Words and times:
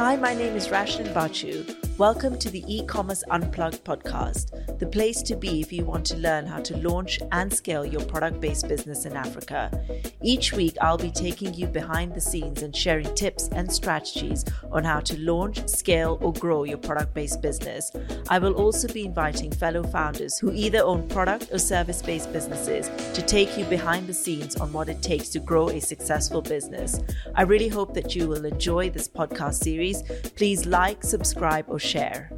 Hi, 0.00 0.16
my 0.16 0.32
name 0.32 0.56
is 0.56 0.68
Rashlin 0.68 1.12
Bachu. 1.12 1.76
Welcome 1.98 2.38
to 2.38 2.48
the 2.48 2.64
e-commerce 2.66 3.22
unplugged 3.30 3.84
podcast, 3.84 4.59
the 4.80 4.86
place 4.86 5.20
to 5.20 5.36
be 5.36 5.60
if 5.60 5.70
you 5.72 5.84
want 5.84 6.06
to 6.06 6.16
learn 6.16 6.46
how 6.46 6.58
to 6.58 6.74
launch 6.78 7.20
and 7.32 7.52
scale 7.52 7.84
your 7.84 8.02
product-based 8.06 8.66
business 8.66 9.04
in 9.04 9.14
Africa. 9.14 9.70
Each 10.22 10.54
week 10.54 10.74
I'll 10.80 10.96
be 10.96 11.10
taking 11.10 11.52
you 11.52 11.66
behind 11.66 12.14
the 12.14 12.20
scenes 12.20 12.62
and 12.62 12.74
sharing 12.74 13.14
tips 13.14 13.48
and 13.52 13.70
strategies 13.70 14.42
on 14.72 14.82
how 14.82 15.00
to 15.00 15.20
launch, 15.20 15.68
scale 15.68 16.18
or 16.22 16.32
grow 16.32 16.64
your 16.64 16.78
product-based 16.78 17.42
business. 17.42 17.92
I 18.30 18.38
will 18.38 18.54
also 18.54 18.88
be 18.88 19.04
inviting 19.04 19.52
fellow 19.52 19.82
founders 19.82 20.38
who 20.38 20.50
either 20.52 20.82
own 20.82 21.06
product 21.08 21.50
or 21.52 21.58
service-based 21.58 22.32
businesses 22.32 22.88
to 23.12 23.20
take 23.20 23.58
you 23.58 23.66
behind 23.66 24.06
the 24.06 24.14
scenes 24.14 24.56
on 24.56 24.72
what 24.72 24.88
it 24.88 25.02
takes 25.02 25.28
to 25.30 25.40
grow 25.40 25.68
a 25.68 25.80
successful 25.80 26.40
business. 26.40 27.00
I 27.34 27.42
really 27.42 27.68
hope 27.68 27.92
that 27.92 28.16
you 28.16 28.28
will 28.28 28.46
enjoy 28.46 28.88
this 28.88 29.08
podcast 29.08 29.62
series. 29.62 30.02
Please 30.36 30.64
like, 30.64 31.04
subscribe 31.04 31.66
or 31.68 31.78
share. 31.78 32.32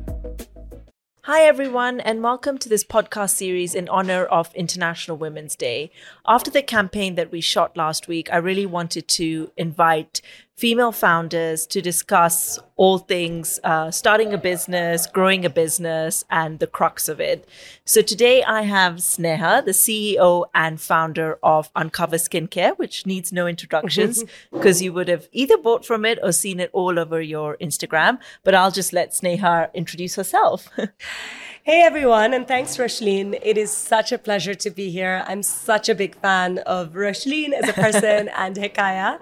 Hi, 1.27 1.43
everyone, 1.43 2.01
and 2.01 2.21
welcome 2.21 2.59
to 2.59 2.69
this 2.69 2.83
podcast 2.83 3.37
series 3.37 3.77
in 3.77 3.89
honor 3.89 4.25
of 4.25 4.53
International 4.57 5.17
Women's 5.17 5.55
Day. 5.55 5.93
After 6.27 6.51
the 6.51 6.63
campaign 6.63 7.15
that 7.15 7.31
we 7.31 7.41
shot 7.41 7.77
last 7.77 8.09
week, 8.09 8.29
I 8.33 8.39
really 8.39 8.67
wanted 8.67 9.07
to 9.07 9.53
invite 9.57 10.21
female 10.57 10.93
founders 10.93 11.67
to 11.67 11.81
discuss 11.81 12.59
all 12.77 12.99
things 12.99 13.59
uh, 13.65 13.91
starting 13.91 14.33
a 14.33 14.39
business, 14.39 15.07
growing 15.07 15.45
a 15.45 15.51
business, 15.51 16.25
and 16.31 16.59
the 16.59 16.67
crux 16.67 17.09
of 17.09 17.21
it. 17.21 17.49
So 17.85 18.03
today 18.03 18.43
I 18.43 18.63
have 18.63 18.97
Sneha, 18.97 19.65
the 19.65 19.73
CEO 19.73 20.45
and 20.55 20.81
founder 20.81 21.39
of 21.43 21.71
Uncover 21.75 22.17
Skincare, 22.17 22.77
which 22.79 23.07
needs 23.07 23.33
no 23.33 23.47
introductions 23.47 24.25
because 24.53 24.83
you 24.83 24.93
would 24.93 25.09
have 25.09 25.29
either 25.33 25.57
bought 25.57 25.85
from 25.85 26.05
it 26.05 26.19
or 26.23 26.33
seen 26.33 26.61
it 26.61 26.71
all 26.73 26.99
over 26.99 27.21
your 27.21 27.57
Instagram. 27.59 28.19
But 28.45 28.55
I'll 28.55 28.71
just 28.71 28.93
let 28.93 29.13
Sneha 29.13 29.73
introduce 29.75 30.17
herself. 30.17 30.69
Hey 31.65 31.83
everyone, 31.83 32.35
and 32.35 32.49
thanks, 32.49 32.77
Rashlin. 32.77 33.39
It 33.41 33.57
is 33.57 33.71
such 33.71 34.11
a 34.11 34.19
pleasure 34.19 34.53
to 34.53 34.69
be 34.69 34.91
here. 34.91 35.23
I'm 35.29 35.45
such 35.45 35.89
a 35.89 35.95
big 35.95 36.17
fan 36.17 36.59
of 36.67 36.95
Rashlin 36.95 37.53
as 37.53 37.69
a 37.69 37.73
person 37.73 38.29
and 38.37 38.57
Hikaya. 38.57 39.21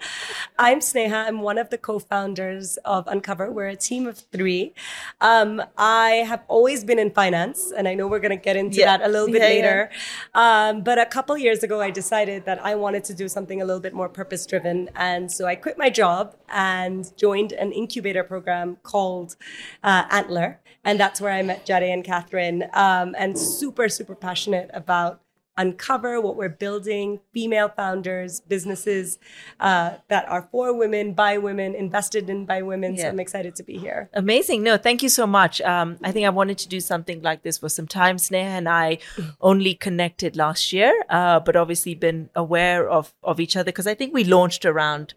I'm 0.58 0.80
Sneha. 0.80 1.26
I'm 1.26 1.42
one 1.42 1.58
of 1.58 1.68
the 1.68 1.76
co-founders 1.76 2.78
of 2.86 3.06
Uncover. 3.08 3.50
We're 3.52 3.66
a 3.68 3.76
team 3.76 4.06
of 4.06 4.16
three. 4.32 4.72
Um, 5.20 5.62
I 5.76 6.24
have 6.30 6.40
always 6.48 6.82
been 6.82 6.98
in 6.98 7.10
finance, 7.10 7.72
and 7.76 7.86
I 7.86 7.92
know 7.92 8.06
we're 8.06 8.20
going 8.20 8.30
to 8.38 8.42
get 8.42 8.56
into 8.56 8.78
Yeah. 8.78 8.96
that 8.96 9.06
a 9.06 9.12
little 9.12 9.26
bit 9.28 9.42
Yeah, 9.42 9.48
later. 9.48 9.90
Um, 10.34 10.82
but 10.82 10.98
a 10.98 11.04
couple 11.04 11.36
years 11.36 11.62
ago, 11.62 11.82
I 11.82 11.90
decided 11.90 12.46
that 12.46 12.64
I 12.64 12.74
wanted 12.74 13.04
to 13.04 13.12
do 13.14 13.28
something 13.28 13.60
a 13.60 13.66
little 13.66 13.82
bit 13.82 13.92
more 13.92 14.08
purpose-driven, 14.08 14.88
and 14.96 15.30
so 15.30 15.44
I 15.44 15.56
quit 15.56 15.76
my 15.76 15.90
job 15.90 16.34
and 16.48 17.14
joined 17.18 17.52
an 17.52 17.70
incubator 17.72 18.24
program 18.24 18.78
called 18.82 19.36
uh, 19.84 20.04
Antler, 20.10 20.58
and 20.82 20.98
that's 20.98 21.20
where 21.20 21.32
I 21.32 21.42
met 21.42 21.66
Jade 21.66 21.82
and 21.82 22.02
Catherine, 22.30 22.64
um, 22.72 23.14
and 23.18 23.38
super, 23.38 23.88
super 23.88 24.14
passionate 24.14 24.70
about 24.72 25.20
uncover 25.56 26.20
what 26.20 26.36
we're 26.36 26.48
building 26.48 27.20
female 27.34 27.68
founders 27.68 28.40
businesses 28.40 29.18
uh, 29.58 29.94
that 30.08 30.26
are 30.28 30.48
for 30.50 30.72
women 30.72 31.12
by 31.12 31.36
women 31.36 31.74
invested 31.74 32.30
in 32.30 32.46
by 32.46 32.62
women 32.62 32.96
so 32.96 33.08
i'm 33.08 33.20
excited 33.20 33.54
to 33.54 33.62
be 33.64 33.76
here 33.76 34.08
Amazing. 34.14 34.62
No, 34.62 34.76
thank 34.78 35.02
you 35.02 35.08
so 35.08 35.26
much. 35.26 35.60
Um, 35.60 35.98
I 36.04 36.12
think 36.12 36.24
I 36.24 36.30
wanted 36.30 36.56
to 36.58 36.68
do 36.68 36.80
something 36.80 37.20
like 37.20 37.42
this 37.42 37.58
for 37.58 37.68
some 37.68 37.86
time. 37.86 38.16
Sneha 38.16 38.56
and 38.60 38.68
I 38.68 38.98
only 39.40 39.74
connected 39.74 40.36
last 40.36 40.72
year, 40.72 40.92
uh, 41.10 41.40
but 41.40 41.56
obviously 41.56 41.94
been 41.94 42.30
aware 42.34 42.88
of, 42.88 43.12
of 43.22 43.40
each 43.40 43.56
other 43.56 43.66
because 43.72 43.88
I 43.88 43.94
think 43.94 44.14
we 44.14 44.24
launched 44.24 44.64
around 44.64 45.14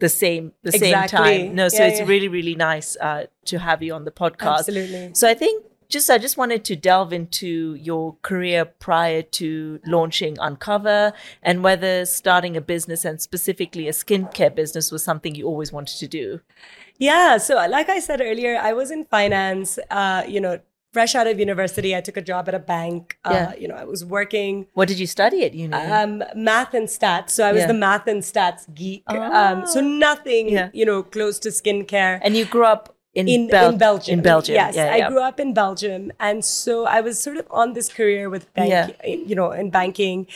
the 0.00 0.08
same 0.08 0.52
the 0.62 0.72
same 0.72 1.08
time. 1.08 1.54
No, 1.54 1.68
so 1.68 1.82
Yeah, 1.82 1.88
it's 1.88 2.00
yeah. 2.00 2.06
really 2.06 2.28
really 2.28 2.54
nice 2.54 2.96
uh, 3.00 3.26
to 3.46 3.58
have 3.58 3.82
you 3.82 3.94
on 3.94 4.04
the 4.04 4.10
podcast. 4.10 4.58
absolutely 4.58 5.10
So 5.14 5.28
I 5.28 5.34
think 5.34 5.64
just 5.88 6.10
I 6.10 6.18
just 6.18 6.36
wanted 6.36 6.64
to 6.64 6.76
delve 6.76 7.12
into 7.12 7.74
your 7.74 8.16
career 8.22 8.64
prior 8.64 9.22
to 9.22 9.80
launching 9.86 10.36
Uncover 10.40 11.12
and 11.42 11.62
whether 11.62 12.04
starting 12.06 12.56
a 12.56 12.60
business 12.60 13.04
and 13.04 13.20
specifically 13.20 13.88
a 13.88 13.92
skincare 13.92 14.54
business 14.54 14.90
was 14.90 15.02
something 15.04 15.34
you 15.34 15.46
always 15.46 15.72
wanted 15.72 15.96
to 15.98 16.08
do. 16.08 16.40
Yeah. 16.98 17.36
So, 17.38 17.54
like 17.68 17.88
I 17.88 18.00
said 18.00 18.20
earlier, 18.20 18.56
I 18.58 18.72
was 18.72 18.90
in 18.90 19.04
finance. 19.04 19.78
Uh, 19.90 20.22
you 20.26 20.40
know, 20.40 20.60
fresh 20.92 21.14
out 21.14 21.26
of 21.26 21.38
university, 21.38 21.94
I 21.94 22.00
took 22.00 22.16
a 22.16 22.22
job 22.22 22.48
at 22.48 22.54
a 22.54 22.58
bank. 22.58 23.18
Uh, 23.22 23.30
Yeah. 23.34 23.54
You 23.56 23.68
know, 23.68 23.74
I 23.74 23.84
was 23.84 24.02
working 24.02 24.66
What 24.72 24.88
did 24.88 24.98
you 24.98 25.06
study 25.06 25.44
at 25.44 25.52
uni? 25.52 25.74
um, 25.74 26.24
math 26.34 26.72
and 26.72 26.88
stats. 26.88 27.30
So 27.30 27.44
I 27.44 27.52
was 27.52 27.60
Yeah. 27.62 27.66
the 27.66 27.74
math 27.74 28.06
and 28.06 28.22
stats 28.22 28.62
geek. 28.74 29.02
Um, 29.10 29.66
so 29.66 29.82
nothing, 29.82 30.48
Yeah. 30.48 30.70
you 30.72 30.86
know, 30.86 31.02
close 31.02 31.38
to 31.40 31.50
skincare. 31.50 32.18
and 32.22 32.34
you 32.34 32.46
grew 32.46 32.64
up 32.64 32.95
in, 33.16 33.28
in, 33.28 33.48
Bel- 33.48 33.70
in 33.72 33.78
Belgium. 33.78 34.12
In 34.18 34.22
Belgium, 34.22 34.54
Yes, 34.54 34.76
yeah, 34.76 34.92
I 34.92 34.96
yeah. 34.96 35.08
grew 35.08 35.22
up 35.22 35.40
in 35.40 35.54
Belgium, 35.54 36.12
and 36.20 36.44
so 36.44 36.84
I 36.86 37.00
was 37.00 37.18
sort 37.18 37.36
of 37.38 37.46
on 37.50 37.72
this 37.72 37.88
career 37.98 38.28
with 38.30 38.52
bank, 38.54 38.70
Yeah. 38.70 38.90
you 39.30 39.34
know, 39.34 39.50
in 39.52 39.70
banking. 39.70 40.26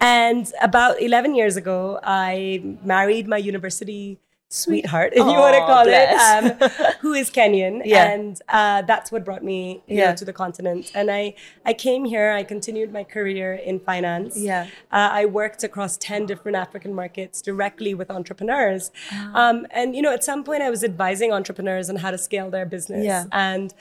And 0.00 0.50
about 0.60 1.00
eleven 1.00 1.34
years 1.34 1.56
ago, 1.56 2.00
I 2.02 2.62
married 2.82 3.28
my 3.28 3.38
university 3.38 4.18
sweetheart, 4.54 5.12
if 5.12 5.18
you 5.18 5.24
want 5.44 5.54
to 5.54 5.60
call 5.60 5.84
bless. 5.84 6.52
it, 6.62 6.62
um, 6.62 6.70
who 7.00 7.12
is 7.12 7.30
Kenyan, 7.30 7.82
Yeah. 7.84 8.10
and 8.12 8.40
uh, 8.48 8.82
that's 8.82 9.10
what 9.12 9.24
brought 9.24 9.42
me 9.44 9.82
Yeah. 9.86 10.10
know, 10.10 10.16
to 10.16 10.24
the 10.24 10.32
continent. 10.32 10.90
And 10.94 11.10
I 11.10 11.34
I 11.66 11.72
came 11.74 12.04
here. 12.04 12.30
I 12.32 12.44
continued 12.44 12.92
my 12.92 13.04
career 13.04 13.54
in 13.54 13.80
finance. 13.80 14.36
Yeah. 14.38 14.64
Uh, 14.92 15.08
I 15.20 15.24
worked 15.26 15.64
across 15.64 15.96
10 15.96 16.26
different 16.26 16.56
African 16.56 16.94
markets 16.94 17.42
directly 17.42 17.94
with 17.94 18.10
entrepreneurs. 18.10 18.90
Ah. 19.12 19.30
Um, 19.50 19.66
and, 19.70 19.94
you 19.96 20.02
know, 20.02 20.12
at 20.12 20.22
some 20.24 20.44
point 20.44 20.62
I 20.62 20.70
was 20.70 20.84
advising 20.84 21.32
entrepreneurs 21.32 21.90
on 21.90 21.96
how 21.96 22.10
to 22.10 22.18
scale 22.18 22.50
their 22.50 22.66
business. 22.66 23.04
Yeah. 23.04 23.24
And, 23.32 23.74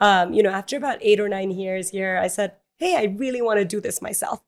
um, 0.00 0.32
you 0.32 0.42
know, 0.42 0.50
after 0.50 0.76
about 0.76 0.98
eight 1.00 1.18
or 1.20 1.28
nine 1.28 1.50
years 1.50 1.90
here, 1.90 2.18
I 2.22 2.28
said, 2.28 2.52
Hey, 2.80 2.96
I 2.96 3.04
really 3.18 3.42
want 3.42 3.58
to 3.60 3.64
do 3.64 3.78
this 3.80 4.00
myself. 4.02 4.40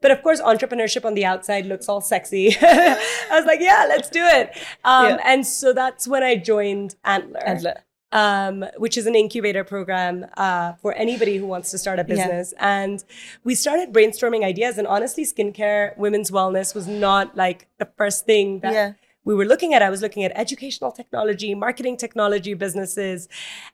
But 0.00 0.10
of 0.12 0.22
course, 0.22 0.40
entrepreneurship 0.40 1.04
on 1.04 1.14
the 1.14 1.24
outside 1.24 1.66
looks 1.66 1.88
all 1.88 2.00
sexy. 2.00 2.56
I 2.62 2.96
was 3.32 3.44
like, 3.44 3.60
yeah, 3.60 3.84
let's 3.88 4.08
do 4.08 4.24
it. 4.24 4.46
Um, 4.84 5.06
Yeah. 5.06 5.18
And 5.24 5.46
so 5.46 5.72
that's 5.72 6.06
when 6.06 6.22
I 6.22 6.36
joined 6.36 6.94
Antler 7.04 7.42
Antler. 7.44 7.78
um, 8.12 8.64
which 8.76 8.96
is 8.96 9.06
an 9.06 9.14
incubator 9.14 9.64
program 9.64 10.26
uh, 10.36 10.72
for 10.82 10.92
anybody 10.94 11.36
who 11.36 11.46
wants 11.46 11.70
to 11.72 11.78
start 11.78 11.98
a 11.98 12.04
business. 12.04 12.54
And 12.58 13.02
we 13.44 13.54
started 13.54 13.92
brainstorming 13.92 14.44
ideas. 14.44 14.78
And 14.78 14.86
honestly, 14.86 15.24
skincare, 15.24 15.96
women's 15.98 16.30
wellness 16.30 16.74
was 16.74 16.86
not 16.88 17.36
like 17.36 17.66
the 17.78 17.88
first 17.98 18.24
thing 18.24 18.60
that 18.60 18.72
Yeah. 18.72 18.92
We 19.24 19.34
were 19.34 19.44
looking 19.44 19.74
at. 19.74 19.82
I 19.82 19.90
was 19.90 20.02
looking 20.02 20.24
at 20.24 20.32
educational 20.34 20.92
technology, 20.92 21.54
marketing 21.54 21.96
technology 21.96 22.54
businesses. 22.54 23.28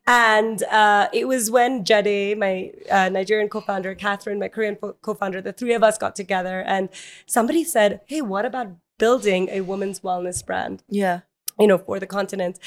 And 0.06 0.62
uh, 0.64 1.08
it 1.12 1.28
was 1.28 1.50
when 1.50 1.84
Jade, 1.84 2.38
my 2.38 2.72
uh, 2.90 3.08
Nigerian 3.08 3.48
co 3.48 3.60
founder, 3.60 3.94
Catherine, 3.94 4.38
my 4.38 4.48
Korean 4.48 4.76
co 4.76 5.14
founder, 5.14 5.40
the 5.40 5.52
three 5.52 5.74
of 5.74 5.82
us 5.82 5.98
got 5.98 6.16
together. 6.16 6.62
And 6.66 6.88
somebody 7.26 7.64
said, 7.64 8.00
Hey, 8.06 8.20
what 8.22 8.44
about 8.44 8.76
building 8.98 9.48
a 9.50 9.60
women's 9.60 10.00
wellness 10.00 10.44
brand? 10.44 10.82
Yeah. 10.88 11.20
you 11.58 11.66
know, 11.66 11.78
for 11.78 11.98
the 11.98 12.06
continent. 12.06 12.58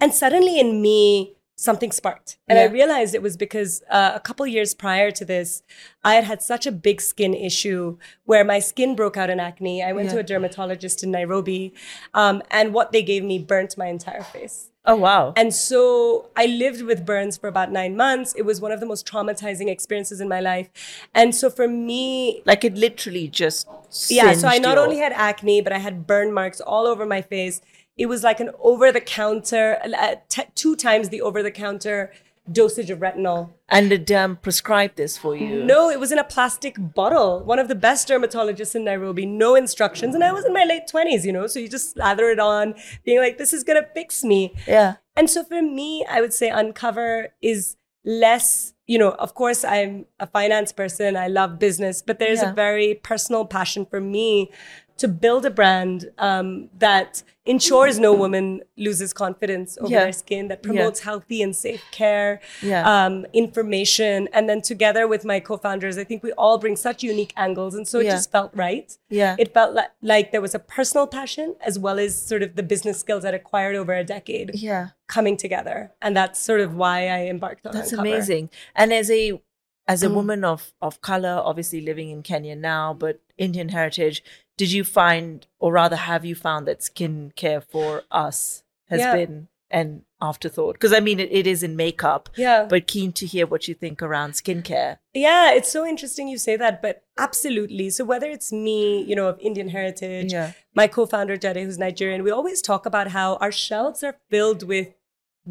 And 0.00 0.12
suddenly 0.12 0.58
in 0.60 0.82
me, 0.82 1.36
something 1.56 1.90
sparked. 1.90 2.36
And 2.48 2.58
I 2.58 2.64
realized 2.64 3.14
it 3.14 3.22
was 3.22 3.36
because 3.36 3.82
uh, 3.90 4.12
a 4.14 4.20
couple 4.20 4.46
years 4.46 4.74
prior 4.74 5.10
to 5.10 5.24
this, 5.24 5.62
I 6.04 6.14
had 6.14 6.24
had 6.24 6.42
such 6.42 6.66
a 6.66 6.72
big 6.72 7.00
skin 7.00 7.34
issue 7.34 7.96
where 8.24 8.44
my 8.44 8.58
skin 8.58 8.94
broke 8.94 9.16
out 9.16 9.30
in 9.30 9.40
acne. 9.40 9.82
I 9.82 9.92
went 9.92 10.10
to 10.10 10.18
a 10.18 10.22
dermatologist 10.22 11.02
in 11.02 11.10
Nairobi, 11.10 11.72
um, 12.14 12.42
and 12.50 12.74
what 12.74 12.92
they 12.92 13.02
gave 13.02 13.24
me 13.24 13.38
burnt 13.38 13.76
my 13.78 13.86
entire 13.86 14.22
face. 14.22 14.70
Oh 14.88 14.94
wow. 14.94 15.32
And 15.36 15.52
so 15.52 16.30
I 16.36 16.46
lived 16.46 16.82
with 16.82 17.04
burns 17.04 17.36
for 17.36 17.48
about 17.48 17.72
nine 17.72 17.96
months. 17.96 18.34
It 18.36 18.42
was 18.42 18.60
one 18.60 18.70
of 18.70 18.78
the 18.78 18.86
most 18.86 19.04
traumatizing 19.04 19.68
experiences 19.68 20.20
in 20.20 20.28
my 20.28 20.38
life. 20.38 20.68
And 21.12 21.34
so 21.34 21.50
for 21.50 21.66
me, 21.66 22.42
like 22.44 22.64
it 22.64 22.76
literally 22.76 23.26
just 23.26 23.66
yeah, 24.08 24.32
so 24.34 24.46
I 24.46 24.58
not 24.58 24.76
your- 24.76 24.84
only 24.84 24.98
had 24.98 25.12
acne, 25.12 25.60
but 25.60 25.72
I 25.72 25.78
had 25.78 26.06
burn 26.06 26.32
marks 26.32 26.60
all 26.60 26.86
over 26.86 27.04
my 27.04 27.20
face. 27.20 27.60
It 27.96 28.06
was 28.06 28.22
like 28.22 28.40
an 28.40 28.50
over 28.60 28.92
the 28.92 29.00
counter, 29.00 29.78
uh, 29.84 30.16
t- 30.28 30.42
two 30.54 30.76
times 30.76 31.08
the 31.08 31.22
over 31.22 31.42
the 31.42 31.50
counter 31.50 32.12
dosage 32.52 32.90
of 32.90 33.00
retinol. 33.00 33.50
and 33.68 33.90
the 33.90 33.98
derm 33.98 34.40
prescribed 34.40 34.96
this 34.96 35.18
for 35.18 35.34
you. 35.34 35.64
No, 35.64 35.90
it 35.90 35.98
was 35.98 36.12
in 36.12 36.18
a 36.18 36.22
plastic 36.24 36.76
bottle. 36.78 37.42
One 37.42 37.58
of 37.58 37.66
the 37.66 37.74
best 37.74 38.06
dermatologists 38.08 38.76
in 38.76 38.84
Nairobi, 38.84 39.26
no 39.26 39.56
instructions. 39.56 40.14
And 40.14 40.22
I 40.22 40.30
was 40.32 40.44
in 40.44 40.52
my 40.52 40.62
late 40.62 40.84
20s, 40.86 41.24
you 41.24 41.32
know, 41.32 41.48
so 41.48 41.58
you 41.58 41.68
just 41.68 41.90
slather 41.94 42.30
it 42.30 42.38
on, 42.38 42.74
being 43.04 43.18
like, 43.18 43.38
this 43.38 43.52
is 43.52 43.64
going 43.64 43.82
to 43.82 43.88
fix 43.94 44.22
me. 44.22 44.54
Yeah. 44.68 44.96
And 45.16 45.28
so 45.28 45.42
for 45.42 45.60
me, 45.60 46.06
I 46.08 46.20
would 46.20 46.32
say 46.32 46.48
Uncover 46.48 47.30
is 47.42 47.76
less, 48.04 48.74
you 48.86 48.98
know, 48.98 49.10
of 49.12 49.34
course, 49.34 49.64
I'm 49.64 50.06
a 50.20 50.28
finance 50.28 50.70
person, 50.70 51.16
I 51.16 51.26
love 51.26 51.58
business, 51.58 52.00
but 52.00 52.20
there's 52.20 52.42
Yeah. 52.42 52.52
a 52.52 52.54
very 52.54 52.94
personal 52.94 53.44
passion 53.44 53.84
for 53.86 54.00
me 54.00 54.52
to 54.98 55.08
build 55.08 55.44
a 55.44 55.50
brand 55.50 56.10
um, 56.18 56.68
that 56.78 57.22
ensures 57.44 57.98
no 57.98 58.12
woman 58.14 58.60
loses 58.76 59.12
confidence 59.12 59.76
over 59.80 59.90
Yeah. 59.92 60.04
their 60.04 60.12
skin, 60.12 60.48
that 60.48 60.62
promotes 60.62 61.00
healthy 61.00 61.42
and 61.42 61.54
safe 61.54 61.82
care, 61.92 62.40
Yeah. 62.62 62.82
um, 63.06 63.26
information. 63.32 64.28
And 64.32 64.48
then 64.48 64.62
together 64.62 65.06
with 65.06 65.24
my 65.24 65.38
co 65.40 65.56
founders, 65.56 65.96
I 65.98 66.04
think 66.04 66.22
we 66.22 66.32
all 66.32 66.58
bring 66.58 66.76
such 66.76 67.02
unique 67.02 67.32
angles. 67.36 67.74
And 67.74 67.86
so 67.86 68.00
it 68.00 68.06
Yeah. 68.06 68.12
just 68.12 68.32
felt 68.32 68.50
right. 68.54 68.96
Yeah. 69.08 69.36
It 69.38 69.52
felt 69.54 69.74
li- 69.74 69.82
like 70.02 70.32
there 70.32 70.40
was 70.40 70.54
a 70.54 70.58
personal 70.58 71.06
passion 71.06 71.56
as 71.60 71.78
well 71.78 71.98
as 71.98 72.20
sort 72.20 72.42
of 72.42 72.56
the 72.56 72.62
business 72.62 72.98
skills 72.98 73.24
I'd 73.24 73.34
acquired 73.34 73.76
over 73.76 73.92
a 73.94 74.02
decade 74.04 74.52
yeah. 74.54 74.88
coming 75.08 75.36
together. 75.36 75.92
And 76.02 76.16
that's 76.16 76.40
sort 76.40 76.60
of 76.60 76.74
why 76.74 77.08
I 77.08 77.26
embarked 77.26 77.66
on 77.66 77.72
that. 77.72 77.78
That's 77.80 77.92
Uncover. 77.92 78.08
amazing. 78.08 78.50
And 78.74 78.92
as 78.92 79.10
a 79.10 79.40
as 79.88 80.02
a 80.02 80.08
Mm. 80.08 80.14
woman 80.14 80.42
of 80.44 80.72
of 80.82 81.00
color, 81.00 81.40
obviously 81.44 81.80
living 81.80 82.10
in 82.10 82.20
Kenya 82.22 82.56
now, 82.56 82.92
but 82.92 83.20
Indian 83.38 83.68
heritage, 83.68 84.20
did 84.56 84.72
you 84.72 84.84
find, 84.84 85.46
or 85.58 85.72
rather, 85.72 85.96
have 85.96 86.24
you 86.24 86.34
found 86.34 86.66
that 86.66 86.80
skincare 86.80 87.62
for 87.62 88.02
us 88.10 88.62
has 88.88 89.00
Yeah. 89.00 89.14
been 89.14 89.48
an 89.70 90.02
afterthought? 90.20 90.74
Because 90.76 90.92
I 90.92 91.00
mean, 91.00 91.20
it, 91.20 91.28
it 91.30 91.46
is 91.46 91.62
in 91.62 91.76
makeup, 91.76 92.30
Yeah. 92.36 92.66
but 92.68 92.86
keen 92.86 93.12
to 93.12 93.26
hear 93.26 93.46
what 93.46 93.68
you 93.68 93.74
think 93.74 94.02
around 94.02 94.32
skincare. 94.32 94.98
Yeah, 95.12 95.52
it's 95.52 95.70
so 95.70 95.84
interesting 95.86 96.28
you 96.28 96.38
say 96.38 96.56
that, 96.56 96.80
but 96.80 97.02
absolutely. 97.18 97.90
So 97.90 98.04
whether 98.04 98.28
it's 98.30 98.50
me, 98.52 99.02
you 99.02 99.14
know, 99.16 99.28
of 99.28 99.38
Indian 99.40 99.68
heritage, 99.68 100.32
Yeah. 100.32 100.52
my 100.74 100.86
co-founder 100.86 101.36
Jade, 101.36 101.56
who's 101.56 101.78
Nigerian, 101.78 102.22
we 102.22 102.30
always 102.30 102.62
talk 102.62 102.86
about 102.86 103.08
how 103.08 103.36
our 103.36 103.52
shelves 103.52 104.02
are 104.02 104.16
filled 104.30 104.62
with 104.62 104.88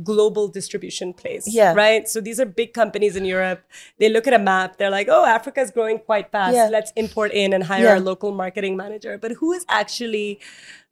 global 0.03 0.47
distribution 0.47 1.13
plays. 1.13 1.47
Yeah. 1.47 1.73
Right. 1.73 2.07
So 2.07 2.19
these 2.21 2.39
are 2.39 2.45
big 2.45 2.73
companies 2.73 3.15
in 3.15 3.25
Europe. 3.25 3.63
They 3.99 4.09
look 4.09 4.27
at 4.27 4.33
a 4.33 4.39
map. 4.39 4.77
They're 4.77 4.89
like, 4.89 5.07
oh, 5.09 5.25
Africa's 5.25 5.71
growing 5.71 5.99
quite 5.99 6.31
fast. 6.31 6.55
Yeah. 6.55 6.67
Let's 6.69 6.91
import 6.95 7.31
in 7.31 7.53
and 7.53 7.63
hire 7.63 7.83
Yeah. 7.85 7.97
a 7.97 7.99
local 7.99 8.31
marketing 8.31 8.75
manager. 8.75 9.17
But 9.17 9.33
who 9.33 9.53
is 9.53 9.65
actually 9.69 10.39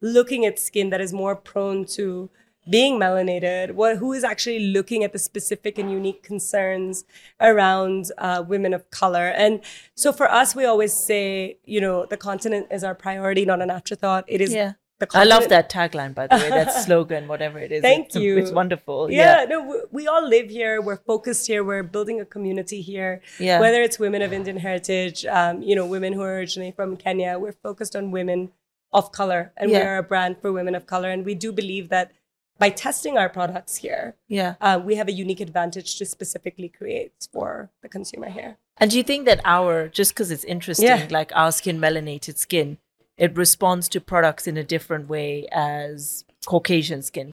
looking 0.00 0.46
at 0.46 0.58
skin 0.58 0.90
that 0.90 1.00
is 1.00 1.12
more 1.12 1.36
prone 1.36 1.84
to 1.96 2.30
being 2.70 2.98
melanated? 2.98 3.72
What 3.72 3.98
who 3.98 4.14
is 4.14 4.24
actually 4.24 4.58
looking 4.60 5.04
at 5.04 5.12
the 5.12 5.18
specific 5.18 5.76
and 5.76 5.90
unique 5.90 6.22
concerns 6.22 7.04
around 7.40 8.10
uh, 8.16 8.42
women 8.46 8.72
of 8.72 8.90
color? 8.90 9.28
And 9.28 9.60
so 9.94 10.12
for 10.12 10.30
us, 10.30 10.54
we 10.56 10.64
always 10.64 10.92
say, 10.94 11.58
you 11.64 11.80
know, 11.80 12.06
the 12.06 12.16
continent 12.16 12.68
is 12.70 12.82
our 12.82 12.94
priority, 12.94 13.44
not 13.44 13.60
an 13.60 13.70
afterthought. 13.70 14.24
It 14.28 14.40
is 14.40 14.54
Yeah. 14.54 14.72
I 15.12 15.24
love 15.24 15.48
that 15.48 15.70
tagline, 15.70 16.14
by 16.14 16.26
the 16.26 16.36
way. 16.36 16.48
That 16.50 16.72
slogan, 16.84 17.26
whatever 17.26 17.58
it 17.58 17.72
is. 17.72 17.82
Thank 17.82 18.06
it's, 18.06 18.16
you. 18.16 18.38
It's 18.38 18.52
wonderful. 18.52 19.10
yeah, 19.10 19.44
no, 19.48 19.62
we, 19.62 19.76
we 19.90 20.06
all 20.06 20.26
live 20.26 20.50
here. 20.50 20.80
We're 20.80 20.96
focused 20.96 21.46
here. 21.46 21.64
We're 21.64 21.82
building 21.82 22.20
a 22.20 22.24
community 22.24 22.80
here. 22.80 23.20
Yeah. 23.38 23.60
Whether 23.60 23.82
it's 23.82 23.98
women 23.98 24.22
of 24.22 24.32
Indian 24.32 24.56
heritage, 24.58 25.26
um, 25.26 25.62
you 25.62 25.74
know, 25.74 25.86
women 25.86 26.12
who 26.12 26.22
are 26.22 26.36
originally 26.36 26.70
from 26.72 26.96
Kenya, 26.96 27.38
we're 27.38 27.52
focused 27.52 27.96
on 27.96 28.10
women 28.10 28.52
of 28.92 29.10
color, 29.10 29.52
and 29.56 29.70
Yeah. 29.70 29.80
we're 29.80 29.98
a 29.98 30.02
brand 30.02 30.36
for 30.40 30.52
women 30.52 30.74
of 30.76 30.86
color. 30.86 31.10
And 31.10 31.24
we 31.24 31.34
do 31.34 31.52
believe 31.52 31.88
that 31.88 32.12
by 32.58 32.70
testing 32.70 33.18
our 33.18 33.28
products 33.28 33.76
here, 33.76 34.14
Yeah. 34.28 34.54
uh, 34.60 34.80
we 34.82 34.94
have 34.94 35.08
a 35.08 35.12
unique 35.12 35.40
advantage 35.40 35.96
to 35.98 36.06
specifically 36.06 36.68
create 36.68 37.26
for 37.32 37.70
the 37.82 37.88
consumer 37.88 38.30
here. 38.30 38.58
And 38.78 38.92
do 38.92 38.96
you 38.96 39.02
think 39.02 39.24
that 39.26 39.40
our, 39.44 39.88
just 39.88 40.12
because 40.14 40.30
it's 40.30 40.44
interesting, 40.44 40.86
Yeah. 40.86 41.08
like 41.10 41.32
our 41.34 41.50
skin, 41.50 41.80
melanated 41.80 42.38
skin, 42.38 42.78
it 43.16 43.36
responds 43.36 43.88
to 43.90 44.00
products 44.00 44.46
in 44.46 44.56
a 44.56 44.64
different 44.64 45.08
way 45.08 45.46
as 45.52 46.24
Caucasian 46.46 47.02
skin? 47.02 47.30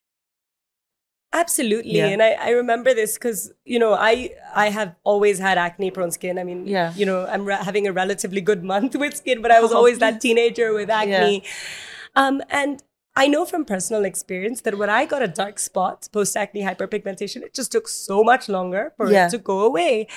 Absolutely, 1.34 1.94
Yeah. 1.98 2.08
and 2.08 2.22
I, 2.22 2.32
I 2.34 2.50
remember 2.50 2.94
this 2.94 3.14
because 3.14 3.54
you 3.64 3.80
know 3.80 3.94
I 3.94 4.32
I 4.54 4.70
have 4.70 4.96
always 5.06 5.40
had 5.40 5.58
acne 5.58 5.90
prone 5.90 6.12
skin. 6.12 6.38
I 6.38 6.44
mean, 6.44 6.68
Yeah. 6.68 6.94
you 6.94 7.06
know 7.06 7.26
I'm 7.26 7.46
re- 7.46 7.56
having 7.56 7.88
a 7.88 7.94
relatively 7.94 8.42
good 8.42 8.66
month 8.66 8.96
with 8.96 9.16
skin, 9.16 9.42
but 9.42 9.50
I 9.50 9.62
was 9.62 9.72
always 9.72 10.00
that 10.00 10.20
teenager 10.26 10.74
with 10.74 10.90
acne. 10.90 11.44
Um, 12.18 12.44
and 12.50 12.84
I 13.16 13.28
know 13.28 13.46
from 13.46 13.64
personal 13.64 14.04
experience 14.04 14.62
that 14.62 14.78
when 14.78 14.90
I 14.90 15.06
got 15.06 15.22
a 15.22 15.28
dark 15.30 15.58
spot 15.60 16.10
post 16.12 16.36
acne 16.36 16.64
hyperpigmentation, 16.64 17.44
it 17.44 17.54
just 17.54 17.72
took 17.72 17.88
so 17.88 18.26
much 18.26 18.50
longer 18.50 18.92
for 18.98 19.10
Yeah. 19.10 19.28
it 19.28 19.32
to 19.32 19.38
go 19.38 19.62
away, 19.62 20.08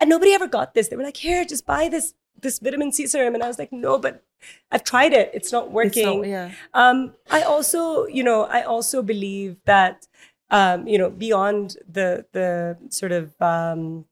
and 0.00 0.08
nobody 0.08 0.32
ever 0.32 0.46
got 0.46 0.72
this. 0.72 0.88
They 0.88 0.96
were 0.96 1.02
like, 1.04 1.18
"Here, 1.18 1.44
just 1.44 1.66
buy 1.66 1.90
this 1.90 2.14
this 2.40 2.58
vitamin 2.60 2.92
C 2.92 3.06
serum," 3.06 3.34
and 3.34 3.44
I 3.44 3.48
was 3.48 3.58
like, 3.58 3.72
"No, 3.74 3.98
but 3.98 4.22
I've 4.70 4.84
tried 4.84 5.12
it. 5.12 5.30
It's 5.34 5.52
not 5.52 5.64
It's 5.66 5.72
working." 5.72 6.20
not- 6.20 6.28
yeah. 6.28 6.50
Um, 6.74 7.14
I 7.30 7.42
also, 7.42 8.06
you 8.06 8.22
know, 8.24 8.44
I 8.44 8.62
also 8.62 9.02
believe 9.02 9.56
that, 9.64 10.06
um, 10.50 10.86
you 10.86 10.98
know, 10.98 11.10
beyond 11.10 11.76
the 11.88 12.26
the 12.32 12.76
sort 12.90 13.12
of 13.12 13.34
um, 13.40 14.04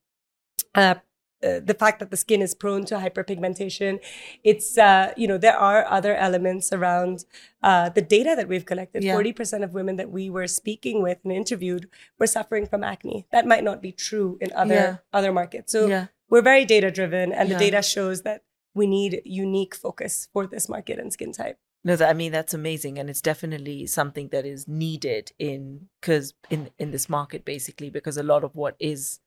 uh, 0.75 0.95
uh, 1.43 1.59
the 1.65 1.73
fact 1.73 2.01
that 2.01 2.11
the 2.11 2.19
skin 2.19 2.43
is 2.43 2.55
prone 2.55 2.85
to 2.85 2.97
hyperpigmentation, 2.97 3.99
it's 4.45 4.77
uh, 4.77 5.13
you 5.17 5.27
know 5.27 5.39
there 5.39 5.57
are 5.57 5.87
other 5.89 6.15
elements 6.15 6.71
around 6.71 7.25
uh, 7.63 7.89
the 7.89 8.03
data 8.03 8.35
that 8.37 8.47
we've 8.47 8.67
collected. 8.67 9.03
Yeah. 9.03 9.15
Forty 9.15 9.33
percent 9.33 9.65
of 9.65 9.73
women 9.73 9.97
that 9.97 10.11
we 10.11 10.29
were 10.29 10.47
speaking 10.47 11.03
with 11.03 11.19
and 11.25 11.33
interviewed 11.33 11.89
were 12.19 12.27
suffering 12.27 12.67
from 12.67 12.85
acne. 12.85 13.27
That 13.33 13.47
might 13.47 13.65
not 13.65 13.81
be 13.81 13.91
true 13.93 14.37
in 14.41 14.53
other 14.53 14.75
Yeah. 14.75 14.97
other 15.15 15.33
markets. 15.33 15.73
So 15.73 15.87
Yeah. 15.87 16.07
we're 16.29 16.43
very 16.43 16.65
data 16.67 16.91
driven, 16.91 17.33
and 17.33 17.51
the 17.51 17.57
data 17.57 17.81
shows 17.81 18.21
that 18.23 18.43
we 18.75 18.87
need 18.87 19.23
unique 19.25 19.75
focus 19.75 20.29
for 20.33 20.47
this 20.47 20.69
market 20.69 20.99
and 20.99 21.13
skin 21.13 21.33
type. 21.33 21.59
No, 21.83 21.97
that, 21.97 22.11
I 22.11 22.13
mean 22.13 22.33
that's 22.33 22.55
amazing, 22.55 22.99
and 22.99 23.09
it's 23.09 23.23
definitely 23.23 23.87
something 23.87 24.29
that 24.29 24.45
is 24.45 24.69
needed 24.69 25.33
in 25.39 25.89
because 26.01 26.35
in 26.51 26.71
in 26.79 26.91
this 26.91 27.09
market 27.09 27.45
basically 27.45 27.91
because 27.91 28.17
a 28.17 28.23
lot 28.23 28.45
of 28.45 28.55
what 28.55 28.77
is 28.79 29.21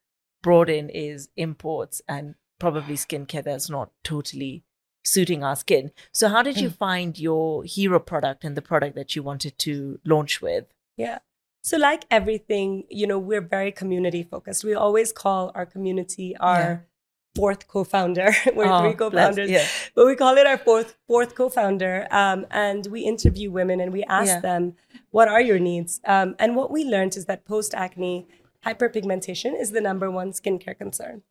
brought 0.44 0.69
in 0.69 0.90
is 0.90 1.30
imports 1.36 2.01
and 2.07 2.36
probably 2.60 2.95
skincare 2.95 3.44
that's 3.44 3.69
not 3.69 3.92
totally 4.04 4.63
suiting 5.04 5.44
our 5.44 5.56
skin. 5.56 5.92
So, 6.12 6.30
how 6.30 6.44
did 6.44 6.60
you 6.60 6.69
mm. 6.69 6.78
find 6.78 7.18
your 7.19 7.63
hero 7.63 8.00
product 8.00 8.44
and 8.44 8.56
the 8.56 8.62
product 8.62 8.96
that 8.96 9.16
you 9.16 9.24
wanted 9.24 9.57
to 9.60 10.00
launch 10.06 10.42
with? 10.42 10.66
Yeah. 10.98 11.19
So, 11.63 11.78
like 11.78 12.06
everything, 12.12 12.84
you 12.89 13.07
know, 13.07 13.19
we're 13.19 13.42
very 13.42 13.72
community 13.72 14.24
focused. 14.24 14.63
We 14.63 14.74
always 14.74 15.12
call 15.12 15.51
our 15.56 15.66
community 15.66 16.36
our. 16.38 16.86
Fourth 17.35 17.68
co-founder. 17.68 18.31
we're 18.56 18.65
Oh, 18.71 18.81
three 18.81 18.94
co-founders, 18.94 19.50
yeah. 19.50 19.65
but 19.95 20.06
we 20.06 20.15
call 20.15 20.38
it 20.38 20.45
our 20.45 20.57
fourth 20.57 20.95
fourth 21.07 21.35
co-founder. 21.35 22.07
Um, 22.12 22.45
and 22.51 22.85
we 22.88 23.01
interview 23.01 23.51
women 23.51 23.80
and 23.80 23.91
we 23.91 24.03
ask 24.03 24.27
Yeah. 24.35 24.39
them, 24.41 24.75
"What 25.12 25.27
are 25.27 25.41
your 25.41 25.59
needs?" 25.59 26.00
Um, 26.06 26.35
and 26.39 26.56
what 26.56 26.71
we 26.71 26.83
learned 26.83 27.18
is 27.18 27.25
that 27.25 27.45
post 27.45 27.74
acne 27.74 28.27
hyperpigmentation 28.65 29.59
is 29.59 29.71
the 29.71 29.81
number 29.81 30.09
one 30.09 30.31
skincare 30.31 30.77
concern. 30.77 31.21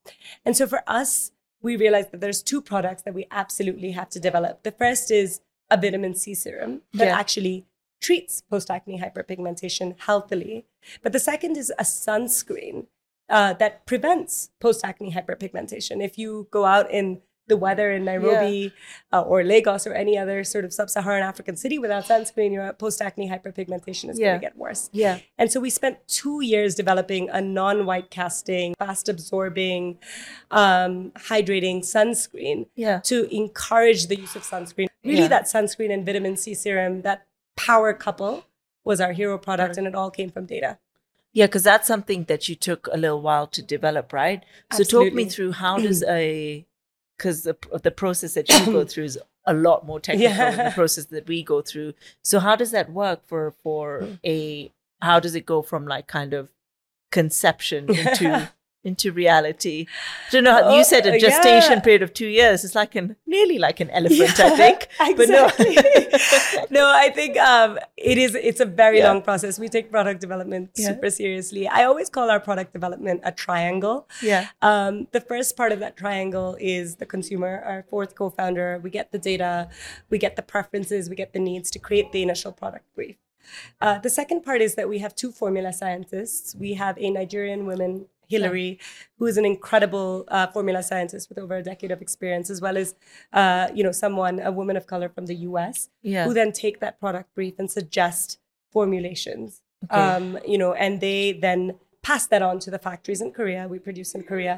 And 0.45 0.57
so 0.57 0.67
for 0.67 0.83
us, 0.87 1.33
we 1.63 1.77
realized 1.77 2.11
that 2.13 2.21
there's 2.21 2.43
two 2.43 2.61
products 2.61 3.03
that 3.03 3.15
we 3.15 3.27
absolutely 3.31 3.93
have 3.93 4.09
to 4.11 4.21
develop. 4.21 4.63
The 4.65 4.73
first 4.73 5.11
is 5.11 5.41
a 5.71 5.77
vitamin 5.77 6.15
C 6.15 6.35
serum 6.35 6.83
that 6.93 7.07
Yeah. 7.07 7.19
actually 7.19 7.67
treats 8.01 8.43
post 8.43 8.69
acne 8.71 8.99
hyperpigmentation 9.01 9.95
healthily. 10.01 10.67
But 11.03 11.13
the 11.13 11.21
second 11.21 11.57
is 11.57 11.71
a 11.79 11.85
sunscreen 11.85 12.87
uh, 13.29 13.53
that 13.55 13.87
prevents 13.87 14.51
post 14.61 14.85
acne 14.85 15.13
hyperpigmentation. 15.13 16.03
If 16.05 16.19
you 16.19 16.49
go 16.51 16.65
out 16.65 16.91
in 16.91 17.21
the 17.49 17.57
weather 17.57 17.91
in 17.91 18.05
Nairobi 18.05 18.73
uh, 19.13 19.21
or 19.23 19.43
Lagos 19.43 19.85
or 19.87 19.93
any 19.93 20.17
other 20.17 20.45
sort 20.45 20.65
of 20.65 20.73
sub 20.73 20.89
Saharan 20.89 21.23
African 21.25 21.57
city 21.57 21.77
without 21.79 22.05
sunscreen, 22.05 22.53
your 22.53 22.73
post 22.73 23.03
acne 23.03 23.29
hyperpigmentation 23.29 24.09
is 24.11 24.19
Yeah. 24.19 24.29
going 24.29 24.41
to 24.41 24.47
get 24.47 24.57
worse. 24.57 24.89
Yeah. 24.93 25.19
And 25.37 25.51
so 25.51 25.59
we 25.59 25.69
spent 25.69 25.99
two 26.07 26.41
years 26.41 26.75
developing 26.77 27.29
a 27.31 27.41
non 27.41 27.85
white 27.85 28.11
casting, 28.11 28.75
fast 28.79 29.09
absorbing, 29.09 29.99
um, 30.51 31.11
hydrating 31.17 31.81
sunscreen 31.81 32.67
Yeah. 32.77 33.01
to 33.01 33.29
encourage 33.35 34.07
the 34.07 34.17
use 34.19 34.37
of 34.37 34.43
sunscreen. 34.43 34.87
Really, 35.05 35.23
Yeah. 35.23 35.29
that 35.29 35.45
sunscreen 35.45 35.93
and 35.93 36.07
vitamin 36.07 36.37
C 36.37 36.55
serum, 36.55 37.03
that 37.03 37.27
power 37.57 37.93
couple 37.93 38.45
was 38.85 39.01
our 39.01 39.13
hero 39.13 39.37
product, 39.37 39.77
and 39.77 39.87
it 39.87 39.95
all 39.97 40.11
came 40.11 40.31
from 40.31 40.47
data. 40.47 40.79
Yeah, 41.33 41.47
because 41.47 41.63
that's 41.63 41.87
something 41.87 42.25
that 42.25 42.49
you 42.49 42.55
took 42.55 42.89
a 42.93 42.97
little 42.97 43.23
while 43.23 43.47
to 43.49 43.63
develop, 43.63 44.13
right? 44.13 44.45
Absolutely. 44.71 44.91
So 44.91 45.05
talk 45.05 45.15
me 45.15 45.25
through 45.27 45.53
how 45.53 45.79
does 45.79 46.03
a 46.09 46.67
because 47.17 47.43
the 47.43 47.57
the 47.83 47.91
process 47.91 48.35
that 48.35 48.49
you 48.49 48.67
go 48.67 48.85
through 48.89 49.05
is 49.05 49.19
a 49.47 49.55
lot 49.55 49.87
more 49.87 50.01
technical 50.01 50.35
than 50.35 50.65
the 50.67 50.71
process 50.75 51.07
that 51.07 51.27
we 51.27 51.43
go 51.43 51.63
through. 51.63 51.95
So 52.23 52.39
how 52.39 52.57
does 52.57 52.71
that 52.73 52.93
work 52.93 53.27
for 53.27 53.55
for 53.63 54.03
mm. 54.03 54.19
a 54.25 54.73
how 55.01 55.21
does 55.21 55.35
it 55.35 55.47
go 55.47 55.63
from 55.63 55.87
like 55.87 56.07
kind 56.07 56.33
of 56.35 56.51
conception 57.11 57.89
into 57.95 58.51
into 58.85 59.13
reality? 59.13 59.87
I 60.29 60.31
don't 60.33 60.45
know. 60.45 60.61
Oh, 60.65 60.77
you 60.77 60.85
said 60.85 61.07
a 61.07 61.19
gestation 61.19 61.73
yeah. 61.79 61.81
period 61.81 62.03
of 62.03 62.13
two 62.15 62.27
years. 62.27 62.65
It's 62.65 62.75
like 62.75 62.95
an 62.95 63.17
nearly 63.27 63.59
like 63.59 63.81
an 63.81 63.91
elephant, 63.91 64.39
I 64.41 64.57
think. 64.63 64.89
But 65.17 65.29
no. 65.29 65.47
exactly. 65.47 66.63
no, 66.71 66.89
I 66.89 67.11
think 67.11 67.37
um, 67.39 67.79
it 67.97 68.19
is. 68.19 68.35
It's 68.35 68.61
a 68.61 68.65
very 68.67 68.99
Yeah. 68.99 69.09
long 69.09 69.23
process. 69.23 69.59
We 69.59 69.69
take 69.69 69.91
product 69.91 70.21
development 70.21 70.71
Yeah. 70.77 70.89
super 70.89 71.11
seriously. 71.11 71.69
I 71.69 71.85
always 71.85 72.09
call 72.11 72.31
our 72.31 72.41
product 72.41 72.73
development 72.73 73.21
a 73.25 73.33
triangle. 73.33 74.09
yeah. 74.23 74.49
Um, 74.63 75.07
the 75.13 75.21
first 75.21 75.57
part 75.57 75.73
of 75.73 75.81
that 75.81 75.97
triangle 75.97 76.57
is 76.61 76.97
the 76.97 77.07
consumer, 77.07 77.63
our 77.65 77.85
fourth 77.89 78.15
co-founder. 78.15 78.81
We 78.83 78.91
get 78.91 79.13
the 79.13 79.19
data, 79.19 79.69
we 80.11 80.19
get 80.19 80.37
the 80.37 80.43
preferences, 80.43 81.09
we 81.09 81.17
get 81.17 81.33
the 81.33 81.39
needs 81.41 81.71
to 81.73 81.79
create 81.79 82.13
the 82.13 82.23
initial 82.23 82.53
product 82.53 82.87
brief. 82.95 83.17
Uh, 83.81 83.99
the 83.99 84.09
second 84.11 84.43
part 84.43 84.61
is 84.63 84.77
that 84.77 84.89
we 84.89 84.99
have 85.01 85.15
two 85.15 85.33
formula 85.33 85.73
scientists. 85.73 86.55
We 86.55 86.75
have 86.75 86.97
a 86.99 87.11
Nigerian 87.11 87.67
woman 87.67 88.07
Hillary, 88.33 88.71
who 89.19 89.27
is 89.33 89.37
an 89.43 89.47
incredible 89.55 90.09
uh, 90.37 90.47
formula 90.55 90.83
scientist 90.91 91.25
with 91.29 91.39
over 91.45 91.55
a 91.63 91.65
decade 91.71 91.91
of 91.97 92.01
experience, 92.07 92.47
as 92.55 92.61
well 92.65 92.77
as 92.83 92.89
uh, 93.41 93.67
you 93.77 93.83
know 93.87 93.93
someone, 94.05 94.35
a 94.51 94.53
woman 94.61 94.77
of 94.81 94.85
color 94.93 95.09
from 95.17 95.25
the 95.31 95.37
U.S., 95.51 95.77
Yeah. 96.03 96.25
who 96.27 96.33
then 96.41 96.51
take 96.65 96.77
that 96.85 96.95
product 97.03 97.29
brief 97.39 97.55
and 97.61 97.69
suggest 97.79 98.39
formulations. 98.77 99.63
Okay. 99.85 100.01
Um, 100.01 100.39
you 100.53 100.59
know, 100.63 100.73
and 100.85 101.01
they 101.07 101.21
then 101.49 101.63
pass 102.03 102.27
that 102.33 102.43
on 102.43 102.59
to 102.65 102.71
the 102.75 102.79
factories 102.89 103.21
in 103.21 103.31
Korea. 103.39 103.61
We 103.75 103.79
produce 103.89 104.11
in 104.17 104.23
Korea, 104.31 104.55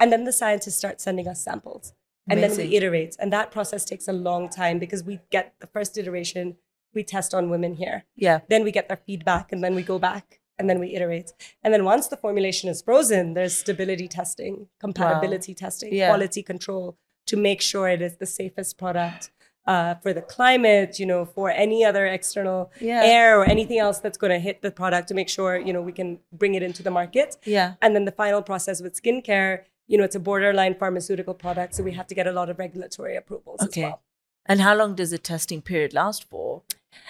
and 0.00 0.06
then 0.12 0.22
the 0.24 0.32
scientists 0.32 0.78
start 0.82 0.96
sending 1.06 1.26
us 1.32 1.38
samples, 1.48 1.84
and 2.30 2.38
then 2.42 2.50
Amazing. 2.52 2.70
we 2.70 2.76
iterate, 2.76 3.16
and 3.20 3.32
that 3.32 3.50
process 3.56 3.84
takes 3.84 4.06
a 4.08 4.12
long 4.28 4.48
time 4.60 4.76
because 4.84 5.02
we 5.10 5.14
get 5.30 5.54
the 5.60 5.66
first 5.76 5.92
iteration, 6.02 6.56
we 6.94 7.02
test 7.04 7.30
on 7.38 7.50
women 7.54 7.74
here, 7.82 7.98
yeah. 8.16 8.38
then 8.48 8.62
we 8.64 8.70
get 8.78 8.86
their 8.88 9.00
feedback, 9.08 9.52
and 9.52 9.60
then 9.64 9.74
we 9.74 9.82
go 9.82 9.98
back. 9.98 10.37
And 10.58 10.68
then 10.68 10.80
we 10.80 10.94
iterate. 10.94 11.32
And 11.62 11.72
then 11.72 11.84
once 11.84 12.08
the 12.08 12.16
formulation 12.16 12.68
is 12.68 12.82
frozen, 12.82 13.34
there's 13.34 13.56
stability 13.56 14.08
testing, 14.08 14.68
compatibility 14.80 15.54
testing, 15.54 15.92
Yeah. 15.94 16.08
quality 16.08 16.42
control 16.42 16.96
to 17.26 17.36
make 17.36 17.60
sure 17.60 17.88
it 17.88 18.02
is 18.02 18.16
the 18.16 18.26
safest 18.26 18.78
product 18.78 19.30
uh, 19.66 19.94
for 19.96 20.14
the 20.14 20.22
climate, 20.22 20.98
you 20.98 21.04
know, 21.04 21.26
for 21.26 21.50
any 21.50 21.84
other 21.84 22.06
external 22.06 22.72
Yeah. 22.80 23.02
air 23.04 23.38
or 23.38 23.44
anything 23.44 23.78
else 23.78 23.98
that's 24.00 24.16
going 24.16 24.30
to 24.32 24.38
hit 24.38 24.62
the 24.62 24.70
product 24.70 25.08
to 25.08 25.14
make 25.14 25.28
sure, 25.28 25.58
you 25.58 25.74
know, 25.74 25.82
we 25.82 25.92
can 25.92 26.20
bring 26.32 26.54
it 26.54 26.62
into 26.62 26.82
the 26.82 26.90
market. 26.90 27.36
Yeah. 27.44 27.74
And 27.82 27.94
then 27.94 28.04
the 28.06 28.12
final 28.12 28.40
process 28.42 28.80
with 28.80 28.94
skincare, 29.00 29.64
you 29.86 29.98
know, 29.98 30.04
it's 30.04 30.16
a 30.16 30.20
borderline 30.20 30.74
pharmaceutical 30.74 31.34
product. 31.34 31.74
So 31.74 31.82
we 31.82 31.92
have 31.92 32.06
to 32.06 32.14
get 32.14 32.26
a 32.26 32.32
lot 32.32 32.48
of 32.48 32.58
regulatory 32.58 33.14
approvals 33.14 33.60
Okay. 33.62 33.82
as 33.84 33.90
well. 33.90 34.02
And 34.46 34.62
how 34.62 34.74
long 34.74 34.94
does 34.94 35.10
the 35.10 35.18
testing 35.18 35.60
period 35.60 35.92
last 35.92 36.24
for? 36.24 36.62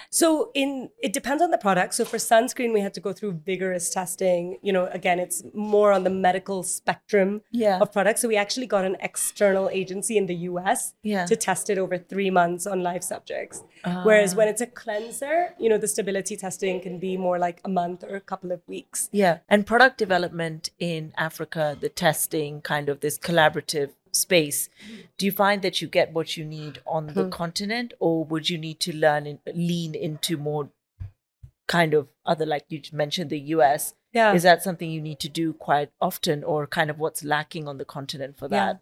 So 0.09 0.51
in 0.53 0.89
it 1.01 1.13
depends 1.13 1.41
on 1.43 1.51
the 1.51 1.57
product. 1.57 1.93
So 1.93 2.05
for 2.05 2.17
sunscreen, 2.17 2.73
we 2.73 2.81
had 2.81 2.93
to 2.95 2.99
go 2.99 3.13
through 3.13 3.33
vigorous 3.45 3.89
testing. 3.89 4.57
You 4.61 4.73
know, 4.73 4.85
again, 4.87 5.19
it's 5.19 5.43
more 5.53 5.91
on 5.91 6.03
the 6.03 6.09
medical 6.09 6.63
spectrum 6.63 7.41
Yeah. 7.51 7.79
of 7.79 7.91
products. 7.91 8.21
So 8.21 8.27
we 8.27 8.35
actually 8.35 8.65
got 8.67 8.85
an 8.85 8.97
external 9.01 9.69
agency 9.69 10.17
in 10.17 10.25
the 10.25 10.35
US 10.51 10.93
Yeah. 11.03 11.25
to 11.25 11.35
test 11.35 11.69
it 11.69 11.77
over 11.77 11.97
three 11.97 12.29
months 12.29 12.65
on 12.65 12.81
live 12.83 13.03
subjects. 13.03 13.63
Whereas 14.03 14.33
Ah. 14.33 14.37
when 14.37 14.47
it's 14.47 14.61
a 14.61 14.67
cleanser, 14.67 15.53
you 15.59 15.69
know, 15.69 15.77
the 15.77 15.87
stability 15.87 16.35
testing 16.35 16.81
can 16.81 16.99
be 16.99 17.15
more 17.17 17.37
like 17.39 17.61
a 17.63 17.69
month 17.69 18.03
or 18.03 18.15
a 18.15 18.21
couple 18.21 18.51
of 18.51 18.61
weeks. 18.67 19.09
Yeah. 19.11 19.39
And 19.47 19.65
product 19.65 19.97
development 19.97 20.69
in 20.79 21.13
Africa, 21.17 21.77
the 21.79 21.89
testing, 21.89 22.61
kind 22.61 22.89
of 22.89 22.99
this 23.01 23.17
collaborative 23.17 23.91
space, 24.11 24.69
do 25.17 25.25
you 25.25 25.31
find 25.31 25.61
that 25.61 25.81
you 25.81 25.87
get 25.87 26.13
what 26.13 26.37
you 26.37 26.45
need 26.45 26.81
on 26.85 27.07
the 27.07 27.23
Hmm. 27.25 27.29
continent 27.29 27.93
or 27.99 28.23
would 28.25 28.49
you 28.49 28.57
need 28.57 28.79
to 28.81 28.95
learn 28.95 29.25
and 29.27 29.39
lean 29.53 29.95
into 29.95 30.37
more 30.37 30.69
kind 31.67 31.93
of 31.93 32.07
other, 32.25 32.45
like 32.45 32.65
you 32.69 32.81
mentioned, 32.91 33.29
the 33.29 33.39
US? 33.55 33.93
Yeah. 34.11 34.33
Is 34.33 34.41
that 34.43 34.63
something 34.63 34.89
you 34.89 35.01
need 35.01 35.19
to 35.19 35.29
do 35.29 35.53
quite 35.53 35.91
often 36.01 36.43
or 36.43 36.65
kind 36.65 36.89
of 36.89 36.97
what's 36.97 37.23
lacking 37.23 37.67
on 37.67 37.77
the 37.77 37.85
continent 37.85 38.37
for 38.39 38.45
Yeah. 38.45 38.49
that? 38.65 38.79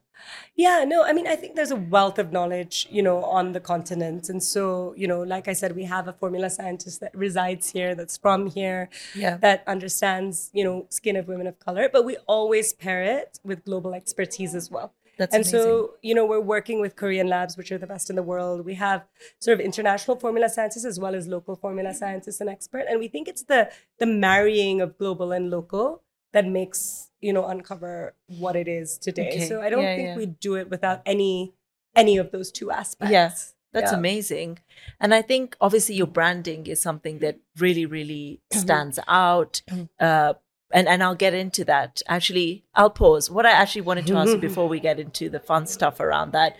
Yeah, 0.55 0.84
no, 0.88 1.03
I 1.03 1.13
mean, 1.13 1.27
I 1.27 1.36
think 1.36 1.55
there's 1.55 1.69
a 1.69 1.75
wealth 1.75 2.17
of 2.17 2.31
knowledge, 2.31 2.88
you 2.89 3.03
know, 3.03 3.24
on 3.24 3.51
the 3.51 3.60
continent. 3.60 4.29
And 4.29 4.41
so, 4.41 4.96
you 4.98 5.05
know, 5.07 5.22
like 5.22 5.48
I 5.48 5.53
said, 5.53 5.75
we 5.75 5.84
have 5.84 6.07
a 6.07 6.13
formula 6.13 6.50
scientist 6.50 7.01
that 7.01 7.13
resides 7.13 7.69
here, 7.69 7.93
that's 7.93 8.17
from 8.17 8.48
here, 8.48 8.89
Yeah. 9.13 9.38
that 9.38 9.63
understands, 9.67 10.50
you 10.53 10.63
know, 10.63 10.88
skin 10.89 11.17
of 11.17 11.27
women 11.27 11.46
of 11.46 11.60
color, 11.60 11.88
but 11.91 12.03
we 12.03 12.17
always 12.25 12.74
pair 12.74 13.03
it 13.03 13.39
with 13.43 13.63
global 13.65 13.93
expertise 13.93 14.55
as 14.55 14.72
well. 14.72 14.93
That's 15.17 15.33
and 15.33 15.43
amazing. 15.43 15.59
so, 15.59 15.93
you 16.01 16.13
know, 16.15 16.25
we're 16.25 16.39
working 16.39 16.79
with 16.79 16.95
Korean 16.95 17.27
labs, 17.27 17.57
which 17.57 17.71
are 17.71 17.77
the 17.77 17.88
best 17.88 18.09
in 18.09 18.15
the 18.15 18.24
world. 18.24 18.63
We 18.65 18.75
have 18.75 19.05
sort 19.39 19.59
of 19.59 19.65
international 19.65 20.17
formula 20.17 20.47
scientists 20.50 20.86
as 20.86 21.00
well 21.00 21.15
as 21.15 21.27
local 21.27 21.55
formula 21.55 21.93
scientists 21.93 22.39
and 22.41 22.50
expert. 22.50 22.86
And 22.89 23.00
we 23.00 23.07
think 23.07 23.27
it's 23.27 23.43
the 23.43 23.71
the 24.00 24.05
marrying 24.05 24.81
of 24.81 24.97
global 24.97 25.31
and 25.31 25.50
local 25.50 26.03
that 26.33 26.45
makes, 26.45 27.09
you 27.21 27.33
know, 27.33 27.45
uncover 27.47 28.13
what 28.39 28.55
it 28.55 28.67
is 28.67 28.97
today. 28.97 29.29
Okay. 29.29 29.47
So 29.47 29.62
I 29.62 29.69
don't 29.69 29.81
Yeah, 29.83 29.95
think 29.95 30.07
yeah. 30.09 30.17
we 30.17 30.25
do 30.27 30.55
it 30.55 30.69
without 30.69 31.01
any 31.05 31.53
any 31.95 32.17
of 32.17 32.31
those 32.31 32.51
two 32.51 32.69
aspects. 32.71 33.12
Yes. 33.12 33.53
That's 33.74 33.91
Yeah. 33.91 33.97
amazing. 33.97 34.59
And 35.00 35.13
I 35.13 35.21
think 35.21 35.57
obviously 35.59 35.95
your 35.95 36.07
branding 36.07 36.67
is 36.67 36.81
something 36.81 37.19
that 37.19 37.38
really, 37.57 37.86
really 37.86 38.39
stands 38.53 38.97
out. 39.07 39.62
Uh, 40.00 40.33
and, 40.71 40.88
and 40.88 41.01
I'll 41.03 41.15
get 41.15 41.33
into 41.33 41.63
that. 41.65 42.01
Actually, 42.07 42.63
I'll 42.75 42.89
pause. 42.89 43.29
What 43.31 43.45
I 43.45 43.51
actually 43.51 43.81
wanted 43.81 44.07
to 44.07 44.15
ask 44.15 44.31
you 44.31 44.38
before 44.50 44.67
we 44.67 44.79
get 44.79 45.00
into 45.00 45.29
the 45.29 45.39
fun 45.39 45.65
stuff 45.67 46.00
around 46.00 46.31
that, 46.33 46.55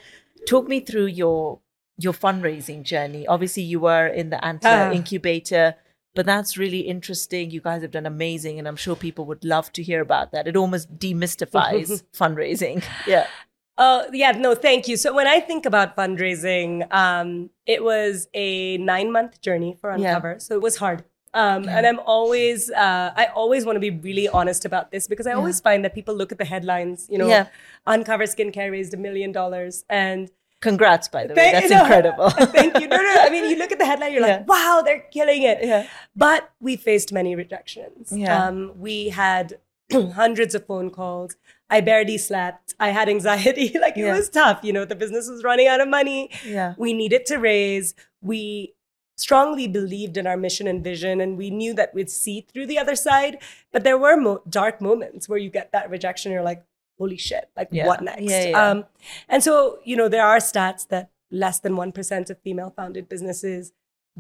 talk 0.48 0.68
me 0.68 0.80
through 0.80 1.08
your 1.08 1.60
your 2.00 2.14
fundraising 2.14 2.84
journey. 2.84 3.26
Obviously, 3.28 3.64
you 3.64 3.80
were 3.80 4.08
in 4.08 4.30
the 4.30 4.44
Antler 4.46 4.70
Ah. 4.70 4.92
incubator, 4.92 5.76
but 6.14 6.26
that's 6.28 6.58
really 6.58 6.82
interesting. 6.82 7.50
You 7.50 7.60
guys 7.62 7.82
have 7.82 7.92
done 7.92 8.06
amazing, 8.06 8.60
and 8.60 8.68
I'm 8.68 8.76
sure 8.76 8.96
people 8.96 9.26
would 9.26 9.44
love 9.44 9.74
to 9.74 9.82
hear 9.84 10.02
about 10.02 10.32
that. 10.32 10.48
It 10.48 10.56
almost 10.56 10.98
demystifies 11.00 12.04
fundraising. 12.14 12.84
Yeah. 13.08 13.28
Oh, 13.80 14.08
yeah, 14.12 14.32
no, 14.32 14.56
thank 14.56 14.88
you. 14.88 14.98
So 14.98 15.14
when 15.14 15.28
I 15.28 15.40
think 15.40 15.66
about 15.68 15.96
fundraising, 15.96 16.92
um, 16.94 17.50
it 17.68 17.84
was 17.84 18.28
a 18.34 18.78
nine 18.78 19.12
month 19.12 19.40
journey 19.42 19.78
for 19.80 19.90
Yeah. 19.98 20.10
Uncover. 20.16 20.40
So 20.40 20.56
it 20.56 20.62
was 20.62 20.78
hard. 20.78 21.04
Um, 21.42 21.64
Yeah. 21.64 21.78
And 21.78 21.84
I'm 21.90 22.00
always, 22.16 22.60
uh, 22.72 23.12
I 23.16 23.26
always 23.42 23.66
want 23.66 23.76
to 23.76 23.80
be 23.80 23.94
really 24.10 24.28
honest 24.40 24.66
about 24.66 24.92
this 24.92 25.08
because 25.08 25.28
I 25.28 25.34
always 25.34 25.60
find 25.68 25.80
that 25.86 25.94
people 26.00 26.14
look 26.22 26.32
at 26.32 26.40
the 26.44 26.46
headlines, 26.54 27.08
you 27.12 27.18
know, 27.20 27.28
Yeah. 27.28 27.46
Uncover 27.86 28.24
Skincare 28.34 28.72
raised 28.72 28.94
a 28.94 28.98
million 28.98 29.32
dollars. 29.32 29.86
And 29.90 30.30
Congrats, 30.60 31.08
by 31.08 31.28
the 31.28 31.36
way. 31.36 31.52
That's 31.52 31.70
no, 31.76 31.82
incredible. 31.82 32.30
Thank 32.58 32.80
you. 32.82 32.88
No, 32.88 32.98
no, 32.98 33.16
I 33.22 33.30
mean, 33.30 33.44
you 33.52 33.58
look 33.62 33.72
at 33.72 33.78
the 33.78 33.86
headline, 33.86 34.12
you're 34.14 34.26
Yeah. 34.26 34.38
like, 34.38 34.48
wow, 34.50 34.82
they're 34.84 35.06
killing 35.18 35.44
it. 35.44 35.60
Yeah. 35.62 35.86
But 36.16 36.50
we 36.60 36.76
faced 36.78 37.14
many 37.14 37.36
rejections. 37.36 38.12
Yeah. 38.12 38.46
Um, 38.48 38.72
we 38.80 39.10
had 39.10 39.60
hundreds 40.16 40.56
of 40.56 40.66
phone 40.66 40.90
calls. 40.90 41.36
I 41.70 41.82
barely 41.82 42.18
slept. 42.18 42.74
I 42.80 42.90
had 42.90 43.08
anxiety. 43.10 43.68
like 43.86 43.98
it 43.98 44.06
Yeah. 44.06 44.16
was 44.18 44.30
tough. 44.30 44.62
You 44.64 44.74
know, 44.74 44.84
the 44.86 44.96
business 44.96 45.30
was 45.30 45.44
running 45.44 45.68
out 45.68 45.80
of 45.82 45.90
money. 45.90 46.32
Yeah. 46.44 46.74
We 46.78 46.94
needed 46.94 47.28
to 47.28 47.38
raise. 47.38 47.94
We 48.22 48.74
strongly 49.18 49.68
believed 49.68 50.16
in 50.16 50.26
our 50.28 50.38
mission 50.38 50.68
and 50.68 50.84
vision, 50.84 51.20
and 51.20 51.38
we 51.38 51.50
knew 51.50 51.74
that 51.74 51.94
we'd 51.94 52.10
see 52.10 52.42
through 52.42 52.68
the 52.68 52.80
other 52.80 52.96
side. 52.96 53.38
But 53.74 53.84
there 53.84 53.98
were 53.98 54.16
mo- 54.16 54.42
dark 54.50 54.80
moments 54.80 55.28
where 55.28 55.40
you 55.40 55.50
get 55.50 55.72
that 55.74 55.90
rejection. 55.90 56.32
You're 56.32 56.44
like, 56.44 56.64
holy 56.98 57.18
shit, 57.18 57.50
like 57.58 57.68
Yeah. 57.72 57.88
what 57.88 58.02
next? 58.02 58.22
Yeah, 58.24 58.44
yeah. 58.46 58.70
Um, 58.70 58.86
and 59.28 59.44
so, 59.44 59.80
you 59.84 59.96
know, 59.96 60.08
there 60.08 60.26
are 60.26 60.38
stats 60.38 60.88
that 60.88 61.10
less 61.30 61.60
than 61.60 61.74
1% 61.76 62.30
of 62.30 62.40
female 62.40 62.72
founded 62.76 63.10
businesses 63.10 63.74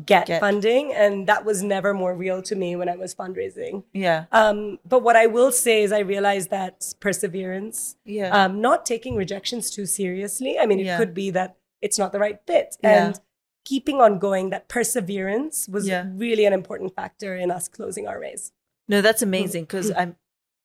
get, 0.05 0.27
Get. 0.27 0.39
funding. 0.39 0.93
And 0.93 1.25
that 1.25 1.43
was 1.45 1.63
never 1.63 1.91
more 1.93 2.13
real 2.13 2.41
to 2.43 2.55
me 2.55 2.75
when 2.75 2.87
I 2.89 2.95
was 2.95 3.15
fundraising. 3.15 3.83
Yeah. 3.93 4.25
Um, 4.31 4.77
but 4.85 5.01
what 5.01 5.15
I 5.15 5.25
will 5.25 5.51
say 5.51 5.81
is 5.81 5.91
I 5.91 5.99
realized 5.99 6.49
that 6.51 6.93
perseverance, 6.99 7.95
Yeah. 8.05 8.29
um, 8.29 8.61
not 8.61 8.85
taking 8.85 9.15
rejections 9.15 9.71
too 9.71 9.85
seriously. 9.87 10.59
I 10.59 10.65
mean, 10.67 10.79
it 10.79 10.85
Yeah. 10.85 10.97
could 10.97 11.13
be 11.15 11.31
that 11.31 11.55
it's 11.81 11.97
not 11.97 12.11
the 12.11 12.19
right 12.19 12.39
fit. 12.45 12.77
Yeah. 12.83 13.07
And 13.07 13.19
keeping 13.67 13.99
on 13.99 14.17
going, 14.17 14.49
that 14.51 14.69
perseverance 14.69 15.67
was 15.67 15.87
Yeah. 15.87 16.05
really 16.15 16.45
an 16.45 16.53
important 16.53 16.95
factor 16.95 17.35
in 17.35 17.51
us 17.51 17.67
closing 17.67 18.07
our 18.07 18.19
raise. 18.19 18.53
No, 18.87 19.01
that's 19.01 19.21
amazing 19.21 19.63
because 19.63 19.91
I'm, 19.91 20.15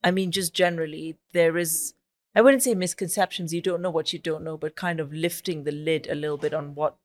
I 0.04 0.11
mean, 0.12 0.30
just 0.30 0.54
generally, 0.54 1.16
there 1.32 1.59
is, 1.59 1.94
I 2.37 2.40
wouldn't 2.42 2.62
say 2.62 2.75
misconceptions. 2.75 3.52
You 3.52 3.61
don't 3.61 3.82
know 3.82 3.90
what 3.90 4.12
you 4.12 4.21
don't 4.21 4.44
know, 4.44 4.56
but 4.56 4.76
kind 4.76 5.00
of 5.00 5.12
lifting 5.12 5.64
the 5.64 5.73
lid 5.73 6.06
a 6.09 6.14
little 6.14 6.37
bit 6.38 6.54
on 6.54 6.76
what 6.76 6.97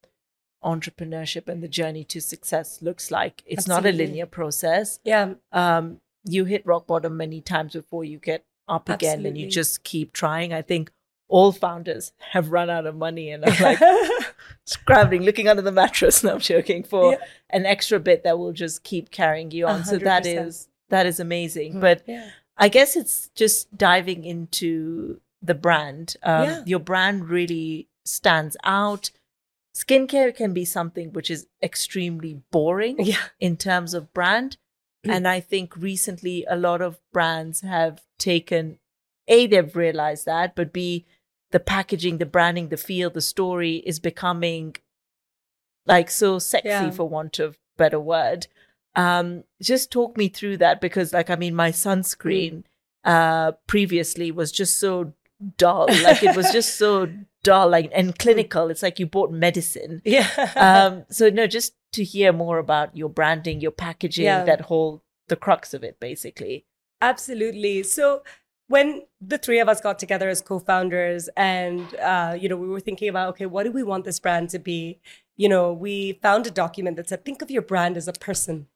entrepreneurship 0.63 1.47
and 1.47 1.63
the 1.63 1.67
journey 1.67 2.03
to 2.03 2.21
success 2.21 2.81
looks 2.81 3.09
like. 3.09 3.43
It's 3.47 3.67
not 3.67 3.85
a 3.85 3.91
linear 3.91 4.25
process. 4.27 4.99
Yeah. 5.03 5.33
Um, 5.51 6.01
you 6.23 6.45
hit 6.45 6.65
rock 6.65 6.85
bottom 6.87 7.17
many 7.17 7.41
times 7.41 7.73
before 7.73 8.03
you 8.03 8.19
get 8.19 8.45
up 8.67 8.89
again 8.89 9.25
and 9.25 9.37
you 9.37 9.47
just 9.49 9.83
keep 9.83 10.13
trying. 10.13 10.53
I 10.53 10.61
think 10.61 10.91
all 11.29 11.51
founders 11.51 12.13
have 12.31 12.51
run 12.51 12.69
out 12.69 12.85
of 12.85 12.95
money 12.95 13.29
and 13.31 13.43
are 13.43 13.55
like 13.61 13.79
scrabbling, 14.65 15.23
looking 15.23 15.47
under 15.47 15.61
the 15.61 15.71
mattress. 15.71 16.23
No, 16.23 16.33
I'm 16.35 16.39
joking 16.39 16.83
for 16.83 17.11
Yeah. 17.13 17.17
an 17.49 17.65
extra 17.65 17.99
bit 17.99 18.23
that 18.23 18.37
will 18.39 18.53
just 18.53 18.83
keep 18.83 19.11
carrying 19.11 19.51
you 19.51 19.67
on. 19.67 19.83
So 19.83 19.91
hundred 19.91 20.05
that 20.05 20.25
is 20.25 20.67
that 20.89 21.05
is 21.05 21.19
amazing. 21.19 21.79
But 21.79 22.03
yeah. 22.07 22.29
I 22.57 22.69
guess 22.69 22.95
it's 22.95 23.29
just 23.35 23.75
diving 23.77 24.23
into 24.23 25.19
the 25.41 25.53
brand. 25.53 26.15
Um, 26.23 26.43
Yeah. 26.45 26.63
Your 26.65 26.79
brand 26.79 27.29
really 27.29 27.87
stands 28.05 28.55
out. 28.63 29.11
Skincare 29.75 30.35
can 30.35 30.53
be 30.53 30.65
something 30.65 31.13
which 31.13 31.29
is 31.29 31.47
extremely 31.61 32.41
boring 32.51 32.95
Yeah. 32.99 33.21
in 33.39 33.57
terms 33.57 33.93
of 33.93 34.13
brand. 34.13 34.57
And 35.03 35.25
I 35.27 35.39
think 35.39 35.75
recently 35.77 36.45
a 36.49 36.57
lot 36.57 36.81
of 36.81 36.99
brands 37.13 37.61
have 37.61 38.01
taken 38.17 38.79
A, 39.29 39.45
they've 39.47 39.73
realized 39.75 40.25
that, 40.25 40.53
but 40.55 40.73
B, 40.73 41.05
the 41.51 41.59
packaging, 41.59 42.17
the 42.17 42.25
branding, 42.25 42.69
the 42.69 42.77
feel, 42.77 43.09
the 43.09 43.21
story 43.21 43.77
is 43.85 43.99
becoming 43.99 44.75
like 45.85 46.09
so 46.09 46.39
sexy 46.39 46.67
Yeah. 46.69 46.89
for 46.91 47.07
want 47.07 47.39
of 47.39 47.57
better 47.77 47.99
word. 47.99 48.47
Um, 48.95 49.43
just 49.61 49.91
talk 49.91 50.17
me 50.17 50.27
through 50.27 50.57
that 50.57 50.81
because 50.81 51.13
like 51.13 51.29
I 51.29 51.35
mean 51.35 51.55
my 51.55 51.71
sunscreen 51.71 52.63
uh 53.03 53.51
previously 53.67 54.31
was 54.31 54.51
just 54.51 54.79
so 54.79 55.13
dull. 55.57 55.85
Like 56.03 56.23
it 56.23 56.35
was 56.35 56.51
just 56.51 56.75
so 56.77 57.07
dull 57.43 57.69
like 57.69 57.89
and 57.93 58.17
clinical. 58.17 58.69
It's 58.69 58.83
like 58.83 58.99
you 58.99 59.05
bought 59.05 59.31
medicine 59.31 60.01
Yeah. 60.03 60.27
um 60.55 61.05
so 61.09 61.29
no 61.29 61.47
just 61.47 61.73
to 61.93 62.03
hear 62.03 62.33
more 62.33 62.57
about 62.57 62.97
your 62.97 63.09
branding 63.09 63.61
your 63.61 63.71
packaging 63.71 64.25
Yeah. 64.25 64.43
that 64.43 64.61
whole 64.61 65.03
the 65.29 65.35
crux 65.35 65.73
of 65.73 65.83
it 65.83 65.99
basically 65.99 66.65
Absolutely. 66.99 67.83
So 67.83 68.23
when 68.67 69.03
the 69.21 69.37
three 69.37 69.59
of 69.59 69.69
us 69.69 69.81
got 69.81 69.97
together 69.97 70.29
as 70.29 70.41
co-founders 70.41 71.29
and 71.37 71.95
uh, 71.95 72.35
you 72.39 72.49
know 72.49 72.57
we 72.57 72.67
were 72.67 72.79
thinking 72.79 73.09
about 73.09 73.29
okay 73.29 73.45
what 73.45 73.63
do 73.63 73.71
we 73.71 73.83
want 73.83 74.05
this 74.05 74.19
brand 74.19 74.49
to 74.49 74.59
be? 74.59 74.99
You 75.35 75.49
know 75.49 75.73
we 75.73 76.13
found 76.21 76.47
a 76.47 76.51
document 76.51 76.97
that 76.97 77.09
said 77.09 77.25
think 77.25 77.41
of 77.41 77.51
your 77.51 77.61
brand 77.61 77.97
as 77.97 78.07
a 78.07 78.13
person. 78.13 78.67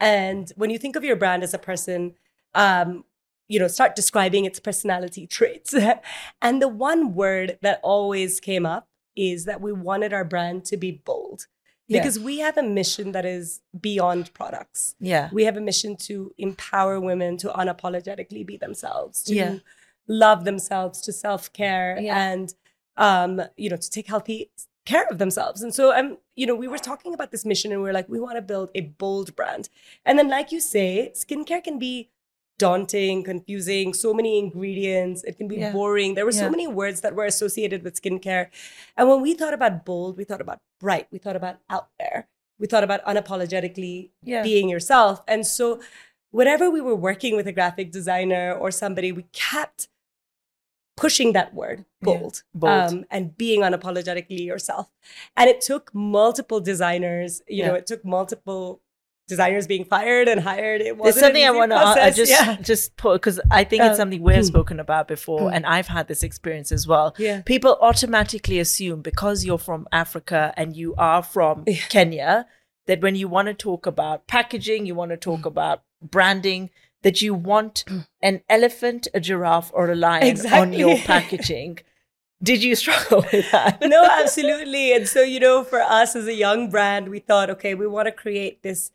And 0.00 0.52
when 0.56 0.70
you 0.70 0.78
think 0.78 0.96
of 0.96 1.04
your 1.04 1.16
brand 1.16 1.42
as 1.42 1.54
a 1.54 1.58
person 1.58 2.14
um, 2.54 3.04
you 3.48 3.58
know 3.58 3.68
start 3.68 3.96
describing 3.96 4.44
its 4.44 4.60
personality 4.60 5.26
traits. 5.26 5.74
And 6.42 6.62
the 6.62 6.68
one 6.68 7.14
word 7.14 7.58
that 7.62 7.80
always 7.82 8.40
came 8.40 8.66
up 8.66 8.88
is 9.16 9.44
that 9.46 9.60
we 9.60 9.72
wanted 9.72 10.12
our 10.12 10.24
brand 10.24 10.64
to 10.66 10.76
be 10.76 10.92
bold 11.04 11.46
Yeah. 11.88 12.00
because 12.00 12.18
we 12.20 12.38
have 12.40 12.56
a 12.58 12.62
mission 12.62 13.12
that 13.12 13.24
is 13.24 13.60
beyond 13.80 14.32
products 14.34 14.94
Yeah. 15.00 15.28
we 15.32 15.44
have 15.44 15.56
a 15.56 15.60
mission 15.60 15.96
to 16.08 16.32
empower 16.38 17.00
women 17.00 17.36
to 17.38 17.48
unapologetically 17.48 18.44
be 18.46 18.56
themselves 18.56 19.22
to 19.24 19.34
Yeah. 19.34 19.56
love 20.06 20.44
themselves 20.44 21.00
to 21.02 21.12
self-care 21.12 21.98
Yeah. 22.00 22.16
and 22.30 22.54
um 22.96 23.42
you 23.56 23.70
know 23.70 23.76
to 23.76 23.90
take 23.90 24.06
healthy 24.06 24.50
care 24.84 25.06
of 25.10 25.18
themselves 25.18 25.62
and 25.62 25.74
so 25.74 25.96
um 25.98 26.18
you 26.36 26.46
know 26.46 26.54
we 26.54 26.68
were 26.68 26.78
talking 26.90 27.12
about 27.14 27.30
this 27.30 27.44
mission 27.44 27.72
and 27.72 27.82
we 27.82 27.88
are 27.90 27.92
like 27.92 28.08
we 28.08 28.20
want 28.20 28.36
to 28.36 28.42
build 28.42 28.70
a 28.74 28.80
bold 28.82 29.34
brand 29.36 29.68
and 30.04 30.18
then 30.18 30.28
like 30.28 30.50
you 30.52 30.60
say 30.60 31.12
skincare 31.14 31.62
can 31.62 31.78
be 31.78 32.08
daunting 32.58 33.22
confusing 33.22 33.94
so 33.94 34.12
many 34.12 34.38
ingredients 34.38 35.22
it 35.24 35.36
can 35.38 35.46
be 35.48 35.56
Yeah. 35.56 35.72
boring 35.72 36.14
there 36.14 36.24
were 36.24 36.32
Yeah. 36.32 36.40
so 36.46 36.50
many 36.50 36.66
words 36.66 37.00
that 37.02 37.14
were 37.14 37.24
associated 37.24 37.82
with 37.84 38.00
skincare 38.00 38.48
and 38.96 39.08
when 39.08 39.20
we 39.20 39.34
thought 39.34 39.54
about 39.54 39.84
bold 39.84 40.16
we 40.16 40.24
thought 40.24 40.40
about 40.40 40.58
bright 40.80 41.06
we 41.12 41.18
thought 41.18 41.36
about 41.36 41.58
out 41.70 41.88
there 41.98 42.28
we 42.58 42.66
thought 42.66 42.82
about 42.84 43.04
unapologetically 43.04 44.10
Yeah. 44.22 44.42
being 44.42 44.68
yourself. 44.68 45.22
And 45.28 45.46
so, 45.46 45.80
whenever 46.32 46.68
we 46.68 46.80
were 46.80 46.96
working 46.96 47.36
with 47.36 47.46
a 47.46 47.52
graphic 47.52 47.92
designer 47.92 48.52
or 48.52 48.72
somebody, 48.72 49.12
we 49.12 49.26
kept 49.32 49.86
pushing 50.96 51.32
that 51.34 51.54
word 51.54 51.84
Yeah, 52.02 52.18
bold, 52.18 52.42
bold. 52.52 52.92
Um, 52.92 53.04
and 53.10 53.36
being 53.38 53.60
unapologetically 53.60 54.44
yourself. 54.44 54.88
And 55.36 55.48
it 55.48 55.60
took 55.60 55.94
multiple 55.94 56.58
designers, 56.60 57.42
you 57.46 57.64
know, 57.64 57.74
it 57.74 57.86
took 57.86 58.04
multiple 58.04 58.80
designers 59.28 59.66
being 59.66 59.84
fired 59.84 60.26
and 60.26 60.40
hired. 60.40 60.80
It 60.80 60.96
wasn't 60.96 61.24
something 61.24 61.44
I 61.44 61.50
want 61.50 61.70
to 61.70 61.76
I 61.76 61.82
process. 61.94 62.16
just 62.16 62.32
yeah. 62.32 62.56
just 62.60 62.96
put 62.96 63.14
because 63.20 63.38
I 63.50 63.62
think 63.64 63.82
it's 63.84 63.92
Uh, 63.94 63.96
something 63.96 64.22
we 64.22 64.34
have 64.34 64.44
hmm. 64.44 64.48
spoken 64.48 64.80
about 64.80 65.06
before, 65.06 65.48
Hmm. 65.48 65.54
and 65.54 65.66
I've 65.66 65.86
had 65.88 66.08
this 66.08 66.22
experience 66.22 66.72
as 66.72 66.86
well. 66.86 67.14
Yeah. 67.18 67.42
People 67.42 67.78
automatically 67.80 68.58
assume 68.58 69.02
because 69.02 69.44
you're 69.44 69.58
from 69.70 69.86
Africa 69.92 70.52
and 70.56 70.74
you 70.76 70.94
are 70.96 71.22
from 71.22 71.64
Yeah. 71.66 71.76
Kenya 71.90 72.46
that 72.86 73.00
when 73.02 73.14
you 73.14 73.28
want 73.28 73.46
to 73.48 73.54
talk 73.54 73.86
about 73.86 74.26
packaging, 74.26 74.86
you 74.86 74.94
want 74.94 75.10
to 75.10 75.16
talk 75.16 75.40
Hmm. 75.42 75.48
about 75.54 75.82
branding, 76.02 76.70
that 77.02 77.20
you 77.22 77.32
want 77.34 77.84
an 78.22 78.40
elephant, 78.48 79.06
a 79.14 79.20
giraffe, 79.20 79.70
or 79.74 79.90
a 79.90 79.94
lion 79.94 80.36
on 80.52 80.72
your 80.72 80.96
packaging. 80.98 81.78
Did 82.42 82.62
you 82.62 82.74
struggle 82.82 83.24
with 83.32 83.50
that? 83.52 83.80
no, 83.82 84.04
absolutely. 84.04 84.92
And 84.92 85.08
so, 85.08 85.22
you 85.22 85.40
know, 85.40 85.64
for 85.64 85.80
us 85.80 86.14
as 86.16 86.26
a 86.26 86.34
young 86.34 86.70
brand, 86.70 87.08
we 87.08 87.18
thought, 87.18 87.50
okay, 87.50 87.74
we 87.74 87.86
want 87.86 88.06
to 88.06 88.12
create 88.12 88.62
this 88.62 88.90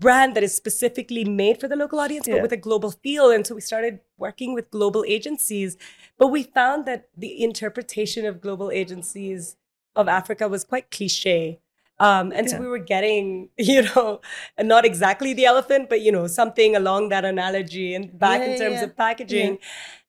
brand 0.00 0.34
that 0.34 0.42
is 0.42 0.54
specifically 0.54 1.24
made 1.24 1.60
for 1.60 1.68
the 1.68 1.76
local 1.76 2.00
audience, 2.00 2.26
Yeah. 2.26 2.34
but 2.36 2.42
with 2.42 2.52
a 2.52 2.56
global 2.56 2.90
feel. 2.90 3.30
And 3.30 3.46
so 3.46 3.54
we 3.54 3.60
started 3.60 4.00
working 4.18 4.54
with 4.54 4.70
global 4.70 5.04
agencies. 5.06 5.76
But 6.18 6.28
we 6.28 6.42
found 6.42 6.86
that 6.86 7.08
the 7.16 7.42
interpretation 7.42 8.24
of 8.26 8.40
global 8.40 8.70
agencies 8.70 9.56
of 9.94 10.08
Africa 10.08 10.48
was 10.48 10.64
quite 10.64 10.90
cliche. 10.90 11.60
Um, 11.98 12.32
and 12.32 12.48
so 12.48 12.58
we 12.58 12.66
were 12.66 12.78
getting, 12.78 13.50
you 13.58 13.82
know, 13.82 14.22
not 14.58 14.86
exactly 14.86 15.34
the 15.34 15.44
elephant, 15.44 15.90
but, 15.90 16.00
you 16.00 16.10
know, 16.10 16.26
something 16.26 16.74
along 16.74 17.10
that 17.10 17.26
analogy 17.26 17.94
and 17.94 18.18
back 18.18 18.40
Yeah, 18.40 18.46
in 18.46 18.58
terms 18.58 18.76
yeah. 18.76 18.84
of 18.84 18.96
packaging. 18.96 19.58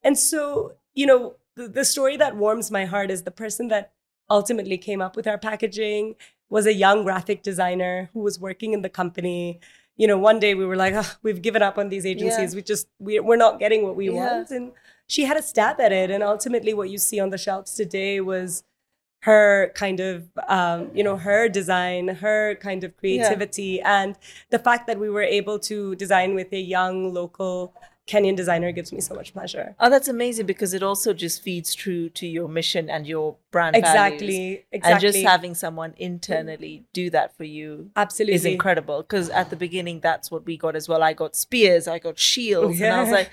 And 0.01 0.17
so, 0.17 0.75
you 0.95 1.05
know, 1.05 1.35
the, 1.55 1.67
the 1.67 1.83
story 1.83 2.15
that 2.15 2.37
warms 2.37 2.71
my 2.71 2.85
heart 2.85 3.11
is 3.11 3.23
the 3.23 3.31
person 3.31 3.67
that 3.67 3.91
ultimately 4.29 4.77
came 4.77 5.01
up 5.01 5.17
with 5.17 5.27
our 5.27 5.37
packaging 5.37 6.15
was 6.49 6.65
a 6.65 6.73
young 6.73 7.03
graphic 7.03 7.43
designer 7.43 8.09
who 8.13 8.19
was 8.21 8.39
working 8.39 8.73
in 8.73 8.81
the 8.81 8.89
company. 8.89 9.59
You 10.01 10.07
know, 10.07 10.17
one 10.17 10.39
day 10.45 10.51
we 10.55 10.65
were 10.65 10.79
like, 10.83 10.95
"Ugh, 11.01 11.11
we've 11.25 11.41
given 11.47 11.61
up 11.61 11.77
on 11.81 11.89
these 11.93 12.05
agencies. 12.13 12.55
We 12.55 12.63
just, 12.73 12.87
we, 13.07 13.19
we're 13.27 13.43
not 13.47 13.59
getting 13.63 13.81
what 13.83 13.95
we 13.95 14.07
Yeah. 14.09 14.21
want. 14.21 14.49
And 14.57 14.71
she 15.13 15.21
had 15.29 15.37
a 15.37 15.43
stab 15.51 15.79
at 15.85 15.91
it. 16.01 16.09
And 16.09 16.23
ultimately, 16.23 16.73
what 16.79 16.89
you 16.93 16.97
see 16.97 17.19
on 17.25 17.29
the 17.29 17.37
shelves 17.37 17.71
today 17.81 18.19
was 18.19 18.63
her 19.29 19.71
kind 19.75 19.99
of, 19.99 20.15
um, 20.47 20.89
you 20.97 21.03
know, 21.03 21.17
her 21.17 21.47
design, 21.59 22.07
her 22.25 22.55
kind 22.55 22.83
of 22.83 22.97
creativity, 22.97 23.79
and 23.81 24.15
the 24.49 24.57
fact 24.67 24.87
that 24.87 24.97
we 25.03 25.09
were 25.15 25.21
able 25.39 25.59
to 25.59 25.95
design 26.03 26.33
with 26.33 26.51
a 26.51 26.59
young 26.77 27.13
local 27.13 27.55
Kenyan 28.07 28.35
designer 28.35 28.71
gives 28.71 28.91
me 28.91 28.99
so 28.99 29.13
much 29.13 29.33
pleasure. 29.33 29.75
Oh, 29.79 29.89
that's 29.89 30.07
amazing 30.07 30.45
because 30.45 30.73
it 30.73 30.83
also 30.83 31.13
just 31.13 31.41
feeds 31.41 31.73
true 31.73 32.09
to 32.09 32.27
your 32.27 32.47
mission 32.49 32.89
and 32.89 33.07
your 33.07 33.37
brand 33.51 33.75
values. 33.75 33.89
Exactly. 33.89 34.65
Exactly. 34.71 34.91
And 34.91 35.01
just 35.01 35.23
having 35.23 35.55
someone 35.55 35.93
internally 35.97 36.85
do 36.93 37.09
that 37.11 37.37
for 37.37 37.43
you 37.43 37.91
absolutely 37.95 38.35
is 38.35 38.45
incredible. 38.45 39.01
Because 39.01 39.29
at 39.29 39.49
the 39.49 39.55
beginning, 39.55 39.99
that's 39.99 40.31
what 40.31 40.45
we 40.45 40.57
got 40.57 40.75
as 40.75 40.89
well. 40.89 41.03
I 41.03 41.13
got 41.13 41.35
spears, 41.35 41.87
I 41.87 41.99
got 41.99 42.19
shields, 42.19 42.81
and 42.81 42.93
I 42.93 43.01
was 43.01 43.11
like, 43.11 43.29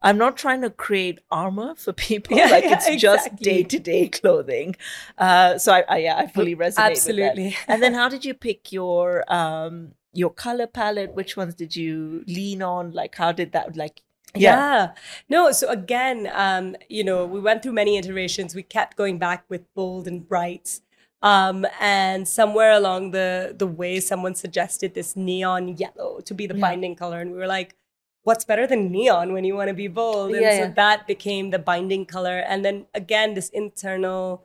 I'm 0.00 0.18
not 0.18 0.36
trying 0.36 0.62
to 0.62 0.70
create 0.70 1.20
armor 1.30 1.74
for 1.74 1.92
people. 1.92 2.36
Yeah, 2.38 2.46
like 2.46 2.64
yeah, 2.64 2.80
it's 2.80 3.02
just 3.02 3.34
day 3.36 3.62
to 3.64 3.78
day 3.78 4.08
clothing. 4.08 4.76
Uh, 5.16 5.58
so 5.58 5.72
I, 5.72 5.84
I, 5.88 5.98
yeah, 5.98 6.16
I 6.16 6.26
fully 6.26 6.54
resonate. 6.54 6.58
With 6.58 6.74
that. 6.76 6.90
Absolutely. 6.92 7.56
And 7.66 7.82
then, 7.82 7.94
how 8.00 8.08
did 8.08 8.24
you 8.24 8.34
pick 8.34 8.72
your 8.72 9.24
um 9.32 9.92
your 10.12 10.30
color 10.30 10.66
palette? 10.66 11.14
Which 11.14 11.36
ones 11.36 11.54
did 11.54 11.74
you 11.74 12.24
lean 12.26 12.62
on? 12.62 12.92
Like, 12.92 13.14
how 13.16 13.32
did 13.32 13.52
that 13.52 13.76
like? 13.76 14.02
Yeah. 14.34 14.92
No, 15.28 15.52
so 15.52 15.68
again, 15.68 16.30
um, 16.32 16.76
you 16.88 17.02
know, 17.04 17.24
we 17.26 17.40
went 17.40 17.62
through 17.62 17.72
many 17.72 17.96
iterations. 17.96 18.54
We 18.54 18.62
kept 18.62 18.96
going 18.96 19.18
back 19.18 19.44
with 19.48 19.62
bold 19.74 20.06
and 20.06 20.26
bright. 20.28 20.80
Um, 21.20 21.66
and 21.80 22.28
somewhere 22.28 22.72
along 22.72 23.10
the 23.10 23.54
the 23.58 23.66
way, 23.66 23.98
someone 24.00 24.34
suggested 24.34 24.94
this 24.94 25.16
neon 25.16 25.76
yellow 25.76 26.20
to 26.20 26.34
be 26.34 26.46
the 26.46 26.54
Yeah. 26.54 26.60
binding 26.60 26.94
color. 26.94 27.20
And 27.20 27.32
we 27.32 27.38
were 27.38 27.48
like, 27.48 27.74
what's 28.22 28.44
better 28.44 28.66
than 28.66 28.92
neon 28.92 29.32
when 29.32 29.44
you 29.44 29.54
want 29.56 29.68
to 29.68 29.74
be 29.74 29.88
bold? 29.88 30.32
And 30.32 30.42
Yeah, 30.42 30.50
so 30.52 30.64
yeah. 30.66 30.72
that 30.82 31.06
became 31.06 31.50
the 31.50 31.58
binding 31.58 32.04
color. 32.06 32.38
And 32.38 32.64
then 32.64 32.86
again, 32.94 33.34
this 33.34 33.48
internal 33.48 34.44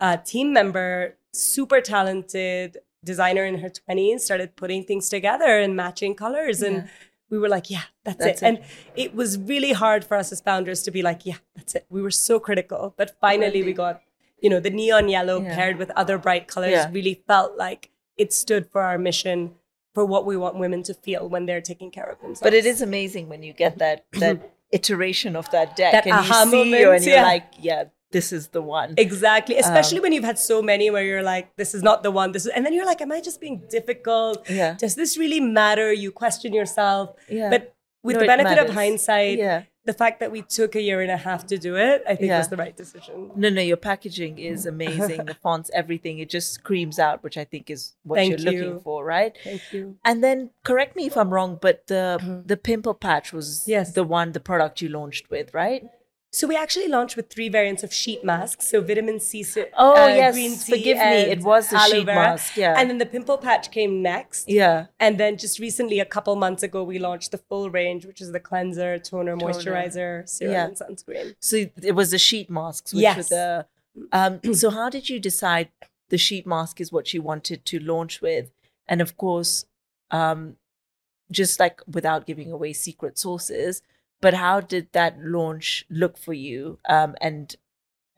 uh, 0.00 0.16
team 0.18 0.52
member, 0.52 1.16
super 1.32 1.80
talented 1.80 2.78
designer 3.04 3.44
in 3.44 3.58
her 3.58 3.68
20s, 3.68 4.20
started 4.20 4.56
putting 4.56 4.82
things 4.84 5.08
together 5.10 5.58
and 5.58 5.76
matching 5.76 6.14
colors. 6.14 6.62
And 6.62 6.76
Yeah. 6.76 6.86
We 7.34 7.40
were 7.40 7.48
like, 7.48 7.68
yeah, 7.70 7.82
that's, 8.04 8.18
That's 8.24 8.42
it. 8.42 8.44
it. 8.44 8.48
And 8.48 8.58
it 8.94 9.14
was 9.14 9.38
really 9.38 9.72
hard 9.72 10.04
for 10.04 10.16
us 10.16 10.32
as 10.32 10.40
founders 10.40 10.82
to 10.84 10.90
be 10.90 11.02
like, 11.02 11.20
yeah, 11.26 11.38
that's 11.56 11.74
it. 11.74 11.84
We 11.90 12.00
were 12.02 12.10
so 12.28 12.38
critical. 12.38 12.94
But 12.96 13.16
finally, 13.20 13.62
we 13.62 13.72
got, 13.72 14.02
you 14.40 14.48
know, 14.50 14.60
the 14.60 14.70
neon 14.70 15.08
yellow 15.08 15.40
Yeah. 15.42 15.54
paired 15.54 15.76
with 15.78 15.90
other 16.02 16.16
bright 16.18 16.46
colors 16.46 16.70
Yeah. 16.72 16.90
really 16.92 17.22
felt 17.26 17.56
like 17.56 17.90
it 18.16 18.32
stood 18.32 18.70
for 18.70 18.80
our 18.82 18.98
mission 18.98 19.54
for 19.94 20.04
what 20.04 20.24
we 20.26 20.36
want 20.36 20.56
women 20.64 20.82
to 20.84 20.94
feel 20.94 21.28
when 21.28 21.46
they're 21.46 21.60
taking 21.72 21.90
care 21.90 22.04
of 22.12 22.18
themselves. 22.20 22.40
But 22.40 22.54
it 22.54 22.66
is 22.66 22.82
amazing 22.82 23.28
when 23.28 23.42
you 23.42 23.52
get 23.52 23.78
that 23.78 24.04
that 24.24 24.36
iteration 24.72 25.36
of 25.36 25.50
that 25.50 25.76
deck 25.76 25.92
That 25.92 26.06
and 26.06 26.26
you 26.26 26.32
see 26.32 26.38
you 26.40 26.46
moment, 26.80 26.94
and 26.96 27.04
you're 27.04 27.14
yeah. 27.16 27.22
like, 27.34 27.46
yeah, 27.60 27.84
this 28.16 28.28
is 28.38 28.44
the 28.56 28.62
one. 28.78 28.90
Exactly. 29.06 29.54
Especially 29.64 29.98
Um, 29.98 30.02
when 30.04 30.12
you've 30.14 30.30
had 30.32 30.38
so 30.52 30.56
many 30.72 30.86
where 30.94 31.04
you're 31.10 31.26
like, 31.34 31.46
this 31.60 31.70
is 31.78 31.82
not 31.88 31.98
the 32.06 32.10
one. 32.20 32.28
This 32.34 32.44
is, 32.46 32.52
and 32.56 32.62
then 32.64 32.72
you're 32.76 32.86
like, 32.92 33.00
am 33.06 33.12
I 33.18 33.20
just 33.28 33.38
being 33.44 33.58
difficult? 33.78 34.38
Yeah. 34.60 34.72
Does 34.84 34.94
this 35.00 35.12
really 35.24 35.40
matter? 35.60 35.88
You 36.04 36.10
question 36.24 36.50
yourself. 36.60 37.06
Yeah. 37.28 37.50
But 37.54 37.62
with 38.06 38.14
No, 38.16 38.20
the 38.22 38.26
benefit 38.34 38.58
of 38.64 38.68
hindsight, 38.82 39.38
Yeah. 39.38 39.62
the 39.90 39.96
fact 40.02 40.16
that 40.20 40.30
we 40.36 40.40
took 40.58 40.72
a 40.80 40.82
year 40.88 41.00
and 41.06 41.10
a 41.18 41.20
half 41.28 41.40
to 41.52 41.56
do 41.68 41.72
it, 41.90 41.98
I 42.12 42.14
think 42.18 42.28
Yeah. 42.30 42.38
was 42.42 42.48
the 42.54 42.60
right 42.64 42.76
decision. 42.82 43.16
No, 43.42 43.48
no, 43.58 43.62
your 43.72 43.80
packaging 43.90 44.34
is 44.38 44.58
amazing. 44.74 45.20
the 45.30 45.36
fonts, 45.44 45.68
everything, 45.82 46.14
it 46.22 46.28
just 46.36 46.48
screams 46.58 46.98
out, 47.06 47.16
which 47.24 47.36
I 47.42 47.44
think 47.52 47.64
is 47.76 47.80
what 48.08 48.16
Thank 48.18 48.30
you're 48.30 48.44
looking 48.52 48.80
for, 48.86 48.98
right? 49.16 49.32
Thank 49.50 49.62
you. 49.74 49.82
And 50.08 50.16
then 50.26 50.50
correct 50.70 50.92
me 50.98 51.04
if 51.10 51.16
I'm 51.20 51.30
wrong, 51.36 51.50
but 51.66 51.76
the 51.92 52.04
the 52.52 52.58
pimple 52.70 52.94
patch 53.06 53.26
was 53.38 53.46
Mm-hmm. 53.62 53.70
Yes. 53.76 53.86
the 54.00 54.06
one, 54.18 54.28
the 54.38 54.44
product 54.50 54.74
you 54.82 54.88
launched 55.00 55.26
with, 55.34 55.48
right? 55.64 55.82
So 56.34 56.48
we 56.48 56.56
actually 56.56 56.88
launched 56.88 57.14
with 57.16 57.28
three 57.30 57.48
variants 57.48 57.84
of 57.84 57.92
sheet 57.92 58.24
masks. 58.24 58.66
So 58.70 58.80
vitamin 58.80 59.20
C, 59.20 59.44
si- 59.44 59.66
Oh, 59.78 59.92
uh, 59.92 60.08
yes. 60.08 60.34
green 60.34 60.50
tea, 60.58 60.72
Forgive 60.72 60.98
me. 60.98 61.20
It 61.34 61.42
was 61.42 61.68
the 61.70 61.78
sheet 61.78 62.06
vera. 62.06 62.16
mask, 62.30 62.56
yeah. 62.56 62.74
And 62.76 62.90
then 62.90 62.98
the 62.98 63.06
pimple 63.06 63.38
patch 63.38 63.70
came 63.70 64.02
next. 64.02 64.48
Yeah. 64.48 64.86
And 64.98 65.16
then 65.20 65.36
just 65.38 65.60
recently, 65.60 66.00
a 66.00 66.04
couple 66.04 66.34
months 66.34 66.64
ago, 66.64 66.82
we 66.82 66.98
launched 66.98 67.30
the 67.30 67.38
full 67.38 67.70
range, 67.70 68.04
which 68.04 68.20
is 68.20 68.32
the 68.32 68.40
cleanser, 68.40 68.98
toner, 68.98 69.36
Toner. 69.36 69.52
moisturizer, 69.54 70.28
serum, 70.28 70.52
Yeah. 70.54 70.64
and 70.66 70.76
sunscreen. 70.76 71.36
So 71.38 71.56
it 71.90 71.94
was 71.94 72.10
the 72.10 72.18
sheet 72.18 72.50
masks, 72.50 72.92
which 72.92 73.02
Yes. 73.02 73.16
were 73.16 73.22
the. 73.36 73.66
Um, 74.10 74.40
so 74.60 74.70
how 74.70 74.88
did 74.90 75.08
you 75.08 75.20
decide 75.20 75.68
the 76.08 76.18
sheet 76.18 76.48
mask 76.48 76.80
is 76.80 76.90
what 76.90 77.14
you 77.14 77.22
wanted 77.22 77.64
to 77.66 77.78
launch 77.78 78.20
with, 78.20 78.50
and 78.88 79.00
of 79.00 79.16
course, 79.16 79.66
um, 80.10 80.56
just 81.30 81.60
like 81.60 81.80
without 81.86 82.26
giving 82.26 82.50
away 82.50 82.72
secret 82.72 83.18
sources, 83.20 83.82
but 84.24 84.34
how 84.34 84.56
did 84.60 84.86
that 84.92 85.14
launch 85.20 85.84
look 86.02 86.16
for 86.26 86.32
you? 86.32 86.78
Um, 86.88 87.14
and 87.20 87.54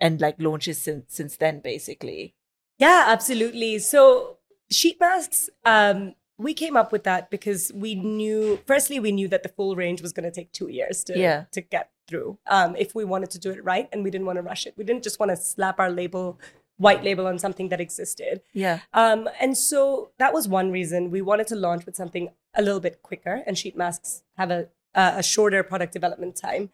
and 0.05 0.21
like 0.21 0.37
launches 0.39 0.79
since 0.87 1.05
since 1.19 1.37
then, 1.37 1.61
basically. 1.61 2.35
Yeah, 2.79 3.05
absolutely. 3.09 3.79
So 3.79 4.39
sheet 4.71 4.99
masks, 5.01 5.49
um, 5.65 6.15
we 6.39 6.53
came 6.63 6.77
up 6.77 6.93
with 6.93 7.05
that 7.05 7.31
because 7.31 7.73
we 7.75 7.95
knew 7.95 8.61
firstly 8.67 9.01
we 9.01 9.13
knew 9.13 9.29
that 9.29 9.43
the 9.43 9.49
full 9.49 9.75
range 9.77 10.01
was 10.03 10.13
going 10.13 10.29
to 10.31 10.31
take 10.41 10.53
two 10.53 10.69
years 10.69 11.03
to 11.05 11.19
Yeah. 11.19 11.45
to 11.53 11.61
get 11.61 11.91
through 12.09 12.39
um, 12.57 12.77
if 12.85 12.95
we 12.95 13.05
wanted 13.05 13.31
to 13.31 13.39
do 13.45 13.51
it 13.51 13.65
right 13.65 13.89
and 13.93 14.05
we 14.05 14.11
didn't 14.11 14.27
want 14.27 14.37
to 14.37 14.43
rush 14.43 14.67
it 14.67 14.75
we 14.77 14.85
didn't 14.85 15.03
just 15.03 15.19
want 15.19 15.31
to 15.31 15.37
slap 15.37 15.81
our 15.81 15.91
label 15.91 16.39
white 16.77 17.03
label 17.03 17.27
on 17.27 17.39
something 17.39 17.69
that 17.71 17.81
existed 17.81 18.43
Yeah. 18.53 18.81
um, 18.93 19.29
and 19.41 19.57
so 19.59 20.11
that 20.19 20.33
was 20.37 20.47
one 20.47 20.71
reason 20.71 21.11
we 21.11 21.23
wanted 21.31 21.47
to 21.53 21.57
launch 21.57 21.87
with 21.87 21.97
something 21.97 22.29
a 22.55 22.63
little 22.63 22.81
bit 22.87 23.03
quicker 23.03 23.43
and 23.47 23.57
sheet 23.59 23.77
masks 23.77 24.23
have 24.37 24.51
a 24.53 24.69
a 25.03 25.05
a 25.21 25.23
shorter 25.33 25.63
product 25.71 25.93
development 25.99 26.35
time 26.47 26.65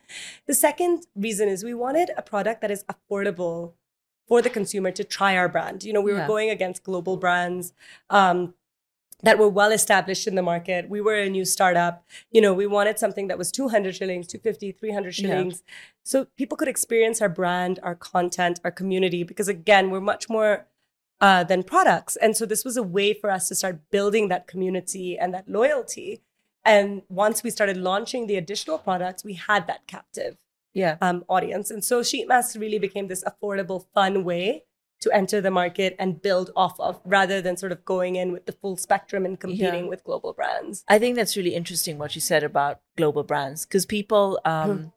the 0.51 0.55
second 0.67 1.07
reason 1.27 1.47
is 1.55 1.65
we 1.65 1.75
wanted 1.87 2.09
a 2.17 2.23
product 2.33 2.59
that 2.63 2.71
is 2.77 2.83
affordable 2.93 3.73
for 4.29 4.39
the 4.47 4.51
consumer 4.59 4.91
to 4.99 5.05
try 5.19 5.33
our 5.37 5.49
brand 5.55 5.79
you 5.87 5.93
know 5.95 6.01
we 6.09 6.13
were 6.13 6.25
Yeah. 6.25 6.35
going 6.35 6.51
against 6.57 6.79
global 6.91 7.17
brands 7.25 7.65
um, 8.19 8.39
that 9.25 9.39
were 9.39 9.49
well 9.61 9.71
established 9.71 10.27
in 10.27 10.35
the 10.35 10.43
market. 10.43 10.89
We 10.91 11.01
were 11.01 11.15
a 11.15 11.31
new 11.31 11.45
startup. 11.45 11.95
You 12.33 12.41
know, 12.45 12.53
we 12.53 12.67
wanted 12.67 12.99
something 12.99 13.29
that 13.29 13.39
was 13.39 13.53
200 13.53 13.95
shillings, 13.95 14.27
250, 14.27 14.73
300 14.73 15.17
Yeah. 15.17 15.23
shillings. 15.29 15.63
So 16.03 16.27
people 16.37 16.57
could 16.57 16.67
experience 16.67 17.23
our 17.23 17.29
brand, 17.29 17.79
our 17.85 17.95
content, 17.95 18.59
our 18.65 18.73
community, 18.73 19.23
because 19.23 19.47
again, 19.47 19.91
we're 19.93 20.01
much 20.13 20.29
more 20.29 20.67
uh, 21.21 21.45
than 21.45 21.63
products. 21.63 22.17
And 22.17 22.37
so 22.37 22.45
this 22.45 22.65
was 22.65 22.77
a 22.77 22.83
way 22.83 23.15
for 23.15 23.31
us 23.31 23.47
to 23.51 23.55
start 23.55 23.77
building 23.93 24.27
that 24.33 24.49
community 24.49 25.17
and 25.17 25.33
that 25.33 25.49
loyalty. 25.49 26.09
And 26.65 27.03
once 27.09 27.43
we 27.43 27.51
started 27.51 27.77
launching 27.77 28.27
the 28.27 28.37
additional 28.37 28.79
products, 28.79 29.25
we 29.25 29.35
had 29.35 29.67
that 29.67 29.87
captive 29.87 30.37
Yeah. 30.75 30.97
um, 31.01 31.25
audience. 31.29 31.71
And 31.71 31.85
so 31.85 32.03
sheet 32.03 32.29
masks 32.29 32.57
really 32.57 32.79
became 32.79 33.09
this 33.09 33.25
affordable, 33.25 33.87
fun 33.95 34.25
way 34.25 34.65
to 35.01 35.11
enter 35.11 35.41
the 35.41 35.51
market 35.51 35.97
and 35.99 36.23
build 36.23 36.51
off 36.55 36.79
of 36.79 37.01
rather 37.05 37.43
than 37.43 37.57
sort 37.57 37.73
of 37.73 37.85
going 37.85 38.15
in 38.15 38.31
with 38.31 38.47
the 38.47 38.53
full 38.53 38.77
spectrum 38.77 39.25
and 39.27 39.41
competing 39.41 39.85
Yeah. 39.85 39.91
with 39.91 40.05
global 40.05 40.33
brands. 40.33 40.85
I 40.87 41.01
think 41.01 41.17
that's 41.17 41.37
really 41.37 41.57
interesting 41.57 41.99
what 41.99 42.15
you 42.15 42.21
said 42.21 42.45
about 42.45 42.81
global 42.97 43.25
brands 43.25 43.67
because 43.67 43.85
people 43.85 44.39
Hmm. 44.45 44.51
um 44.51 44.93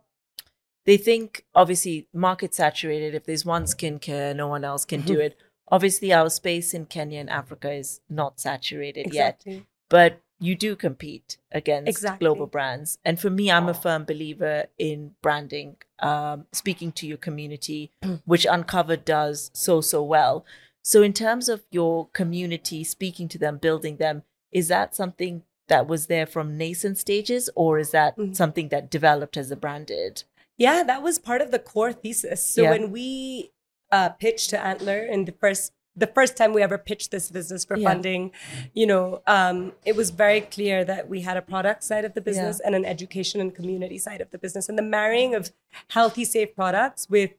they 0.86 0.98
think 0.98 1.46
obviously 1.56 2.08
market 2.14 2.54
saturated 2.54 3.16
if 3.16 3.24
there's 3.26 3.44
one 3.44 3.64
skincare 3.66 4.36
no 4.36 4.48
one 4.48 4.64
else 4.64 4.86
can 4.86 5.02
Hmm. 5.02 5.08
do 5.08 5.20
it. 5.28 5.36
Obviously 5.70 6.14
our 6.14 6.30
space 6.30 6.76
in 6.76 6.86
Kenya 6.86 7.20
and 7.20 7.30
Africa 7.32 7.72
is 7.74 8.02
not 8.08 8.40
saturated 8.40 9.12
yet, 9.12 9.44
but 9.90 10.22
you 10.40 10.56
do 10.56 10.76
compete 10.76 11.38
against 11.52 11.90
Exactly. 11.90 12.26
global 12.26 12.48
brands. 12.48 12.98
And 13.06 13.20
for 13.20 13.30
me 13.30 13.52
I'm 13.52 13.70
a 13.70 13.74
firm 13.74 14.06
believer 14.06 14.66
in 14.78 15.16
branding 15.22 15.78
um 16.00 16.46
speaking 16.52 16.92
to 16.94 17.08
your 17.08 17.18
community 17.18 17.92
Hmm. 18.04 18.16
which 18.26 18.46
Uncovered 18.46 19.06
does 19.06 19.50
so 19.54 19.82
so 19.82 20.04
well. 20.04 20.46
So 20.84 21.02
in 21.02 21.14
terms 21.14 21.50
of 21.50 21.64
your 21.72 22.08
community 22.10 22.84
speaking 22.84 23.28
to 23.30 23.38
them 23.38 23.58
building 23.58 23.98
them 23.98 24.24
is 24.52 24.68
that 24.68 24.94
something 24.96 25.44
that 25.68 25.88
was 25.88 26.08
there 26.08 26.26
from 26.28 26.58
nascent 26.58 26.98
stages 26.98 27.50
or 27.56 27.80
is 27.80 27.92
that 27.92 28.16
Mhm. 28.18 28.36
something 28.36 28.70
that 28.70 28.92
developed 28.92 29.38
as 29.38 29.52
a 29.52 29.56
brand 29.56 29.88
did 29.88 30.24
Yeah, 30.58 30.84
that 30.84 31.02
was 31.04 31.20
part 31.20 31.42
of 31.42 31.52
the 31.52 31.60
core 31.60 31.92
thesis. 31.92 32.42
So 32.46 32.64
Yeah. 32.64 32.70
when 32.72 32.92
we 32.92 33.52
uh, 33.92 34.10
pitched 34.10 34.50
to 34.50 34.60
Antler 34.60 35.00
in 35.06 35.26
the 35.26 35.32
first 35.32 35.72
the 35.98 36.08
first 36.08 36.36
time 36.36 36.52
we 36.54 36.62
ever 36.62 36.78
pitched 36.78 37.10
this 37.12 37.32
business 37.32 37.64
for 37.64 37.78
Yeah. 37.78 37.90
funding, 37.90 38.32
you 38.74 38.86
know, 38.86 39.22
um, 39.28 39.74
it 39.86 39.96
was 39.96 40.10
very 40.10 40.42
clear 40.42 40.84
that 40.84 41.08
we 41.08 41.22
had 41.22 41.38
a 41.38 41.42
product 41.42 41.84
side 41.84 42.04
of 42.06 42.14
the 42.14 42.22
business 42.22 42.60
and 42.60 42.76
an 42.76 42.86
education 42.86 43.40
and 43.40 43.56
community 43.56 43.98
side 43.98 44.20
of 44.22 44.30
the 44.32 44.38
business, 44.38 44.68
and 44.70 44.78
the 44.78 44.82
marrying 44.84 45.34
of 45.36 45.52
healthy, 45.90 46.26
safe 46.26 46.54
products 46.56 47.10
with 47.10 47.32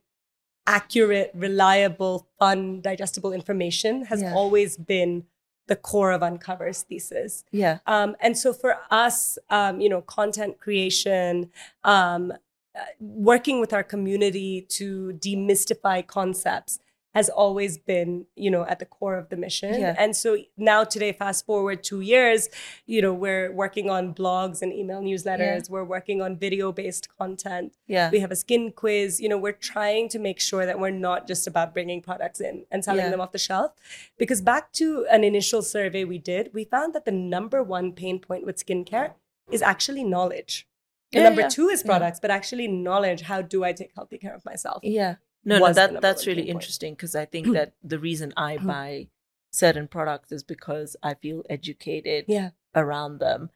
accurate, 0.67 1.31
reliable, 1.35 2.27
fun, 2.39 2.81
digestible 2.81 3.33
information 3.33 4.07
has 4.07 4.21
Yeah. 4.23 4.35
always 4.35 4.77
been 4.77 5.27
the 5.69 5.77
core 5.77 6.13
of 6.13 6.23
Uncover's 6.23 6.83
thesis. 6.83 7.45
yeah 7.53 7.79
Um, 7.87 8.17
and 8.21 8.39
so 8.39 8.53
for 8.53 8.79
us, 8.91 9.37
um, 9.51 9.81
you 9.81 9.89
know, 9.89 10.01
content 10.01 10.59
creation, 10.59 11.51
um, 11.85 12.33
uh, 12.75 12.81
working 13.01 13.59
with 13.61 13.73
our 13.73 13.83
community 13.83 14.63
to 14.69 15.13
demystify 15.21 16.07
concepts 16.07 16.79
has 17.17 17.31
always 17.31 17.79
been, 17.79 18.27
you 18.45 18.51
know, 18.51 18.63
at 18.73 18.79
the 18.79 18.85
core 18.85 19.17
of 19.17 19.31
the 19.31 19.39
mission. 19.39 19.73
Yeah. 19.81 19.95
And 19.99 20.15
so 20.15 20.37
now 20.59 20.85
today, 20.85 21.13
fast 21.13 21.47
forward 21.47 21.83
two 21.83 22.03
years, 22.03 22.51
you 22.85 23.01
know, 23.01 23.15
we're 23.15 23.51
working 23.51 23.89
on 23.89 24.15
blogs 24.15 24.61
and 24.61 24.71
email 24.81 25.01
newsletters. 25.01 25.63
Yeah. 25.65 25.73
We're 25.75 25.89
working 25.97 26.21
on 26.21 26.37
video-based 26.37 27.07
content. 27.17 27.69
yeah 27.87 28.11
We 28.11 28.21
have 28.21 28.31
a 28.31 28.37
skin 28.45 28.71
quiz. 28.71 29.19
You 29.23 29.31
know, 29.31 29.39
we're 29.39 29.61
trying 29.75 30.11
to 30.11 30.19
make 30.19 30.39
sure 30.51 30.67
that 30.67 30.79
we're 30.79 30.99
not 31.09 31.27
just 31.27 31.47
about 31.47 31.73
bringing 31.73 32.03
products 32.03 32.39
in 32.49 32.67
and 32.71 32.85
selling 32.85 33.07
Yeah. 33.07 33.13
them 33.13 33.23
off 33.23 33.33
the 33.33 33.39
shelf. 33.51 33.73
Because 34.19 34.43
back 34.43 34.65
to 34.81 35.07
an 35.11 35.25
initial 35.25 35.63
survey 35.63 36.05
we 36.05 36.19
did, 36.19 36.51
we 36.53 36.65
found 36.65 36.95
that 36.95 37.07
the 37.07 37.17
number 37.37 37.63
one 37.63 37.93
pain 38.03 38.19
point 38.19 38.45
with 38.45 38.57
skincare 38.65 39.13
is 39.51 39.63
actually 39.63 40.05
knowledge. 40.05 40.69
Yeah, 41.13 41.23
number 41.23 41.43
yeah, 41.43 41.49
two 41.49 41.69
is 41.69 41.81
yeah. 41.81 41.87
products, 41.93 42.19
but 42.21 42.31
actually 42.31 42.69
knowledge. 42.69 43.23
How 43.23 43.41
do 43.41 43.65
I 43.65 43.73
take 43.73 43.93
healthy 43.95 44.19
care 44.19 44.35
of 44.35 44.45
myself? 44.45 44.81
yeah 44.83 45.15
no 45.47 45.59
no 45.59 45.73
that 45.73 46.01
that's 46.03 46.27
really 46.27 46.49
interesting 46.55 46.93
because 46.95 47.15
i 47.15 47.25
think 47.25 47.45
that 47.53 47.73
the 47.93 47.99
reason 47.99 48.33
i 48.37 48.57
buy 48.59 49.09
certain 49.53 49.89
products 49.89 50.31
is 50.33 50.43
because 50.43 50.97
i 51.03 51.15
feel 51.15 51.43
educated 51.49 52.25
Yeah. 52.29 52.51
around 52.75 53.21
them. 53.21 53.49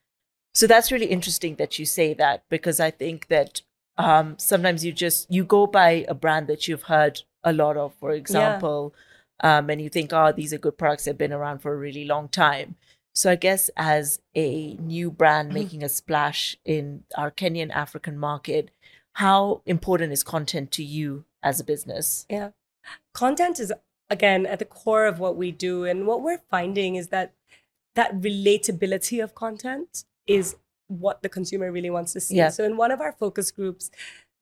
So 0.55 0.66
that's 0.66 0.90
really 0.90 1.07
interesting 1.07 1.57
that 1.57 1.79
you 1.79 1.85
say 1.87 2.14
that 2.14 2.42
because 2.48 2.81
I 2.81 2.90
think 2.90 3.29
that 3.29 3.62
um, 3.98 4.37
sometimes 4.38 4.85
you 4.85 4.92
just 4.92 5.31
you 5.31 5.44
go 5.44 5.66
by 5.66 5.90
a 6.09 6.14
brand 6.14 6.46
that 6.48 6.66
you've 6.66 6.85
heard 6.94 7.14
a 7.44 7.53
lot 7.53 7.76
of, 7.76 7.94
for 8.00 8.11
example, 8.12 8.94
um, 9.48 9.70
and 9.70 9.81
you 9.81 9.88
think, 9.90 10.12
oh, 10.12 10.33
these 10.33 10.53
are 10.53 10.59
good 10.59 10.76
products. 10.79 11.05
They've 11.05 11.16
been 11.24 11.33
around 11.40 11.59
for 11.61 11.72
a 11.72 11.76
really 11.87 12.05
long 12.05 12.29
time. 12.29 12.74
So 13.14 13.31
I 13.31 13.37
guess 13.37 13.70
as 13.76 14.20
a 14.35 14.74
new 14.94 15.11
brand 15.11 15.53
making 15.53 15.83
a 15.85 15.88
splash 15.88 16.57
in 16.64 17.05
our 17.16 17.31
Kenyan 17.31 17.70
African 17.70 18.16
market, 18.18 18.70
how 19.24 19.61
important 19.66 20.12
is 20.12 20.24
content 20.24 20.70
to 20.72 20.83
you 20.83 21.24
as 21.42 21.61
a 21.61 21.64
business? 21.64 22.26
Yeah. 22.29 22.50
Content 23.12 23.61
is 23.61 23.72
again 24.09 24.46
at 24.46 24.59
the 24.59 24.64
core 24.64 25.07
of 25.07 25.18
what 25.18 25.37
we 25.37 25.53
do 25.53 25.85
and 25.85 26.07
what 26.07 26.22
we're 26.22 26.42
finding 26.50 26.96
is 26.96 27.09
that 27.09 27.35
that 27.94 28.20
relatability 28.20 29.22
of 29.22 29.35
content 29.35 30.05
is 30.26 30.57
what 30.88 31.22
the 31.22 31.29
consumer 31.29 31.70
really 31.70 31.90
wants 31.90 32.12
to 32.12 32.20
see. 32.20 32.37
Yeah. 32.37 32.48
So 32.48 32.64
in 32.64 32.76
one 32.76 32.90
of 32.90 33.00
our 33.00 33.12
focus 33.12 33.50
groups 33.50 33.90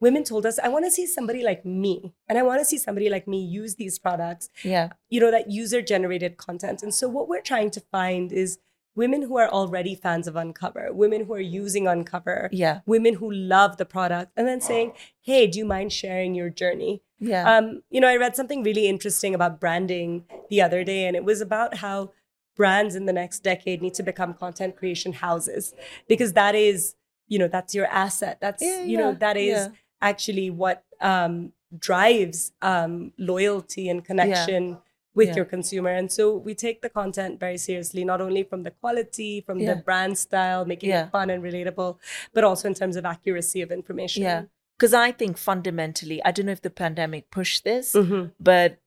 women 0.00 0.24
told 0.24 0.46
us 0.46 0.58
I 0.58 0.68
want 0.68 0.84
to 0.84 0.90
see 0.90 1.06
somebody 1.06 1.42
like 1.42 1.64
me 1.64 2.12
and 2.28 2.38
I 2.38 2.42
want 2.42 2.61
to 2.61 2.64
see 2.64 2.78
somebody 2.78 3.08
like 3.08 3.26
me 3.26 3.42
use 3.42 3.74
these 3.74 3.98
products 3.98 4.48
Yeah, 4.62 4.90
you 5.11 5.20
know 5.20 5.30
that 5.30 5.50
user 5.50 5.82
generated 5.82 6.37
content 6.37 6.82
and 6.82 6.94
so 6.94 7.08
what 7.08 7.28
we're 7.28 7.42
trying 7.42 7.70
to 7.72 7.80
find 7.80 8.32
is 8.32 8.58
women 9.02 9.22
who 9.22 9.38
are 9.42 9.48
already 9.48 9.94
fans 9.94 10.26
of 10.26 10.37
uncover 10.37 10.84
women 10.92 11.24
who 11.24 11.34
are 11.38 11.48
using 11.64 11.87
uncover 11.87 12.48
yeah, 12.52 12.80
women 12.94 13.14
who 13.14 13.30
love 13.56 13.76
the 13.78 13.87
product 13.96 14.32
and 14.37 14.46
then 14.46 14.61
saying 14.61 14.92
hey 15.20 15.46
do 15.46 15.58
you 15.58 15.64
mind 15.64 15.92
sharing 15.92 16.34
your 16.34 16.50
journey 16.62 17.02
yeah, 17.20 17.56
um, 17.56 17.82
you 17.90 18.00
know, 18.00 18.08
I 18.08 18.16
read 18.16 18.37
something 18.37 18.62
really 18.62 18.87
interesting 18.87 19.34
about 19.34 19.61
branding 19.61 20.24
the 20.50 20.62
other 20.62 20.84
day, 20.84 21.06
and 21.06 21.16
it 21.16 21.24
was 21.24 21.40
about 21.40 21.78
how 21.78 22.12
brands 22.56 22.94
in 22.94 23.06
the 23.06 23.12
next 23.12 23.40
decade 23.40 23.82
need 23.82 23.94
to 23.94 24.02
become 24.02 24.34
content 24.34 24.76
creation 24.76 25.12
houses 25.12 25.74
because 26.08 26.32
that 26.34 26.54
is, 26.54 26.94
you 27.28 27.38
know, 27.38 27.48
that's 27.48 27.74
your 27.74 27.87
asset. 27.87 28.38
That's, 28.40 28.62
Yeah, 28.62 28.82
you 28.84 28.98
know, 28.98 29.11
yeah, 29.11 29.18
that 29.18 29.37
is 29.37 29.56
yeah. 29.56 29.68
actually 30.00 30.50
what 30.50 30.84
um, 31.00 31.52
drives 31.76 32.52
um, 32.62 33.12
loyalty 33.18 33.88
and 33.88 34.04
connection. 34.04 34.78
With 35.18 35.28
Yeah. 35.31 35.37
your 35.40 35.44
consumer. 35.57 35.90
And 36.00 36.09
so 36.18 36.22
we 36.46 36.54
take 36.54 36.78
the 36.81 36.88
content 37.00 37.40
very 37.40 37.59
seriously, 37.59 38.04
not 38.12 38.20
only 38.26 38.42
from 38.50 38.62
the 38.62 38.70
quality, 38.83 39.33
from 39.46 39.59
Yeah. 39.59 39.74
the 39.74 39.81
brand 39.88 40.16
style, 40.26 40.64
making 40.64 40.90
Yeah. 40.90 41.07
it 41.07 41.11
fun 41.16 41.28
and 41.31 41.42
relatable, 41.42 41.98
but 42.35 42.44
also 42.44 42.68
in 42.68 42.74
terms 42.74 42.96
of 42.96 43.04
accuracy 43.04 43.61
of 43.62 43.70
information. 43.72 44.22
yeah. 44.22 44.44
Because 44.76 44.94
I 44.94 45.11
think 45.20 45.37
fundamentally, 45.37 46.18
I 46.24 46.31
don't 46.31 46.46
know 46.46 46.52
if 46.52 46.62
the 46.62 46.70
pandemic 46.85 47.31
pushed 47.38 47.64
this, 47.64 47.94
Mhm. 47.94 48.31
but 48.38 48.78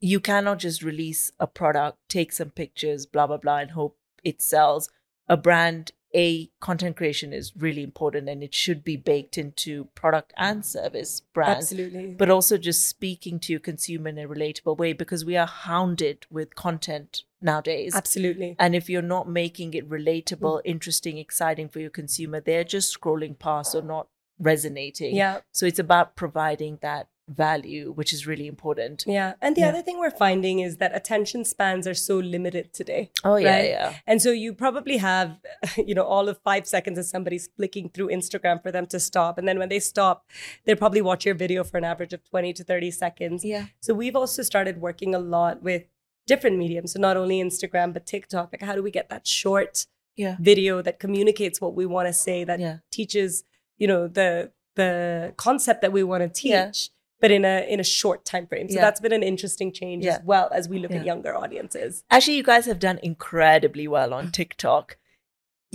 you 0.00 0.20
cannot 0.20 0.58
just 0.60 0.80
release 0.90 1.32
a 1.40 1.48
product, 1.48 1.98
take 2.08 2.30
some 2.32 2.50
pictures, 2.50 3.04
blah, 3.04 3.26
blah, 3.26 3.38
blah, 3.44 3.58
and 3.58 3.70
hope 3.72 3.96
it 4.22 4.40
sells. 4.40 4.88
A 5.28 5.36
brand, 5.36 5.90
a 6.14 6.48
content 6.60 6.96
creation 6.96 7.32
is 7.32 7.52
really 7.56 7.82
important 7.82 8.28
and 8.28 8.42
it 8.42 8.54
should 8.54 8.84
be 8.84 8.96
baked 8.96 9.36
into 9.36 9.86
product 9.94 10.32
and 10.36 10.64
service 10.64 11.20
brands. 11.20 11.72
Absolutely. 11.72 12.14
But 12.14 12.30
also 12.30 12.56
just 12.56 12.88
speaking 12.88 13.40
to 13.40 13.52
your 13.52 13.60
consumer 13.60 14.08
in 14.08 14.18
a 14.18 14.28
relatable 14.28 14.78
way 14.78 14.92
because 14.92 15.24
we 15.24 15.36
are 15.36 15.46
hounded 15.46 16.26
with 16.30 16.54
content 16.54 17.24
nowadays. 17.42 17.94
Absolutely. 17.94 18.54
And 18.58 18.74
if 18.74 18.88
you're 18.88 19.02
not 19.02 19.28
making 19.28 19.74
it 19.74 19.88
relatable, 19.88 20.58
mm. 20.58 20.62
interesting, 20.64 21.18
exciting 21.18 21.68
for 21.68 21.80
your 21.80 21.90
consumer, 21.90 22.40
they're 22.40 22.64
just 22.64 22.98
scrolling 22.98 23.38
past 23.38 23.74
or 23.74 23.82
not 23.82 24.08
resonating. 24.38 25.14
Yeah. 25.14 25.40
So 25.52 25.66
it's 25.66 25.78
about 25.78 26.16
providing 26.16 26.78
that 26.82 27.08
value, 27.28 27.92
which 27.92 28.12
is 28.12 28.26
really 28.26 28.46
important. 28.46 29.04
Yeah. 29.06 29.34
And 29.40 29.56
the 29.56 29.62
Yeah. 29.62 29.68
other 29.70 29.82
thing 29.82 29.98
we're 29.98 30.10
finding 30.10 30.60
is 30.60 30.76
that 30.76 30.94
attention 30.94 31.44
spans 31.44 31.86
are 31.86 31.94
so 31.94 32.16
limited 32.18 32.72
today. 32.74 33.10
Oh 33.24 33.36
yeah, 33.36 33.56
Right. 33.56 33.70
yeah. 33.70 33.94
And 34.06 34.20
so 34.20 34.30
you 34.30 34.52
probably 34.52 34.98
have, 34.98 35.38
you 35.76 35.94
know, 35.94 36.04
all 36.04 36.28
of 36.28 36.38
five 36.44 36.66
seconds 36.66 36.98
of 36.98 37.06
somebody 37.06 37.38
flicking 37.38 37.88
through 37.88 38.08
Instagram 38.08 38.62
for 38.62 38.70
them 38.70 38.86
to 38.88 39.00
stop. 39.00 39.38
And 39.38 39.48
then 39.48 39.58
when 39.58 39.68
they 39.70 39.80
stop, 39.80 40.26
they 40.64 40.74
probably 40.74 41.00
watch 41.00 41.24
your 41.24 41.34
video 41.34 41.64
for 41.64 41.78
an 41.78 41.84
average 41.84 42.12
of 42.12 42.22
20 42.28 42.52
to 42.52 42.64
30 42.64 42.90
seconds. 42.90 43.44
Yeah. 43.44 43.66
So 43.80 43.94
we've 43.94 44.16
also 44.16 44.42
started 44.42 44.80
working 44.80 45.14
a 45.14 45.18
lot 45.18 45.62
with 45.62 45.84
different 46.26 46.58
mediums. 46.58 46.92
So 46.92 47.00
not 47.00 47.16
only 47.16 47.42
Instagram, 47.42 47.92
but 47.92 48.06
TikTok. 48.06 48.50
Like, 48.52 48.62
how 48.62 48.74
do 48.74 48.82
we 48.82 48.90
get 48.90 49.08
that 49.08 49.26
short 49.26 49.86
Yeah. 50.16 50.36
video 50.40 50.80
that 50.82 50.98
communicates 51.00 51.60
what 51.60 51.74
we 51.74 51.86
want 51.86 52.06
to 52.08 52.12
say, 52.12 52.44
that 52.44 52.60
Yeah. 52.60 52.78
teaches, 52.90 53.44
you 53.78 53.86
know, 53.86 54.08
the 54.08 54.52
the 54.76 55.32
concept 55.36 55.82
that 55.82 55.92
we 55.92 56.02
want 56.02 56.20
to 56.22 56.28
teach. 56.28 56.90
But 57.24 57.30
in 57.30 57.42
a 57.46 57.66
in 57.74 57.80
a 57.80 57.84
short 58.00 58.20
time 58.26 58.46
frame. 58.46 58.68
So 58.68 58.74
Yeah. 58.74 58.82
that's 58.86 59.00
been 59.00 59.12
an 59.20 59.22
interesting 59.22 59.72
change 59.72 60.04
Yeah. 60.04 60.16
as 60.16 60.20
well 60.24 60.50
as 60.52 60.68
we 60.68 60.78
look 60.78 60.90
Yeah. 60.90 60.98
at 61.00 61.06
younger 61.06 61.34
audiences. 61.42 62.04
Actually, 62.10 62.36
you 62.40 62.42
guys 62.52 62.66
have 62.66 62.78
done 62.78 62.98
incredibly 63.02 63.86
well 63.88 64.12
on 64.12 64.30
TikTok. 64.30 64.98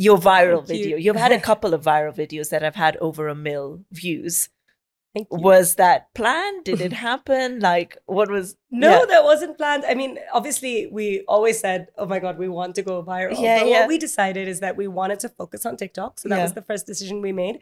Your 0.07 0.17
viral 0.19 0.59
Thank 0.67 0.77
you. 0.77 0.83
video, 0.83 0.97
you've 0.97 1.15
had 1.25 1.31
a 1.31 1.39
couple 1.49 1.73
of 1.73 1.81
viral 1.83 2.13
videos 2.23 2.49
that 2.51 2.61
have 2.61 2.75
had 2.75 2.97
over 2.97 3.27
a 3.27 3.33
mil 3.35 3.83
views. 3.91 4.49
Thank 5.15 5.27
you. 5.31 5.39
Was 5.39 5.75
that 5.75 6.13
planned? 6.13 6.65
Did 6.65 6.81
it 6.81 6.93
happen? 7.09 7.59
Like, 7.59 7.97
what 8.05 8.29
was? 8.29 8.55
No, 8.69 8.99
Yeah. 8.99 9.05
that 9.05 9.23
wasn't 9.23 9.57
planned. 9.57 9.83
I 9.85 9.95
mean, 9.95 10.19
obviously, 10.33 10.87
we 10.91 11.23
always 11.27 11.59
said, 11.59 11.87
"Oh 11.97 12.05
my 12.05 12.19
god, 12.19 12.37
we 12.37 12.47
want 12.47 12.75
to 12.75 12.83
go 12.83 13.01
viral." 13.03 13.35
Yeah, 13.39 13.59
but 13.61 13.67
yeah. 13.69 13.79
what 13.79 13.87
we 13.87 13.97
decided 13.97 14.47
is 14.47 14.59
that 14.59 14.77
we 14.77 14.87
wanted 14.87 15.19
to 15.21 15.29
focus 15.29 15.65
on 15.65 15.77
TikTok, 15.77 16.19
so 16.19 16.29
that 16.29 16.37
Yeah. 16.37 16.43
was 16.43 16.53
the 16.53 16.61
first 16.61 16.85
decision 16.85 17.21
we 17.21 17.31
made, 17.31 17.59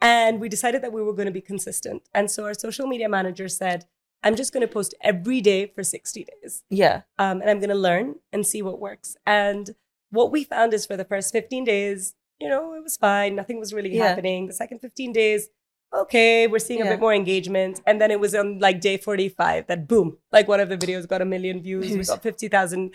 and 0.00 0.40
we 0.40 0.48
decided 0.48 0.82
that 0.82 0.92
we 0.92 1.02
were 1.02 1.12
going 1.12 1.26
to 1.26 1.32
be 1.32 1.40
consistent. 1.40 2.02
And 2.12 2.30
so 2.30 2.44
our 2.44 2.54
social 2.54 2.86
media 2.88 3.08
manager 3.08 3.48
said, 3.48 3.86
"I'm 4.24 4.34
just 4.34 4.52
going 4.52 4.66
to 4.66 4.72
post 4.72 4.92
every 5.00 5.40
day 5.40 5.66
for 5.66 5.82
60 5.84 6.24
days, 6.24 6.64
Yeah. 6.70 7.02
um, 7.18 7.40
and 7.40 7.48
I'm 7.50 7.60
going 7.60 7.70
to 7.70 7.74
learn 7.88 8.16
and 8.32 8.44
see 8.46 8.62
what 8.62 8.80
works." 8.80 9.16
And 9.26 9.70
what 10.10 10.32
we 10.32 10.42
found 10.42 10.74
is 10.74 10.86
for 10.86 10.96
the 10.96 11.04
first 11.04 11.30
15 11.32 11.62
days, 11.64 12.14
you 12.40 12.48
know, 12.48 12.74
it 12.74 12.82
was 12.82 12.96
fine. 12.96 13.36
Nothing 13.36 13.60
was 13.60 13.72
really 13.72 13.96
happening. 13.96 14.46
The 14.48 14.54
second 14.54 14.80
15 14.80 15.12
days, 15.12 15.50
okay, 15.92 16.46
we're 16.46 16.58
seeing 16.58 16.82
a 16.82 16.84
bit 16.84 17.00
more 17.00 17.12
engagement. 17.14 17.80
And 17.86 18.00
then 18.00 18.10
it 18.10 18.20
was 18.20 18.34
on 18.34 18.58
like 18.60 18.80
day 18.80 18.96
45 18.96 19.66
that 19.66 19.88
boom, 19.88 20.18
like 20.32 20.48
one 20.48 20.60
of 20.60 20.68
the 20.68 20.76
videos 20.78 21.08
got 21.08 21.20
a 21.20 21.24
million 21.24 21.60
views. 21.62 21.90
We 21.90 22.04
got 22.14 22.22
50,000, 22.22 22.94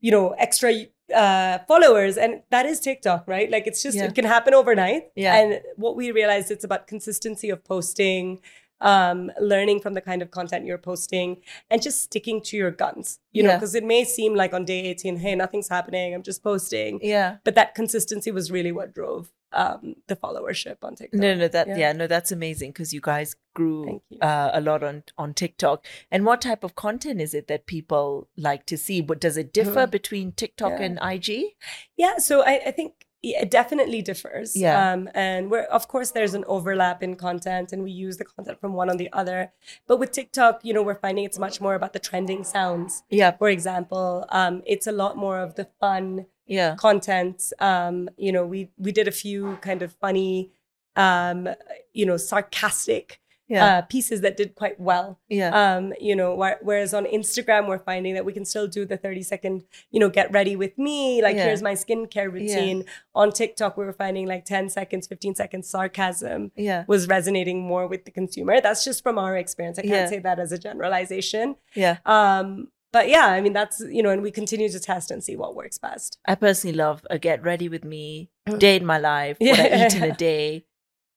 you 0.00 0.10
know, 0.10 0.30
extra 0.38 0.72
uh, 1.14 1.58
followers. 1.68 2.16
And 2.16 2.42
that 2.50 2.66
is 2.66 2.80
TikTok, 2.80 3.24
right? 3.28 3.50
Like 3.50 3.66
it's 3.66 3.82
just, 3.82 3.96
Yeah. 3.98 4.04
it 4.06 4.14
can 4.14 4.24
happen 4.24 4.54
overnight. 4.54 5.10
Yeah. 5.14 5.36
And 5.36 5.60
what 5.76 5.96
we 5.96 6.12
realized 6.12 6.50
it's 6.50 6.64
about 6.64 6.86
consistency 6.86 7.50
of 7.50 7.62
posting, 7.64 8.40
um, 8.80 9.30
learning 9.40 9.80
from 9.80 9.94
the 9.94 10.00
kind 10.00 10.20
of 10.20 10.30
content 10.30 10.66
you're 10.66 10.78
posting 10.78 11.38
and 11.70 11.80
just 11.80 12.02
sticking 12.02 12.40
to 12.42 12.56
your 12.56 12.70
guns, 12.70 13.18
you 13.32 13.42
know, 13.42 13.50
Yeah. 13.50 13.56
because 13.56 13.74
it 13.74 13.84
may 13.84 14.04
seem 14.04 14.34
like 14.34 14.52
on 14.52 14.64
day 14.64 14.80
18, 14.86 15.16
hey, 15.18 15.34
nothing's 15.34 15.68
happening. 15.68 16.14
I'm 16.14 16.22
just 16.22 16.42
posting. 16.42 17.00
Yeah. 17.02 17.36
But 17.44 17.54
that 17.54 17.74
consistency 17.74 18.30
was 18.30 18.50
really 18.50 18.72
what 18.72 18.92
drove 18.94 19.30
um, 19.54 19.94
the 20.08 20.16
followership 20.16 20.76
on 20.82 20.94
TikTok. 20.96 21.20
No, 21.20 21.34
no, 21.34 21.48
that 21.48 21.68
Yeah. 21.68 21.76
yeah, 21.76 21.92
no, 21.92 22.06
that's 22.06 22.32
amazing 22.32 22.70
because 22.72 22.92
you 22.92 23.00
guys 23.00 23.36
grew 23.54 24.02
you. 24.10 24.18
uh, 24.20 24.50
a 24.52 24.60
lot 24.60 24.82
on 24.82 25.04
on 25.16 25.32
TikTok. 25.34 25.86
And 26.10 26.24
what 26.26 26.40
type 26.42 26.64
of 26.64 26.74
content 26.74 27.20
is 27.20 27.34
it 27.34 27.46
that 27.48 27.66
people 27.66 28.28
like 28.36 28.66
to 28.66 28.76
see? 28.76 29.00
What 29.00 29.20
does 29.20 29.36
it 29.36 29.52
differ 29.52 29.86
Mhm. 29.86 29.90
between 29.90 30.32
TikTok 30.32 30.72
Yeah. 30.78 30.82
and 30.86 30.98
IG? 31.02 31.56
Yeah, 31.96 32.18
so 32.18 32.42
I, 32.42 32.54
I 32.66 32.70
think 32.72 32.92
it 33.26 33.50
definitely 33.50 34.02
differs. 34.02 34.54
Yeah. 34.54 34.92
Um, 34.92 35.08
and 35.14 35.50
we're 35.50 35.62
of 35.78 35.88
course 35.88 36.10
there's 36.10 36.34
an 36.34 36.44
overlap 36.46 37.02
in 37.02 37.16
content 37.16 37.72
and 37.72 37.82
we 37.82 37.90
use 37.90 38.18
the 38.18 38.24
content 38.26 38.60
from 38.60 38.74
one 38.74 38.90
on 38.90 38.98
the 38.98 39.10
other. 39.14 39.50
But 39.86 39.96
with 39.98 40.12
TikTok, 40.12 40.62
you 40.62 40.74
know, 40.74 40.82
we're 40.82 41.00
finding 41.06 41.24
it's 41.24 41.38
much 41.38 41.58
more 41.58 41.74
about 41.74 41.94
the 41.94 41.98
trending 42.00 42.44
sounds. 42.44 43.02
Yeah, 43.08 43.30
For 43.30 43.48
example, 43.48 44.26
um, 44.28 44.62
it's 44.66 44.86
a 44.86 44.92
lot 44.92 45.16
more 45.16 45.38
of 45.38 45.54
the 45.54 45.68
fun 45.80 46.26
yeah, 46.46 46.74
content. 46.76 47.52
Um, 47.58 48.08
you 48.16 48.32
know, 48.32 48.44
we 48.46 48.70
we 48.78 48.92
did 48.92 49.08
a 49.08 49.12
few 49.12 49.56
kind 49.62 49.82
of 49.82 49.92
funny, 49.94 50.50
um, 50.96 51.48
you 51.92 52.06
know, 52.06 52.16
sarcastic 52.16 53.20
yeah, 53.46 53.64
uh, 53.66 53.82
pieces 53.82 54.22
that 54.22 54.38
did 54.38 54.54
quite 54.54 54.80
well. 54.80 55.20
yeah, 55.28 55.50
Um, 55.76 55.92
you 56.00 56.16
know, 56.16 56.34
wh- 56.42 56.64
whereas 56.64 56.94
on 56.94 57.04
Instagram, 57.04 57.68
we're 57.68 57.78
finding 57.78 58.14
that 58.14 58.24
we 58.24 58.32
can 58.32 58.46
still 58.46 58.66
do 58.66 58.86
the 58.86 58.96
30 58.96 59.22
second, 59.22 59.64
you 59.90 60.00
know, 60.00 60.08
get 60.08 60.32
ready 60.32 60.56
with 60.56 60.78
me. 60.78 61.20
Like, 61.20 61.36
Yeah. 61.36 61.44
here's 61.44 61.60
my 61.62 61.74
skincare 61.74 62.32
routine. 62.32 62.86
On 63.14 63.30
TikTok, 63.30 63.76
we 63.76 63.84
were 63.84 63.92
finding 63.92 64.26
like 64.26 64.46
10 64.46 64.70
seconds, 64.70 65.06
15 65.06 65.34
seconds 65.34 65.68
sarcasm 65.68 66.52
yeah, 66.56 66.84
was 66.88 67.06
resonating 67.06 67.60
more 67.60 67.86
with 67.86 68.06
the 68.06 68.10
consumer. 68.10 68.62
That's 68.62 68.82
just 68.82 69.02
from 69.02 69.18
our 69.18 69.36
experience. 69.36 69.78
I 69.78 69.82
can't 69.82 69.92
Yeah. 69.94 70.06
say 70.08 70.20
that 70.20 70.38
as 70.38 70.50
a 70.50 70.58
generalization. 70.58 71.56
yeah. 71.74 71.98
Um, 72.06 72.68
but 72.94 73.08
yeah, 73.08 73.26
I 73.26 73.40
mean, 73.42 73.52
that's, 73.52 73.80
you 73.96 74.02
know, 74.02 74.10
and 74.14 74.22
we 74.22 74.30
continue 74.30 74.68
to 74.70 74.80
test 74.80 75.10
and 75.10 75.22
see 75.22 75.36
what 75.36 75.54
works 75.54 75.78
best. 75.78 76.18
I 76.24 76.34
personally 76.36 76.76
love 76.76 77.04
a 77.10 77.18
get 77.18 77.42
ready 77.42 77.68
with 77.68 77.84
me, 77.84 78.30
day 78.58 78.76
in 78.76 78.86
my 78.86 78.98
life, 78.98 79.36
what 79.40 79.58
I 79.60 79.84
eat 79.86 79.94
in 79.96 80.02
a 80.04 80.16
day, 80.32 80.64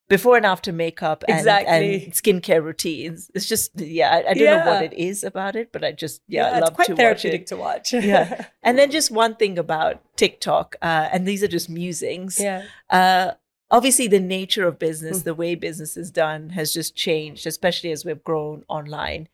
before 0.10 0.38
and 0.38 0.46
after 0.46 0.72
makeup, 0.72 1.24
and, 1.28 1.38
Exactly. 1.38 2.06
and 2.06 2.14
skincare 2.14 2.64
routines. 2.64 3.30
It's 3.36 3.46
just 3.46 3.80
yeah, 3.80 4.10
I, 4.16 4.32
I 4.32 4.34
don't 4.34 4.66
know 4.66 4.72
what 4.72 4.84
it 4.84 4.94
is 4.94 5.24
about 5.24 5.56
it, 5.56 5.72
but 5.74 5.84
I 5.84 5.92
just 5.92 6.22
yeah, 6.28 6.46
I 6.52 6.58
it's 6.58 6.66
love 6.66 6.74
quite 6.76 6.86
to 6.88 6.94
watch 6.94 6.98
therapeutic 7.00 7.42
it. 7.42 7.48
to 7.48 7.58
watch. 7.58 7.94
Yeah. 7.94 8.46
And 8.64 8.78
then 8.78 8.90
just 8.92 9.12
one 9.12 9.36
thing 9.36 9.58
about 9.60 10.02
TikTok, 10.18 10.76
uh, 10.82 11.10
and 11.14 11.28
these 11.28 11.44
are 11.44 11.48
just 11.58 11.70
musings. 11.70 12.40
yeah. 12.40 12.64
Uh, 12.90 13.32
obviously, 13.70 14.08
the 14.08 14.20
nature 14.20 14.66
of 14.68 14.80
business, 14.80 15.20
Mm. 15.22 15.24
the 15.26 15.36
way 15.36 15.56
business 15.56 15.96
is 15.98 16.10
done, 16.12 16.50
has 16.52 16.74
just 16.74 16.96
changed, 16.96 17.46
especially 17.48 17.92
as 17.92 18.04
we've 18.06 18.24
grown 18.24 18.64
online. 18.70 19.28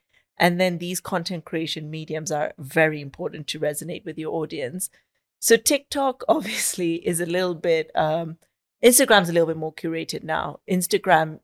And 0.43 0.60
then 0.62 0.77
these 0.77 0.99
content 0.99 1.45
creation 1.45 1.89
mediums 1.89 2.32
are 2.32 2.53
very 2.58 2.99
important 3.01 3.47
to 3.47 3.60
resonate 3.60 4.03
with 4.06 4.17
your 4.17 4.34
audience. 4.41 4.89
So 5.39 5.56
TikTok 5.56 6.23
obviously 6.38 6.95
is 7.08 7.19
a 7.21 7.25
little 7.25 7.56
bit. 7.56 7.89
Um, 7.95 8.38
Instagram's 8.84 9.29
a 9.29 9.34
little 9.34 9.47
bit 9.47 9.58
more 9.58 9.73
curated 9.73 10.23
now. 10.23 10.60
Instagram, 10.69 11.39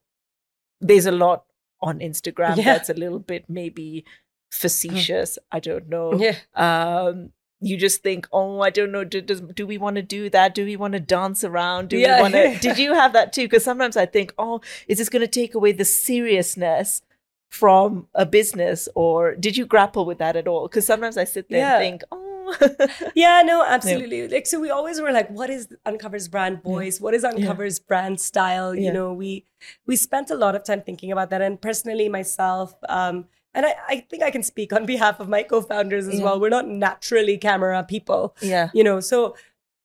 there's 0.82 1.06
a 1.06 1.12
lot 1.26 1.46
on 1.82 2.00
Instagram 2.00 2.58
Yeah. 2.58 2.64
that's 2.74 2.90
a 2.90 2.94
little 2.94 3.20
bit 3.20 3.46
maybe 3.48 4.04
facetious. 4.52 5.38
I 5.52 5.60
don't 5.62 5.88
know 5.88 6.14
Yeah. 6.20 6.36
um 6.56 7.32
you 7.62 7.76
just 7.78 8.02
think 8.02 8.26
oh 8.32 8.62
i 8.62 8.70
don't 8.70 8.92
know 8.92 9.04
do, 9.04 9.20
does, 9.22 9.42
do 9.42 9.68
we 9.68 9.78
want 9.78 9.98
to 9.98 10.02
do 10.02 10.30
that 10.30 10.56
do 10.56 10.64
we 10.66 10.78
want 10.78 10.94
to 10.94 11.00
dance 11.00 11.44
around 11.44 11.90
do 11.90 11.98
Yeah. 11.98 12.16
we 12.16 12.22
want 12.22 12.34
to 12.36 12.58
did 12.60 12.78
you 12.78 12.94
have 12.94 13.12
that 13.14 13.34
too 13.34 13.44
because 13.44 13.66
sometimes 13.66 13.98
i 13.98 14.06
think 14.06 14.34
oh 14.38 14.62
is 14.88 14.98
this 14.98 15.10
going 15.10 15.26
to 15.26 15.28
take 15.42 15.54
away 15.56 15.74
the 15.74 15.84
seriousness 15.84 17.02
from 17.50 18.08
a 18.14 18.26
business 18.26 18.88
or 18.96 19.36
did 19.36 19.58
you 19.58 19.66
grapple 19.66 20.06
with 20.06 20.20
that 20.20 20.36
at 20.36 20.48
all 20.48 20.68
because 20.68 20.86
sometimes 20.86 21.18
i 21.18 21.24
sit 21.24 21.50
there 21.50 21.60
Yeah. 21.60 21.76
and 21.80 21.82
think 21.84 22.04
oh 22.12 22.26
Yeah, 23.16 23.44
no, 23.46 23.64
absolutely. 23.64 24.28
Like, 24.28 24.48
so 24.48 24.60
we 24.60 24.72
always 24.72 25.00
were 25.00 25.12
like, 25.12 25.30
what 25.30 25.52
is 25.52 25.68
Uncover's 25.86 26.28
brand 26.28 26.64
voice? 26.64 27.00
What 27.00 27.14
is 27.14 27.24
Uncover's 27.24 27.78
brand 27.80 28.20
style? 28.20 28.74
Yeah. 28.74 28.88
You 28.88 28.94
know, 28.94 29.14
we 29.14 29.46
we 29.86 29.96
spent 29.96 30.32
a 30.32 30.36
lot 30.36 30.56
of 30.56 30.64
time 30.64 30.82
thinking 30.82 31.12
about 31.12 31.30
that. 31.30 31.44
And 31.44 31.62
personally, 31.62 32.10
myself, 32.10 32.74
um, 32.90 33.26
and 33.54 33.68
I, 33.68 33.76
I 33.88 33.96
think 34.10 34.24
I 34.24 34.32
can 34.32 34.42
speak 34.42 34.74
on 34.74 34.88
behalf 34.88 35.20
of 35.20 35.30
my 35.30 35.44
co-founders 35.44 36.08
as 36.08 36.18
Yeah. 36.18 36.26
well. 36.26 36.40
We're 36.40 36.50
not 36.50 36.68
naturally 36.68 37.38
camera 37.38 37.84
people, 37.84 38.36
yeah 38.42 38.70
you 38.74 38.84
know. 38.84 39.00
So 39.00 39.36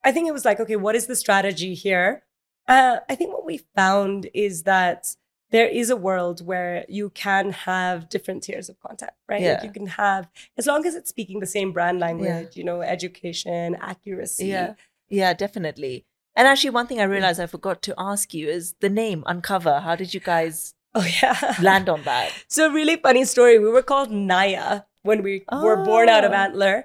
I 0.03 0.11
think 0.11 0.27
it 0.27 0.33
was 0.33 0.47
like, 0.47 0.59
okay, 0.59 0.77
what 0.77 0.95
is 0.95 1.07
the 1.07 1.17
strategy 1.17 1.75
here? 1.75 2.23
Uh, 2.67 3.01
I 3.11 3.15
think 3.15 3.31
what 3.35 3.45
we 3.45 3.59
found 3.77 4.31
is 4.33 4.63
that 4.63 5.17
there 5.55 5.69
is 5.81 5.89
a 5.97 5.97
world 6.09 6.39
where 6.51 6.85
you 6.99 7.07
can 7.25 7.45
have 7.71 8.09
different 8.15 8.43
tiers 8.45 8.69
of 8.69 8.77
content, 8.87 9.13
right? 9.31 9.41
Yeah. 9.41 9.53
Like 9.55 9.65
you 9.67 9.71
can 9.79 9.87
have, 10.03 10.23
as 10.61 10.67
long 10.71 10.81
as 10.89 10.95
it's 10.99 11.11
speaking 11.15 11.39
the 11.41 11.47
same 11.59 11.71
brand 11.77 11.99
language, 12.07 12.51
you 12.59 12.65
know, 12.69 12.79
education, 12.97 13.67
accuracy. 13.93 14.47
yeah 14.47 14.75
yeah 15.21 15.33
definitely 15.45 15.95
and 16.35 16.49
actually 16.49 16.71
one 16.71 16.87
thing 16.89 16.99
i 16.99 17.05
mm. 17.07 17.11
realized 17.11 17.39
i 17.39 17.47
forgot 17.47 17.79
to 17.83 17.93
ask 17.99 18.33
you 18.39 18.49
is 18.49 18.75
the 18.85 18.89
name 19.03 19.23
uncover 19.33 19.75
how 19.87 19.95
did 19.95 20.11
you 20.15 20.21
guys 20.33 20.75
Oh, 20.99 21.07
yeah. 21.23 21.37
land 21.69 21.89
on 21.95 22.01
that 22.05 22.29
So, 22.49 22.71
really 22.81 22.97
funny 23.07 23.25
story. 23.25 23.59
We 23.59 23.69
were 23.77 23.83
called 23.93 24.11
Naya 24.13 24.83
when 25.03 25.23
we 25.27 25.45
were 25.67 25.79
born 25.85 26.09
out 26.09 26.25
of 26.29 26.33
Oh. 26.33 26.43
Antler. 26.45 26.77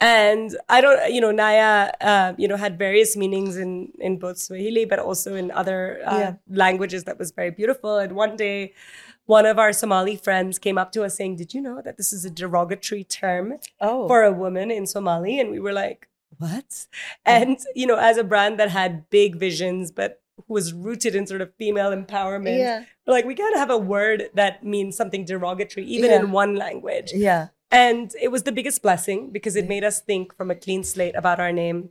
And 0.00 0.56
I 0.68 0.80
don't, 0.80 1.12
you 1.12 1.20
know, 1.20 1.30
Naya, 1.30 1.90
uh, 2.00 2.32
you 2.38 2.48
know, 2.48 2.56
had 2.56 2.78
various 2.78 3.16
meanings 3.16 3.56
in 3.56 3.92
in 3.98 4.18
both 4.18 4.38
Swahili, 4.38 4.84
but 4.86 4.98
also 4.98 5.34
in 5.34 5.50
other 5.50 6.00
uh, 6.06 6.18
Yeah. 6.18 6.32
languages 6.48 7.04
that 7.04 7.18
was 7.18 7.30
very 7.32 7.50
beautiful. 7.50 7.98
And 7.98 8.12
one 8.12 8.36
day, 8.36 8.72
one 9.26 9.44
of 9.46 9.58
our 9.58 9.72
Somali 9.72 10.16
friends 10.16 10.58
came 10.58 10.78
up 10.78 10.90
to 10.92 11.04
us 11.04 11.16
saying, 11.16 11.36
"Did 11.36 11.52
you 11.54 11.60
know 11.60 11.82
that 11.84 11.96
this 11.98 12.12
is 12.12 12.24
a 12.24 12.30
derogatory 12.30 13.04
term 13.04 13.58
oh 13.80 14.08
for 14.08 14.22
a 14.22 14.32
woman 14.32 14.70
in 14.70 14.86
Somali?" 14.86 15.38
And 15.38 15.50
we 15.50 15.60
were 15.60 15.72
like, 15.74 16.08
"What?" 16.38 16.86
And 17.26 17.58
you 17.74 17.86
know, 17.86 17.96
as 17.96 18.16
a 18.16 18.24
brand 18.24 18.58
that 18.58 18.70
had 18.70 19.10
big 19.10 19.36
visions, 19.36 19.92
but 19.92 20.22
who 20.48 20.54
was 20.54 20.72
rooted 20.72 21.14
in 21.14 21.26
sort 21.26 21.42
of 21.42 21.54
female 21.56 21.90
empowerment, 21.90 22.58
yeah 22.64 22.84
we're 23.06 23.12
like, 23.14 23.26
we 23.26 23.34
gotta 23.34 23.58
have 23.58 23.70
a 23.70 23.76
word 23.78 24.30
that 24.34 24.64
means 24.64 24.96
something 24.96 25.24
derogatory, 25.26 25.84
even 25.86 26.10
Yeah. 26.10 26.20
in 26.20 26.32
one 26.32 26.54
language. 26.56 27.12
yeah 27.14 27.48
And 27.70 28.12
it 28.20 28.28
was 28.28 28.42
the 28.42 28.52
biggest 28.52 28.82
blessing 28.82 29.30
because 29.30 29.54
it 29.56 29.68
made 29.68 29.84
us 29.84 30.00
think 30.00 30.36
from 30.36 30.50
a 30.50 30.54
clean 30.54 30.82
slate 30.82 31.14
about 31.14 31.38
our 31.38 31.52
name. 31.52 31.90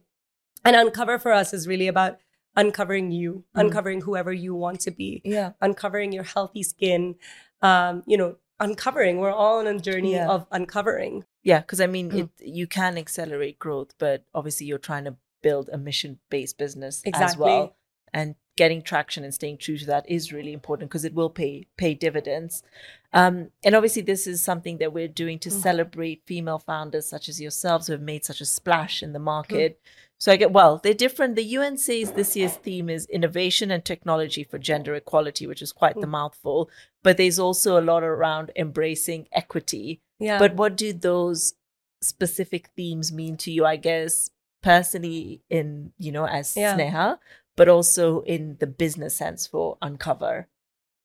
And 0.65 0.76
Uncover 0.76 1.18
for 1.20 1.32
us 1.32 1.54
is 1.54 1.68
really 1.68 1.88
about 1.88 2.20
uncovering 2.56 3.12
you, 3.12 3.46
Mm. 3.56 3.62
uncovering 3.62 4.02
whoever 4.02 4.34
you 4.34 4.54
want 4.56 4.82
to 4.82 4.92
be, 4.92 5.22
yeah 5.24 5.52
uncovering 5.62 6.12
your 6.12 6.24
healthy 6.24 6.63
skin, 6.63 7.15
um, 7.62 8.04
you 8.06 8.18
know, 8.18 8.36
uncovering. 8.60 9.20
We're 9.20 9.32
all 9.32 9.60
on 9.60 9.68
a 9.68 9.80
journey 9.80 10.13
Yeah. 10.13 10.28
of 10.28 10.46
uncovering. 10.52 11.24
Yeah, 11.44 11.62
because 11.62 11.80
I 11.80 11.88
mean, 11.88 12.12
Mm. 12.12 12.20
it 12.20 12.30
you 12.46 12.68
can 12.68 12.98
accelerate 12.98 13.58
growth, 13.60 13.94
but 13.98 14.26
obviously 14.34 14.65
you're 14.68 14.78
trying 14.78 15.06
to 15.06 15.15
build 15.42 15.70
a 15.72 15.78
mission-based 15.78 16.58
business 16.58 17.02
as 17.13 17.38
well. 17.38 17.76
and 18.12 18.34
getting 18.58 18.82
traction 18.82 19.24
and 19.24 19.34
staying 19.36 19.56
true 19.60 19.78
to 19.78 19.86
that 19.86 20.04
is 20.10 20.34
really 20.34 20.52
important 20.52 20.89
because 20.89 21.06
it 21.06 21.13
will 21.13 21.30
pay 21.30 21.68
pay 21.78 21.94
dividends. 21.94 22.63
Um, 23.12 23.50
and 23.63 23.76
obviously, 23.76 24.04
this 24.04 24.28
is 24.28 24.43
something 24.43 24.78
that 24.78 24.93
we're 24.93 25.08
doing 25.08 25.39
to 25.39 25.50
mm. 25.50 25.54
celebrate 25.54 26.24
female 26.26 26.60
founders 26.60 27.08
such 27.08 27.28
as 27.28 27.41
yourselves 27.41 27.88
who 27.88 27.93
have 27.93 28.02
made 28.02 28.24
such 28.24 28.41
a 28.41 28.45
splash 28.45 29.02
in 29.02 29.13
the 29.13 29.19
market. 29.19 29.80
Mm. 29.80 29.89
So 30.19 30.34
I 30.34 30.36
get 30.36 30.52
well, 30.52 30.80
they're 30.84 30.93
different. 30.93 31.36
The 31.36 31.43
UN 31.43 31.78
says 31.78 32.12
this 32.12 32.36
year's 32.36 32.56
theme 32.56 32.89
is 32.89 33.06
innovation 33.08 33.72
and 33.72 33.84
technology 33.84 34.43
for 34.43 34.60
gender 34.60 34.93
equality, 34.93 35.48
which 35.48 35.62
is 35.62 35.72
quite 35.72 35.95
mm. 35.95 36.02
the 36.02 36.08
mouthful. 36.08 36.69
But 37.04 37.17
there's 37.17 37.39
also 37.39 37.80
a 37.80 37.82
lot 37.82 38.04
around 38.04 38.52
embracing 38.56 39.28
equity. 39.32 40.02
Yeah. 40.19 40.38
But 40.38 40.56
what 40.56 40.76
do 40.76 40.91
those 40.91 41.54
specific 42.02 42.69
themes 42.76 43.12
mean 43.12 43.38
to 43.38 43.52
you? 43.52 43.65
I 43.65 43.78
guess 43.78 44.30
personally, 44.62 45.41
in 45.50 45.93
you 45.98 46.12
know, 46.12 46.28
as 46.28 46.56
yeah. 46.56 46.78
Sneha, 46.78 47.17
but 47.56 47.69
also 47.69 48.22
in 48.22 48.58
the 48.60 48.67
business 48.67 49.15
sense 49.15 49.48
for 49.48 49.78
Uncover. 49.82 50.48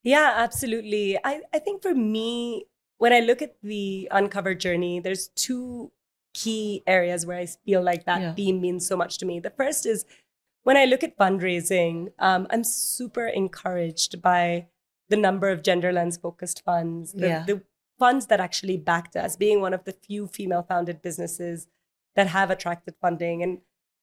Yeah, 0.05 0.35
absolutely. 0.37 1.19
I, 1.25 1.41
I 1.53 1.59
think 1.59 1.83
for 1.83 1.95
me, 1.95 2.67
when 2.99 3.13
I 3.13 3.21
look 3.21 3.43
at 3.43 3.57
the 3.63 4.07
Uncover 4.13 4.55
journey, 4.55 5.01
there's 5.01 5.29
two 5.29 5.91
key 6.35 6.83
areas 6.87 7.25
where 7.25 7.39
I 7.39 7.47
feel 7.47 7.83
like 7.83 8.05
that 8.05 8.21
yeah. 8.21 8.35
theme 8.35 8.61
means 8.61 8.87
so 8.87 8.97
much 8.97 9.19
to 9.19 9.27
me. 9.27 9.41
The 9.41 9.51
first 9.51 9.87
is 9.87 10.05
when 10.63 10.77
I 10.77 10.85
look 10.85 11.03
at 11.03 11.17
fundraising, 11.19 12.13
um, 12.19 12.47
I'm 12.51 12.65
super 12.65 13.27
encouraged 13.27 14.21
by 14.21 14.69
the 15.09 15.17
number 15.17 15.51
of 15.51 15.63
gender 15.63 15.93
lens 15.93 16.17
focused 16.17 16.63
funds, 16.65 17.13
the, 17.13 17.29
yeah. 17.29 17.45
the 17.45 17.63
funds 17.99 18.27
that 18.27 18.41
actually 18.41 18.77
backed 18.77 19.17
us, 19.17 19.37
being 19.37 19.61
one 19.61 19.75
of 19.75 19.85
the 19.85 19.93
few 19.93 20.27
female 20.27 20.63
founded 20.63 21.01
businesses 21.03 21.67
that 22.15 22.27
have 22.29 22.51
attracted 22.51 22.95
funding. 23.01 23.43
And 23.43 23.59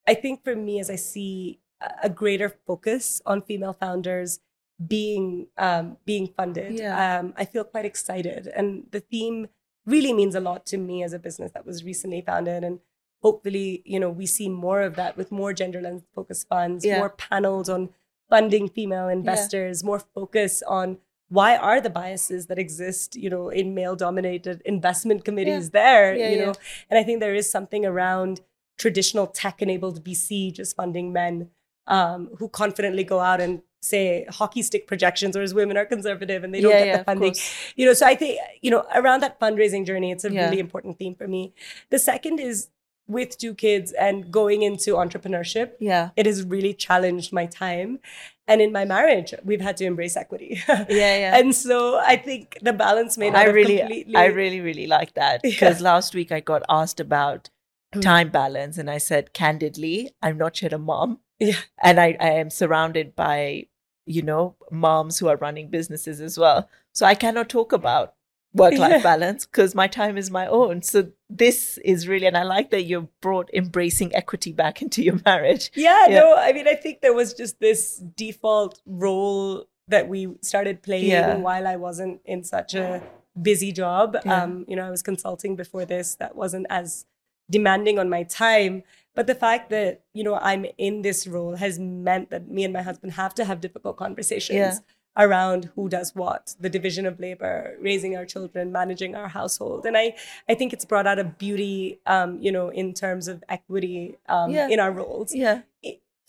I 0.07 0.13
think 0.13 0.43
for 0.43 0.55
me, 0.55 0.79
as 0.79 0.89
I 0.89 0.95
see 0.95 1.59
a 2.01 2.09
greater 2.09 2.49
focus 2.67 3.21
on 3.25 3.41
female 3.41 3.73
founders 3.73 4.39
being 4.87 5.47
um, 5.57 5.97
being 6.05 6.27
funded, 6.27 6.79
yeah. 6.79 7.19
um, 7.19 7.33
I 7.37 7.45
feel 7.45 7.63
quite 7.63 7.85
excited. 7.85 8.47
And 8.47 8.87
the 8.91 8.99
theme 8.99 9.47
really 9.85 10.13
means 10.13 10.35
a 10.35 10.39
lot 10.39 10.65
to 10.67 10.77
me 10.77 11.03
as 11.03 11.13
a 11.13 11.19
business 11.19 11.51
that 11.53 11.65
was 11.65 11.83
recently 11.83 12.21
founded 12.21 12.63
and 12.63 12.79
hopefully 13.21 13.81
you 13.85 13.99
know 13.99 14.09
we 14.09 14.25
see 14.25 14.49
more 14.49 14.81
of 14.81 14.95
that 14.95 15.17
with 15.17 15.31
more 15.31 15.53
gender 15.53 15.81
lens 15.81 16.03
focused 16.13 16.47
funds 16.47 16.85
yeah. 16.85 16.99
more 16.99 17.09
panels 17.09 17.69
on 17.69 17.89
funding 18.29 18.67
female 18.67 19.07
investors 19.07 19.81
yeah. 19.81 19.87
more 19.87 19.99
focus 19.99 20.61
on 20.67 20.97
why 21.29 21.55
are 21.55 21.79
the 21.79 21.89
biases 21.89 22.47
that 22.47 22.59
exist 22.59 23.15
you 23.15 23.29
know 23.29 23.49
in 23.49 23.73
male 23.73 23.95
dominated 23.95 24.61
investment 24.65 25.25
committees 25.25 25.71
there 25.71 26.15
you 26.15 26.37
know 26.37 26.53
and 26.89 26.99
i 26.99 27.03
think 27.03 27.19
there 27.19 27.35
is 27.35 27.49
something 27.49 27.85
around 27.85 28.41
traditional 28.77 29.27
tech 29.27 29.61
enabled 29.61 30.03
vc 30.03 30.53
just 30.53 30.75
funding 30.75 31.11
men 31.11 31.49
um, 31.87 32.29
who 32.37 32.47
confidently 32.47 33.03
go 33.03 33.19
out 33.19 33.41
and 33.41 33.61
say 33.81 34.25
hockey 34.29 34.61
stick 34.61 34.87
projections 34.87 35.35
or 35.35 35.41
as 35.41 35.53
women 35.53 35.75
are 35.75 35.85
conservative 35.85 36.43
and 36.43 36.53
they 36.53 36.61
don't 36.61 36.71
yeah, 36.71 36.79
get 36.79 36.87
yeah, 36.87 36.97
the 36.97 37.03
funding. 37.03 37.35
you 37.75 37.85
know 37.85 37.93
so 37.93 38.05
i 38.05 38.15
think 38.15 38.39
you 38.61 38.69
know 38.69 38.85
around 38.93 39.21
that 39.21 39.39
fundraising 39.39 39.85
journey 39.85 40.11
it's 40.11 40.23
a 40.23 40.31
yeah. 40.31 40.45
really 40.45 40.59
important 40.59 40.97
theme 40.97 41.15
for 41.15 41.27
me. 41.27 41.53
The 41.89 41.99
second 41.99 42.39
is 42.39 42.69
with 43.07 43.37
two 43.37 43.53
kids 43.55 43.91
and 43.93 44.31
going 44.31 44.61
into 44.61 44.93
entrepreneurship 44.93 45.71
yeah. 45.79 46.11
it 46.15 46.25
has 46.25 46.43
really 46.43 46.73
challenged 46.73 47.33
my 47.33 47.45
time. 47.45 47.99
And 48.47 48.61
in 48.61 48.71
my 48.71 48.85
marriage 48.85 49.33
we've 49.43 49.61
had 49.61 49.77
to 49.77 49.85
embrace 49.85 50.15
equity. 50.15 50.61
Yeah 50.67 50.85
yeah. 50.89 51.37
And 51.37 51.55
so 51.55 51.99
i 51.99 52.15
think 52.15 52.59
the 52.61 52.73
balance 52.73 53.17
made 53.17 53.33
i 53.33 53.45
really 53.45 53.79
completely... 53.79 54.15
i 54.15 54.25
really 54.25 54.61
really 54.61 54.87
like 54.87 55.15
that 55.15 55.41
because 55.49 55.81
last 55.81 56.13
week 56.13 56.31
i 56.31 56.39
got 56.39 56.61
asked 56.69 56.99
about 56.99 57.49
mm. 57.95 58.01
time 58.01 58.29
balance 58.29 58.77
and 58.77 58.89
i 58.89 58.97
said 58.97 59.33
candidly 59.33 60.11
i'm 60.21 60.37
not 60.37 60.61
yet 60.61 60.73
a 60.73 60.77
mom. 60.77 61.19
Yeah. 61.41 61.57
And 61.81 61.99
I, 61.99 62.15
I 62.19 62.29
am 62.33 62.51
surrounded 62.51 63.15
by 63.15 63.65
you 64.05 64.21
know, 64.21 64.55
moms 64.71 65.19
who 65.19 65.27
are 65.27 65.37
running 65.37 65.69
businesses 65.69 66.21
as 66.21 66.37
well. 66.37 66.69
So 66.93 67.05
I 67.05 67.15
cannot 67.15 67.49
talk 67.49 67.71
about 67.71 68.15
work 68.53 68.73
life 68.77 68.91
yeah. 68.91 69.01
balance 69.01 69.45
because 69.45 69.73
my 69.73 69.87
time 69.87 70.17
is 70.17 70.29
my 70.29 70.47
own. 70.47 70.81
So 70.81 71.11
this 71.29 71.77
is 71.79 72.07
really, 72.07 72.25
and 72.25 72.37
I 72.37 72.43
like 72.43 72.71
that 72.71 72.83
you 72.83 73.09
brought 73.21 73.49
embracing 73.53 74.13
equity 74.15 74.51
back 74.51 74.81
into 74.81 75.01
your 75.01 75.19
marriage. 75.25 75.71
Yeah, 75.75 76.07
yeah, 76.07 76.19
no, 76.19 76.35
I 76.35 76.53
mean, 76.53 76.67
I 76.67 76.75
think 76.75 77.01
there 77.01 77.13
was 77.13 77.33
just 77.33 77.59
this 77.59 77.97
default 77.97 78.81
role 78.85 79.65
that 79.87 80.07
we 80.07 80.35
started 80.41 80.81
playing 80.81 81.09
yeah. 81.09 81.35
while 81.35 81.67
I 81.67 81.75
wasn't 81.75 82.21
in 82.25 82.43
such 82.43 82.73
a 82.75 83.01
busy 83.39 83.71
job. 83.71 84.17
Um, 84.25 84.65
you 84.67 84.75
know, 84.75 84.85
I 84.85 84.89
was 84.89 85.01
consulting 85.01 85.55
before 85.55 85.85
this 85.85 86.15
that 86.15 86.35
wasn't 86.35 86.67
as 86.69 87.05
demanding 87.49 87.99
on 87.99 88.09
my 88.09 88.23
time. 88.23 88.83
But 89.15 89.27
the 89.27 89.35
fact 89.35 89.69
that, 89.71 90.03
you 90.13 90.23
know, 90.23 90.35
I'm 90.35 90.65
in 90.77 91.01
this 91.01 91.27
role 91.27 91.55
has 91.55 91.77
meant 91.79 92.29
that 92.29 92.47
me 92.47 92.63
and 92.63 92.73
my 92.73 92.81
husband 92.81 93.13
have 93.13 93.33
to 93.35 93.45
have 93.45 93.59
difficult 93.59 93.97
conversations 93.97 94.57
yeah. 94.57 94.77
around 95.17 95.71
who 95.75 95.89
does 95.89 96.15
what, 96.15 96.55
the 96.59 96.69
division 96.69 97.05
of 97.05 97.19
labor, 97.19 97.75
raising 97.79 98.15
our 98.15 98.25
children, 98.25 98.71
managing 98.71 99.15
our 99.15 99.27
household. 99.27 99.85
And 99.85 99.97
I, 99.97 100.15
I 100.47 100.55
think 100.55 100.71
it's 100.71 100.85
brought 100.85 101.07
out 101.07 101.19
a 101.19 101.25
beauty, 101.25 101.99
um, 102.05 102.39
you 102.41 102.51
know, 102.51 102.69
in 102.69 102.93
terms 102.93 103.27
of 103.27 103.43
equity 103.49 104.17
um, 104.29 104.51
yeah. 104.51 104.69
in 104.69 104.79
our 104.79 104.91
roles. 104.91 105.35
Yeah. 105.35 105.61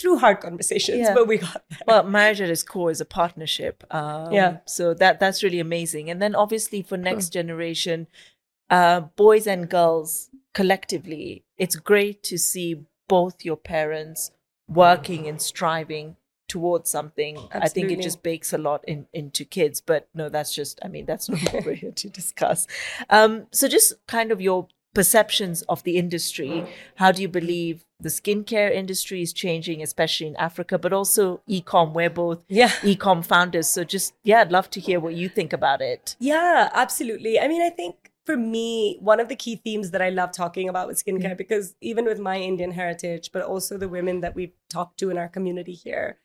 through 0.03 0.19
hard 0.19 0.41
conversations, 0.41 0.99
yeah. 0.99 1.15
but 1.15 1.29
we 1.29 1.39
got 1.39 1.63
there. 1.71 1.79
Well, 1.87 2.03
marriage 2.03 2.41
at 2.41 2.51
its 2.51 2.65
core 2.65 2.91
is 2.91 3.01
a 3.01 3.05
partnership. 3.05 3.85
Um, 3.95 4.33
yeah. 4.33 4.57
So 4.67 4.95
that 4.95 5.21
that's 5.21 5.45
really 5.45 5.61
amazing. 5.61 6.11
And 6.11 6.21
then 6.21 6.35
obviously 6.35 6.83
for 6.83 6.97
next 6.97 7.29
generation, 7.29 8.09
uh, 8.69 9.03
boys 9.15 9.47
and 9.47 9.71
girls 9.71 10.29
collectively, 10.55 11.45
it's 11.57 11.77
great 11.77 12.23
to 12.25 12.39
see 12.39 12.85
both 13.09 13.45
your 13.45 13.57
parents 13.57 14.31
working 14.69 15.27
and 15.27 15.41
striving 15.41 16.17
towards 16.49 16.91
something. 16.91 17.37
Absolutely. 17.37 17.61
I 17.63 17.69
think 17.69 17.91
it 17.91 18.03
just 18.03 18.23
bakes 18.23 18.53
a 18.53 18.59
lot 18.59 18.85
in, 18.87 19.07
into 19.13 19.45
kids. 19.45 19.81
But 19.81 20.09
no, 20.15 20.29
that's 20.29 20.55
just, 20.55 20.79
I 20.85 20.89
mean, 20.89 21.07
that's 21.07 21.29
not 21.29 21.41
what 21.53 21.65
we're 21.65 21.75
here 21.75 21.93
to 21.93 22.09
discuss. 22.09 22.67
Um, 23.09 23.47
so, 23.53 23.69
just 23.69 23.95
kind 24.07 24.31
of 24.31 24.41
your 24.41 24.69
perceptions 24.95 25.63
of 25.63 25.83
the 25.85 25.97
industry. 25.97 26.67
How 26.97 27.13
do 27.13 27.23
you 27.23 27.29
believe 27.29 27.87
the 27.99 28.11
skincare 28.11 28.71
industry 28.71 29.23
is 29.23 29.33
changing, 29.33 29.83
especially 29.83 30.27
in 30.27 30.37
Africa, 30.37 30.79
but 30.79 30.93
also 30.93 31.41
ecom? 31.49 31.95
We're 31.95 32.11
both 32.11 32.45
yeah. 32.49 32.69
ecom 32.83 33.25
founders. 33.25 33.69
So, 33.69 33.85
just, 33.85 34.15
yeah, 34.23 34.43
I'd 34.43 34.53
love 34.53 34.69
to 34.71 34.81
hear 34.81 35.01
what 35.01 35.15
you 35.15 35.31
think 35.31 35.55
about 35.55 35.81
it. 35.81 36.17
Yeah, 36.19 36.69
absolutely. 36.75 37.41
I 37.41 37.49
mean, 37.49 37.63
I 37.63 37.71
think 37.71 38.02
for 38.25 38.37
me, 38.37 38.99
one 39.01 39.21
of 39.21 39.29
the 39.29 39.37
key 39.37 39.57
themes 39.57 39.91
that 39.91 40.03
I 40.03 40.11
love 40.11 40.33
talking 40.33 40.69
about 40.69 40.87
with 40.87 41.03
skincare, 41.05 41.23
mm-hmm. 41.23 41.37
because 41.37 41.75
even 41.81 42.05
with 42.05 42.21
my 42.21 42.39
Indian 42.39 42.71
heritage, 42.71 43.31
but 43.33 43.43
also 43.43 43.77
the 43.77 43.89
women 43.89 44.21
that 44.21 44.35
we've 44.35 44.53
talked 44.71 44.99
to 45.01 45.11
in 45.11 45.19
our 45.19 45.29
community 45.29 45.73
here, 45.73 46.19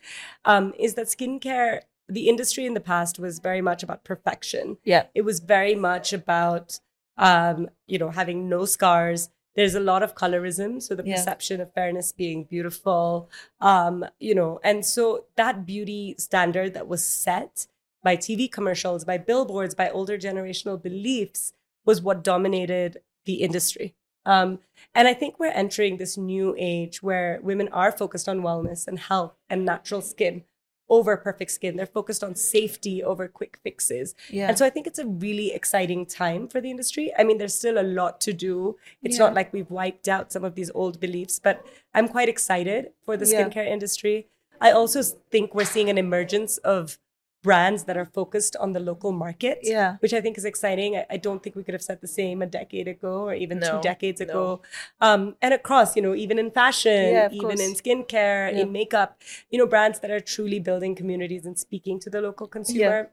um, 0.45 0.73
is 0.77 0.93
that 0.93 1.07
skincare, 1.07 1.81
the 2.07 2.29
industry 2.29 2.65
in 2.65 2.73
the 2.73 2.79
past 2.79 3.19
was 3.19 3.39
very 3.39 3.61
much 3.61 3.83
about 3.83 4.03
perfection. 4.03 4.77
Yeah. 4.83 5.05
It 5.15 5.23
was 5.23 5.39
very 5.39 5.75
much 5.75 6.13
about, 6.13 6.79
um, 7.17 7.69
you 7.87 7.97
know, 7.97 8.09
having 8.09 8.47
no 8.47 8.65
scars. 8.65 9.29
There's 9.55 9.75
a 9.75 9.79
lot 9.79 10.03
of 10.03 10.13
colorism, 10.13 10.79
so 10.81 10.93
the 10.93 11.03
yeah. 11.03 11.15
perception 11.15 11.59
of 11.59 11.73
fairness 11.73 12.11
being 12.11 12.43
beautiful, 12.43 13.27
um, 13.59 14.05
you 14.19 14.35
know, 14.35 14.59
and 14.63 14.85
so 14.85 15.25
that 15.35 15.65
beauty 15.65 16.13
standard 16.19 16.75
that 16.75 16.87
was 16.87 17.05
set 17.05 17.65
by 18.03 18.15
TV 18.15 18.49
commercials, 18.49 19.03
by 19.03 19.17
billboards, 19.17 19.73
by 19.73 19.89
older 19.89 20.15
generational 20.15 20.81
beliefs 20.81 21.53
was 21.87 22.01
what 22.01 22.23
dominated 22.23 22.97
the 23.25 23.35
industry. 23.35 23.95
Um, 24.27 24.59
and 24.93 25.07
I 25.07 25.13
think 25.13 25.39
we're 25.39 25.51
entering 25.51 25.97
this 25.97 26.17
new 26.17 26.53
age 26.59 27.01
where 27.01 27.39
women 27.41 27.69
are 27.69 27.93
focused 27.93 28.27
on 28.27 28.41
wellness 28.41 28.85
and 28.85 28.99
health 28.99 29.33
and 29.49 29.65
natural 29.65 30.01
skin 30.01 30.43
over 30.89 31.15
perfect 31.17 31.51
skin. 31.51 31.77
They're 31.77 31.85
focused 31.85 32.23
on 32.23 32.35
safety 32.35 33.01
over 33.01 33.27
quick 33.27 33.57
fixes. 33.63 34.15
Yeah. 34.29 34.49
And 34.49 34.57
so 34.57 34.65
I 34.65 34.69
think 34.69 34.85
it's 34.85 34.99
a 34.99 35.05
really 35.05 35.53
exciting 35.53 36.05
time 36.05 36.47
for 36.49 36.59
the 36.59 36.69
industry. 36.69 37.11
I 37.17 37.23
mean, 37.23 37.37
there's 37.37 37.57
still 37.57 37.79
a 37.79 37.83
lot 37.83 38.19
to 38.21 38.33
do. 38.33 38.77
It's 39.01 39.17
yeah. 39.17 39.25
not 39.25 39.33
like 39.33 39.53
we've 39.53 39.71
wiped 39.71 40.07
out 40.09 40.31
some 40.31 40.43
of 40.43 40.55
these 40.55 40.71
old 40.75 40.99
beliefs, 40.99 41.39
but 41.39 41.65
I'm 41.93 42.07
quite 42.09 42.29
excited 42.29 42.91
for 43.05 43.17
the 43.17 43.25
skincare 43.25 43.65
yeah. 43.65 43.73
industry. 43.73 44.27
I 44.59 44.71
also 44.71 45.03
think 45.03 45.55
we're 45.55 45.65
seeing 45.65 45.89
an 45.89 45.97
emergence 45.97 46.57
of 46.59 46.97
brands 47.43 47.83
that 47.85 47.95
are 47.97 48.05
focused 48.05 48.55
on 48.57 48.73
the 48.73 48.79
local 48.79 49.11
market. 49.11 49.59
Yeah. 49.61 49.97
Which 49.99 50.13
I 50.13 50.21
think 50.21 50.37
is 50.37 50.45
exciting. 50.45 50.95
I, 50.97 51.05
I 51.11 51.17
don't 51.17 51.41
think 51.41 51.55
we 51.55 51.63
could 51.63 51.73
have 51.73 51.81
said 51.81 52.01
the 52.01 52.07
same 52.07 52.41
a 52.41 52.45
decade 52.45 52.87
ago 52.87 53.25
or 53.27 53.33
even 53.33 53.59
no, 53.59 53.71
two 53.71 53.81
decades 53.81 54.21
ago. 54.21 54.61
Um, 55.01 55.35
and 55.41 55.53
across, 55.53 55.95
you 55.95 56.01
know, 56.01 56.15
even 56.15 56.39
in 56.39 56.51
fashion, 56.51 57.13
yeah, 57.13 57.29
even 57.31 57.57
course. 57.57 57.61
in 57.61 57.73
skincare, 57.73 58.51
yeah. 58.51 58.61
in 58.61 58.71
makeup, 58.71 59.21
you 59.49 59.57
know, 59.59 59.67
brands 59.67 59.99
that 59.99 60.11
are 60.11 60.19
truly 60.19 60.59
building 60.59 60.95
communities 60.95 61.45
and 61.45 61.57
speaking 61.57 61.99
to 62.01 62.09
the 62.09 62.21
local 62.21 62.47
consumer. 62.47 63.01
Yeah. 63.03 63.05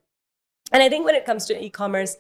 And 0.72 0.82
I 0.82 0.88
think 0.88 1.04
when 1.04 1.14
it 1.14 1.26
comes 1.26 1.44
to 1.46 1.62
e-commerce, 1.62 2.16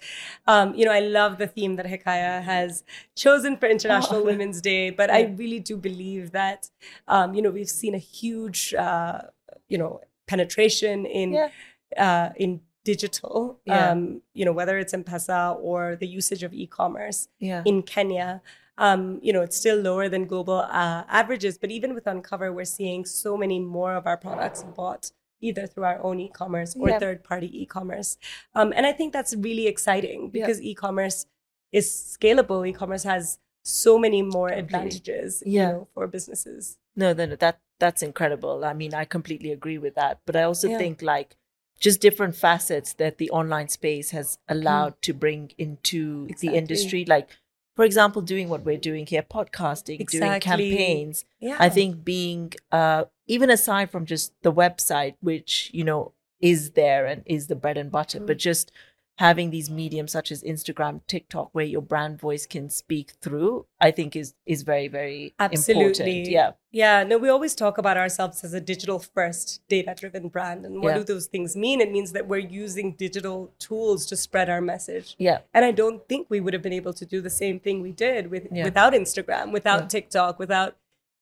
um, 0.46 0.74
you 0.74 0.84
know, 0.84 0.92
I 0.92 1.00
love 1.00 1.38
the 1.38 1.46
theme 1.46 1.76
that 1.76 1.86
Hikaya 1.86 2.42
has 2.42 2.84
chosen 3.16 3.56
for 3.56 3.66
International 3.66 4.20
oh. 4.20 4.24
Women's 4.30 4.60
Day. 4.60 4.90
But 4.90 5.10
I 5.10 5.34
really 5.36 5.60
do 5.60 5.76
believe 5.76 6.32
that, 6.32 6.70
um, 7.08 7.34
you 7.34 7.42
know, 7.42 7.50
we've 7.50 7.68
seen 7.68 7.94
a 7.94 7.98
huge, 7.98 8.74
uh, 8.74 9.22
you 9.68 9.78
know, 9.78 10.00
penetration 10.26 11.06
in 11.06 11.50
uh, 11.96 12.30
in 12.36 12.60
digital, 12.84 13.60
Yeah. 13.64 13.90
um, 13.92 14.20
you 14.34 14.44
know, 14.44 14.52
whether 14.52 14.78
it's 14.78 14.92
M-Pesa 14.92 15.58
or 15.60 15.96
the 15.96 16.06
usage 16.06 16.42
of 16.42 16.52
e-commerce 16.52 17.28
Yeah. 17.38 17.62
in 17.64 17.82
Kenya, 17.82 18.42
um, 18.76 19.20
you 19.22 19.32
know, 19.32 19.40
it's 19.40 19.56
still 19.56 19.76
lower 19.78 20.08
than 20.08 20.26
global 20.26 20.58
uh, 20.58 21.04
averages. 21.08 21.56
But 21.58 21.70
even 21.70 21.94
with 21.94 22.06
Uncover, 22.06 22.52
we're 22.52 22.64
seeing 22.66 23.04
so 23.06 23.36
many 23.36 23.58
more 23.60 23.94
of 23.94 24.06
our 24.06 24.16
products 24.18 24.62
bought 24.76 25.12
either 25.40 25.66
through 25.66 25.84
our 25.84 26.02
own 26.02 26.20
e-commerce 26.20 26.74
or 26.76 26.88
Yeah. 26.90 26.98
third-party 26.98 27.50
e-commerce. 27.62 28.18
Um, 28.54 28.72
and 28.76 28.84
I 28.86 28.92
think 28.92 29.12
that's 29.12 29.34
really 29.34 29.66
exciting 29.66 30.30
because 30.30 30.60
e-commerce 30.60 31.26
is 31.72 31.86
scalable. 31.90 32.66
E-commerce 32.68 33.04
has 33.04 33.38
so 33.62 33.98
many 33.98 34.20
more 34.22 34.48
Totally. 34.50 34.60
advantages, 34.64 35.42
Yeah. 35.46 35.52
you 35.68 35.72
know, 35.72 35.88
for 35.94 36.06
businesses. 36.06 36.78
No, 36.96 37.12
no, 37.14 37.24
no, 37.26 37.36
that 37.36 37.60
that's 37.80 38.02
incredible. 38.02 38.64
I 38.64 38.72
mean, 38.72 38.94
I 38.94 39.04
completely 39.04 39.50
agree 39.50 39.78
with 39.78 39.94
that. 39.96 40.20
But 40.26 40.36
I 40.36 40.42
also 40.44 40.68
think 40.78 41.02
like 41.02 41.36
just 41.80 42.00
different 42.00 42.34
facets 42.36 42.94
that 42.94 43.18
the 43.18 43.30
online 43.30 43.68
space 43.68 44.10
has 44.10 44.38
allowed 44.48 45.00
to 45.02 45.12
bring 45.12 45.52
into 45.58 46.24
Mm. 46.24 46.30
Exactly. 46.30 46.48
the 46.48 46.54
industry. 46.56 47.04
Like, 47.04 47.28
for 47.76 47.84
example, 47.84 48.22
doing 48.22 48.48
what 48.48 48.64
we're 48.64 48.78
doing 48.78 49.06
here, 49.06 49.22
podcasting, 49.22 50.06
doing 50.08 50.40
campaigns. 50.40 51.24
Yeah, 51.40 51.56
I 51.58 51.68
think 51.68 52.04
being 52.04 52.52
uh 52.72 53.04
even 53.26 53.50
aside 53.50 53.90
from 53.90 54.04
just 54.06 54.32
the 54.42 54.52
website, 54.52 55.14
which, 55.20 55.70
you 55.74 55.82
know, 55.84 56.12
is 56.40 56.72
there 56.72 57.06
and 57.06 57.22
is 57.26 57.46
the 57.48 57.56
bread 57.56 57.76
and 57.78 57.90
butter, 57.90 58.20
Mm. 58.20 58.26
but 58.26 58.38
just 58.38 58.70
having 59.18 59.50
these 59.50 59.70
mediums 59.70 60.10
such 60.10 60.32
as 60.32 60.42
Instagram, 60.42 61.00
TikTok, 61.06 61.50
where 61.52 61.64
your 61.64 61.80
brand 61.80 62.20
voice 62.20 62.46
can 62.46 62.68
speak 62.68 63.12
through, 63.20 63.64
I 63.80 63.92
think 63.92 64.16
is 64.16 64.34
is 64.44 64.62
very, 64.62 64.88
very 64.88 65.34
Absolutely. 65.38 65.82
important. 65.84 66.28
Yeah. 66.28 66.52
Yeah, 66.72 67.04
no, 67.04 67.18
we 67.18 67.28
always 67.28 67.54
talk 67.54 67.78
about 67.78 67.96
ourselves 67.96 68.42
as 68.42 68.52
a 68.54 68.60
digital 68.60 68.98
first, 68.98 69.60
data 69.68 69.94
driven 69.96 70.28
brand. 70.28 70.66
And 70.66 70.82
what 70.82 70.90
Yeah. 70.90 70.98
do 70.98 71.04
those 71.04 71.26
things 71.28 71.54
mean? 71.54 71.80
It 71.80 71.92
means 71.92 72.10
that 72.12 72.26
we're 72.26 72.38
using 72.38 72.94
digital 72.94 73.52
tools 73.60 74.04
to 74.06 74.16
spread 74.16 74.50
our 74.50 74.60
message. 74.60 75.14
Yeah. 75.16 75.38
And 75.54 75.64
I 75.64 75.70
don't 75.70 76.08
think 76.08 76.26
we 76.28 76.40
would 76.40 76.52
have 76.52 76.62
been 76.62 76.72
able 76.72 76.92
to 76.94 77.06
do 77.06 77.20
the 77.20 77.30
same 77.30 77.60
thing 77.60 77.80
we 77.82 77.92
did 77.92 78.32
with 78.32 78.48
Yeah. 78.50 78.64
without 78.64 78.92
Instagram, 78.94 79.52
without 79.52 79.82
Yeah. 79.82 79.86
TikTok, 79.88 80.40
without 80.40 80.76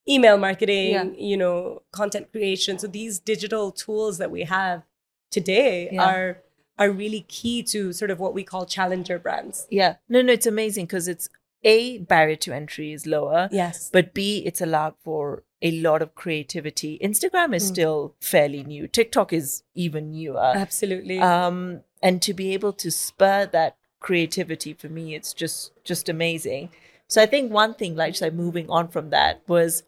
email 0.08 0.38
marketing, 0.38 1.14
you 1.18 1.36
know, 1.36 1.82
content 1.92 2.32
creation. 2.32 2.78
So 2.78 2.86
these 2.86 3.18
digital 3.18 3.70
tools 3.70 4.16
that 4.16 4.30
we 4.30 4.44
have 4.44 4.82
today 5.30 5.90
are 5.98 6.38
are 6.82 6.90
really 6.90 7.24
key 7.28 7.62
to 7.64 7.92
sort 7.92 8.10
of 8.10 8.18
what 8.20 8.34
we 8.34 8.44
call 8.44 8.66
challenger 8.66 9.18
brands. 9.18 9.66
Yeah. 9.70 9.96
No, 10.08 10.22
no, 10.22 10.32
it's 10.32 10.46
amazing 10.46 10.86
because 10.86 11.08
it's 11.08 11.28
A, 11.64 11.98
barrier 11.98 12.36
to 12.36 12.52
entry 12.52 12.92
is 12.92 13.06
lower, 13.06 13.48
Yes. 13.52 13.88
but 13.92 14.12
B, 14.14 14.42
it's 14.44 14.60
allowed 14.60 14.94
for 15.04 15.44
a 15.60 15.70
lot 15.80 16.02
of 16.02 16.14
creativity. 16.16 16.98
Instagram 17.02 17.54
is 17.54 17.64
Mm. 17.64 17.72
still 17.74 18.14
fairly 18.20 18.64
new. 18.64 18.88
TikTok 18.88 19.32
is 19.32 19.62
even 19.74 20.10
newer. 20.12 20.52
Absolutely. 20.66 21.18
Um, 21.20 21.82
and 22.02 22.20
to 22.22 22.34
be 22.34 22.52
able 22.52 22.72
to 22.74 22.90
spur 22.90 23.46
that 23.46 23.76
creativity 24.00 24.72
for 24.74 24.88
me, 24.88 25.14
it's 25.14 25.32
just 25.32 25.70
just 25.84 26.08
amazing. 26.08 26.70
So 27.06 27.22
I 27.22 27.26
think 27.26 27.52
one 27.52 27.74
thing, 27.74 27.94
like 27.94 28.14
just 28.14 28.22
like 28.22 28.32
moving 28.34 28.68
on 28.68 28.88
from 28.88 29.10
that, 29.10 29.40
was 29.46 29.84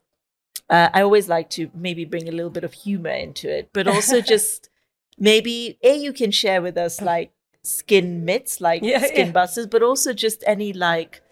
uh, 0.70 0.88
I 0.95 1.03
always 1.03 1.28
like 1.28 1.51
to 1.51 1.70
maybe 1.74 2.05
bring 2.05 2.28
a 2.28 2.32
little 2.32 2.51
bit 2.51 2.64
of 2.64 2.72
humor 2.72 3.11
into 3.11 3.49
it, 3.59 3.70
but 3.72 3.88
also 3.88 4.20
just 4.34 4.70
maybe 5.19 5.79
a 5.83 5.97
you 5.97 6.12
can 6.12 6.31
share 6.31 6.61
with 6.62 6.77
us 6.77 7.01
like 7.01 7.33
skin 7.62 8.25
myths, 8.25 8.61
like 8.61 8.83
Yeah, 8.83 8.99
skin 9.07 9.27
yeah. 9.27 9.33
busters, 9.33 9.67
but 9.67 9.83
also 9.83 10.12
just 10.12 10.43
any 10.47 10.73
like 10.73 11.23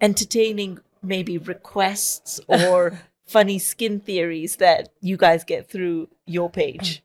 entertaining 0.00 0.78
maybe 1.02 1.38
requests 1.38 2.40
or 2.48 2.98
funny 3.26 3.58
skin 3.58 4.00
theories 4.00 4.56
that 4.56 4.90
you 5.00 5.16
guys 5.16 5.44
get 5.44 5.68
through 5.70 6.08
your 6.26 6.50
page. 6.50 7.02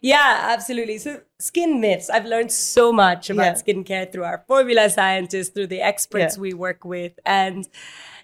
Yeah, 0.00 0.46
absolutely. 0.50 0.98
So, 0.98 1.22
skin 1.40 1.80
myths. 1.80 2.08
I've 2.08 2.24
learned 2.24 2.52
so 2.52 2.92
much 2.92 3.28
about 3.28 3.44
Yeah. 3.44 3.52
skincare 3.54 4.10
through 4.10 4.24
our 4.24 4.44
formula 4.46 4.88
scientists, 4.88 5.48
through 5.48 5.66
the 5.66 5.80
experts 5.80 6.38
we 6.38 6.54
work 6.54 6.84
with. 6.84 7.18
And, 7.26 7.68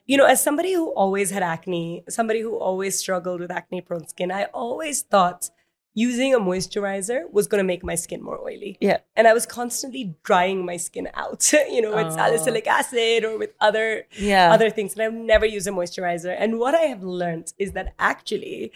you 0.07 0.16
know, 0.16 0.26
as 0.26 0.43
somebody 0.43 0.72
who 0.72 0.91
always 0.91 1.30
had 1.30 1.43
acne, 1.43 2.05
somebody 2.09 2.41
who 2.41 2.57
always 2.57 2.97
struggled 2.99 3.41
with 3.41 3.51
acne 3.51 3.80
prone 3.80 4.07
skin, 4.07 4.30
I 4.30 4.45
always 4.55 5.03
thought 5.03 5.51
using 5.95 6.34
a 6.34 6.40
moisturizer 6.40 7.30
was 7.32 7.47
going 7.47 7.59
to 7.62 7.64
make 7.66 7.84
my 7.84 7.95
skin 7.95 8.20
more 8.22 8.40
oily. 8.45 8.76
Yeah. 8.80 8.99
And 9.16 9.28
I 9.28 9.32
was 9.32 9.47
constantly 9.47 10.16
drying 10.24 10.64
my 10.66 10.76
skin 10.76 11.09
out, 11.14 11.53
you 11.70 11.80
know, 11.80 11.95
with 11.95 12.07
Oh. 12.07 12.16
salicylic 12.16 12.66
acid 12.66 13.24
or 13.24 13.38
with 13.38 13.53
other 13.61 14.07
Yeah. 14.18 14.53
other 14.53 14.70
things. 14.70 14.95
And 14.95 15.03
I've 15.03 15.12
never 15.14 15.47
used 15.47 15.66
a 15.68 15.70
moisturizer. 15.70 16.34
And 16.38 16.59
what 16.59 16.74
I 16.74 16.82
have 16.92 17.03
learned 17.03 17.53
is 17.59 17.72
that 17.72 17.95
actually, 17.99 18.72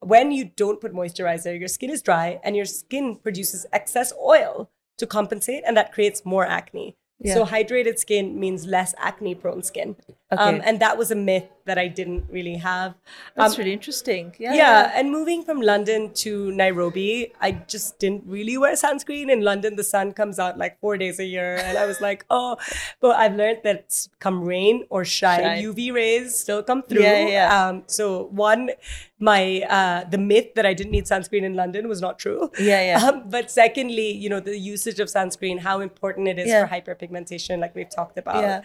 when 0.00 0.30
you 0.32 0.44
don't 0.56 0.80
put 0.80 0.92
moisturizer, 0.92 1.58
your 1.58 1.68
skin 1.68 1.90
is 1.90 2.02
dry 2.02 2.40
and 2.42 2.56
your 2.56 2.64
skin 2.66 3.16
produces 3.16 3.66
excess 3.72 4.12
oil 4.22 4.70
to 4.98 5.06
compensate, 5.06 5.64
and 5.66 5.76
that 5.76 5.92
creates 5.92 6.24
more 6.24 6.46
acne. 6.46 6.96
Yeah. 7.20 7.34
So 7.34 7.44
hydrated 7.46 7.98
skin 7.98 8.38
means 8.38 8.66
less 8.66 8.94
acne 8.98 9.34
prone 9.34 9.62
skin. 9.62 9.96
Um, 10.38 10.60
and 10.64 10.80
that 10.80 10.96
was 10.98 11.10
a 11.10 11.14
myth 11.14 11.44
that 11.66 11.78
I 11.78 11.88
didn't 11.88 12.26
really 12.30 12.56
have. 12.56 12.94
That's 13.36 13.54
Um, 13.54 13.58
really 13.58 13.72
interesting. 13.72 14.34
Yeah. 14.38 14.52
yeah, 14.54 14.92
and 14.94 15.10
moving 15.10 15.42
from 15.42 15.62
London 15.62 16.12
to 16.22 16.50
Nairobi, 16.52 17.32
I 17.40 17.52
just 17.52 17.98
didn't 17.98 18.24
really 18.26 18.58
wear 18.58 18.74
sunscreen. 18.74 19.30
In 19.30 19.40
London, 19.40 19.76
the 19.76 19.84
sun 19.84 20.12
comes 20.12 20.38
out 20.38 20.58
like 20.58 20.78
four 20.80 20.98
days 20.98 21.18
a 21.18 21.24
year, 21.24 21.56
and 21.56 21.78
I 21.78 21.86
was 21.86 22.00
like, 22.02 22.26
oh. 22.30 22.56
But 23.00 23.16
I've 23.16 23.34
learned 23.34 23.60
that 23.64 24.06
come 24.18 24.44
rain 24.44 24.84
or 24.90 25.04
shine, 25.06 25.40
Shine. 25.40 25.62
UV 25.64 25.92
rays 25.94 26.38
still 26.38 26.62
come 26.62 26.82
through. 26.82 27.02
Yeah, 27.02 27.26
yeah. 27.28 27.66
Um, 27.68 27.84
so 27.86 28.24
one, 28.30 28.70
my 29.18 29.62
uh, 29.68 30.04
the 30.10 30.18
myth 30.18 30.54
that 30.56 30.66
I 30.66 30.74
didn't 30.74 30.92
need 30.92 31.04
sunscreen 31.06 31.44
in 31.44 31.54
London 31.54 31.88
was 31.88 32.00
not 32.02 32.18
true. 32.18 32.50
Yeah, 32.58 32.82
yeah. 32.90 33.06
Um, 33.08 33.22
but 33.30 33.50
secondly, 33.50 34.10
you 34.12 34.28
know, 34.28 34.40
the 34.40 34.58
usage 34.58 35.00
of 35.00 35.08
sunscreen, 35.08 35.60
how 35.60 35.80
important 35.80 36.28
it 36.28 36.38
is 36.38 36.48
Yeah. 36.48 36.66
for 36.66 36.74
hyperpigmentation, 36.74 37.58
like 37.58 37.74
we've 37.74 37.88
talked 37.88 38.18
about 38.18 38.42
Yeah. 38.42 38.60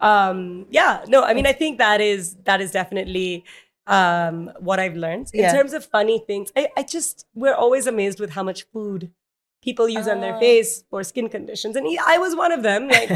Um 0.00 0.66
yeah 0.70 1.04
no 1.08 1.22
i 1.22 1.32
mean 1.32 1.46
i 1.46 1.52
think 1.52 1.78
that 1.78 2.00
is 2.00 2.34
that 2.44 2.60
is 2.60 2.70
definitely 2.70 3.44
um 3.86 4.50
what 4.58 4.78
i've 4.78 4.96
learned 4.96 5.28
in 5.32 5.40
Yeah. 5.40 5.52
terms 5.52 5.72
of 5.72 5.84
funny 5.84 6.18
things 6.26 6.52
I, 6.56 6.68
I 6.76 6.82
just 6.82 7.26
we're 7.34 7.54
always 7.54 7.86
amazed 7.86 8.20
with 8.20 8.30
how 8.30 8.42
much 8.42 8.64
food 8.64 9.10
people 9.68 9.88
use 9.88 10.08
on 10.14 10.20
their 10.24 10.34
Ah. 10.36 10.40
face 10.46 10.70
for 10.90 11.00
skin 11.10 11.28
conditions 11.36 11.76
and 11.78 11.86
i 12.14 12.16
was 12.24 12.34
one 12.40 12.52
of 12.56 12.62
them 12.66 12.88
like 12.96 13.10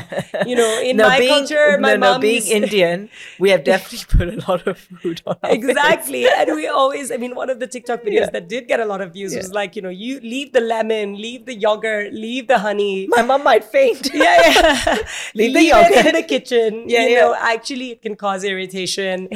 you 0.51 0.57
know 0.61 0.70
in 0.88 0.96
No, 1.01 1.09
my 1.09 1.18
being- 1.22 1.32
culture 1.34 1.66
my 1.86 1.94
no, 1.94 2.12
no, 2.14 2.18
being 2.24 2.46
Indian, 2.61 3.09
we 3.44 3.48
have 3.55 3.62
definitely 3.68 4.07
put 4.18 4.28
a 4.34 4.38
lot 4.51 4.66
of 4.72 4.76
food 5.03 5.22
on 5.26 5.36
our 5.42 5.51
face. 5.51 5.59
exactly 5.61 6.22
and 6.38 6.55
we 6.61 6.66
always 6.80 7.12
i 7.16 7.18
mean 7.24 7.34
one 7.42 7.51
of 7.55 7.59
the 7.62 7.68
tiktok 7.76 8.03
videos 8.09 8.26
Yeah. 8.26 8.30
that 8.36 8.48
did 8.55 8.66
get 8.72 8.80
a 8.86 8.88
lot 8.92 9.01
of 9.07 9.12
views 9.18 9.32
Yeah. 9.34 9.42
was 9.44 9.53
like 9.61 9.76
you 9.80 9.82
know 9.86 9.94
you 10.05 10.18
leave 10.34 10.53
the 10.59 10.64
lemon 10.72 11.14
leave 11.26 11.46
the 11.51 11.57
yogurt 11.66 12.12
leave 12.26 12.48
the 12.55 12.59
honey 12.66 12.94
My 13.16 13.22
mom 13.30 13.42
might 13.51 13.64
faint. 13.76 14.11
yeah, 14.12 14.36
yeah. 14.57 14.96
Leave 15.40 15.55
the 15.55 15.66
it 16.01 16.07
in 16.11 16.14
the 16.20 16.22
kitchen. 16.34 16.70
Yeah, 16.88 17.05
you 17.07 17.14
yeah. 17.14 17.20
know, 17.20 17.34
actually, 17.55 17.88
it 17.94 18.01
can 18.03 18.14
cause 18.22 18.42
irritation. 18.51 19.28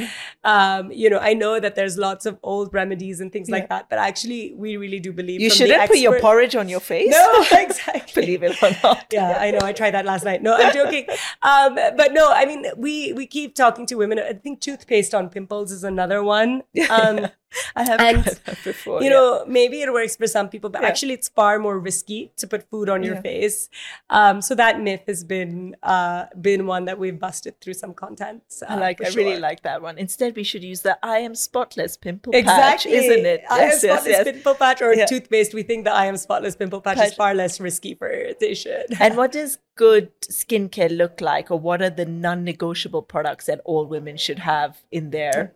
Um, 0.43 0.91
you 1.01 1.09
know, 1.09 1.19
I 1.29 1.33
know 1.33 1.59
that 1.59 1.75
there's 1.79 1.97
lots 1.97 2.25
of 2.25 2.37
old 2.43 2.73
remedies 2.73 3.19
and 3.21 3.31
things 3.35 3.49
like 3.55 3.67
that, 3.69 3.89
but 3.89 3.99
actually, 3.99 4.41
we 4.63 4.77
really 4.83 4.99
do 4.99 5.11
believe 5.21 5.41
You 5.41 5.49
shouldn't 5.49 5.87
put 5.89 5.99
your 6.05 6.19
porridge 6.19 6.55
on 6.55 6.69
your 6.69 6.79
face. 6.79 7.04
No, 7.11 7.45
exactly. 7.51 8.21
Believe 8.21 8.43
it 8.43 8.61
or 8.61 8.71
not. 8.83 9.07
Yeah, 9.11 9.37
I 9.39 9.51
know. 9.51 9.59
I 9.61 9.73
tried 9.73 9.91
that 9.91 10.05
last 10.05 10.25
night. 10.25 10.41
No, 10.41 10.55
I'm 10.55 10.73
joking. 10.73 11.05
Um, 11.41 11.75
but 11.75 12.13
no, 12.13 12.31
I 12.31 12.45
mean, 12.45 12.65
we 12.77 13.13
we 13.13 13.27
keep 13.27 13.55
talking 13.55 13.85
to 13.87 13.95
women. 13.95 14.19
I 14.19 14.33
think 14.33 14.61
toothpaste 14.61 15.13
on 15.13 15.29
pimples 15.29 15.71
is 15.71 15.83
another 15.83 16.23
one. 16.23 16.63
Um, 16.89 17.27
I 17.75 17.83
have 17.83 17.99
And, 17.99 18.23
tried 18.23 18.39
that 18.45 18.63
before. 18.63 18.99
you 19.01 19.05
yeah. 19.09 19.15
know, 19.15 19.45
maybe 19.47 19.81
it 19.81 19.91
works 19.93 20.15
for 20.15 20.27
some 20.27 20.49
people, 20.49 20.69
but 20.69 20.81
Yeah. 20.81 20.87
actually, 20.89 21.13
it's 21.13 21.29
far 21.29 21.57
more 21.59 21.79
risky 21.79 22.31
to 22.37 22.47
put 22.47 22.69
food 22.69 22.89
on 22.89 23.03
your 23.03 23.15
Yeah. 23.15 23.21
face. 23.21 23.69
Um, 24.09 24.41
so 24.41 24.55
that 24.55 24.81
myth 24.81 25.03
has 25.07 25.23
been 25.23 25.75
uh, 25.83 26.25
been 26.41 26.67
one 26.67 26.85
that 26.85 26.97
we've 26.99 27.19
busted 27.19 27.59
through 27.61 27.75
some 27.75 27.93
content. 27.93 28.43
Uh, 28.61 28.65
I 28.73 28.75
like. 28.75 29.03
I 29.03 29.09
really 29.09 29.39
like 29.39 29.61
that 29.63 29.81
one. 29.81 29.97
Instead, 29.97 30.35
we 30.35 30.43
should 30.43 30.63
use 30.63 30.81
the 30.81 30.97
"I 31.03 31.19
am 31.19 31.35
spotless" 31.35 31.97
pimple 31.97 32.33
patch, 32.33 32.85
isn't 32.85 33.25
it? 33.25 33.43
I 33.49 33.59
am 33.63 33.77
spotless 33.77 34.23
pimple 34.23 34.55
patch 34.55 34.81
or 34.81 34.95
toothpaste. 35.05 35.53
We 35.53 35.63
think 35.63 35.85
the 35.85 35.93
I 35.93 36.05
am 36.05 36.17
spotless 36.17 36.55
pimple 36.55 36.81
patch, 36.81 36.99
is 36.99 37.13
far 37.13 37.33
less 37.33 37.59
risky 37.59 37.93
for 37.95 38.09
irritation. 38.11 38.83
And 38.99 39.15
what 39.19 39.31
does 39.31 39.59
good 39.75 40.09
skincare 40.21 40.95
look 40.95 41.21
like, 41.21 41.51
or 41.51 41.59
what 41.59 41.81
are 41.81 41.89
the 41.89 42.05
non-negotiable 42.05 43.03
products 43.03 43.45
that 43.45 43.61
all 43.65 43.85
women 43.85 44.17
should 44.17 44.39
have 44.39 44.77
in 44.91 45.11
their 45.11 45.53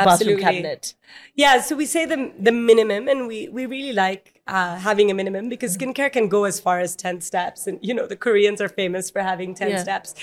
bathroom 0.00 0.38
Absolutely. 0.38 0.42
cabinet? 0.42 0.94
Yeah, 1.34 1.60
so 1.60 1.76
we 1.76 1.86
say 1.86 2.06
the 2.06 2.32
the 2.38 2.52
minimum, 2.52 3.08
and 3.08 3.26
we 3.26 3.48
we 3.48 3.66
really 3.66 3.92
like 3.92 4.40
uh, 4.46 4.76
having 4.76 5.10
a 5.10 5.14
minimum 5.14 5.48
because 5.48 5.76
Mm-hmm. 5.76 5.90
skincare 5.90 6.12
can 6.12 6.28
go 6.28 6.44
as 6.44 6.60
far 6.60 6.80
as 6.80 6.96
ten 6.96 7.20
steps, 7.20 7.66
and 7.66 7.78
you 7.82 7.94
know 7.94 8.06
the 8.06 8.16
Koreans 8.16 8.60
are 8.60 8.68
famous 8.68 9.10
for 9.10 9.22
having 9.22 9.54
ten 9.54 9.70
Yeah. 9.70 9.76
steps, 9.76 10.14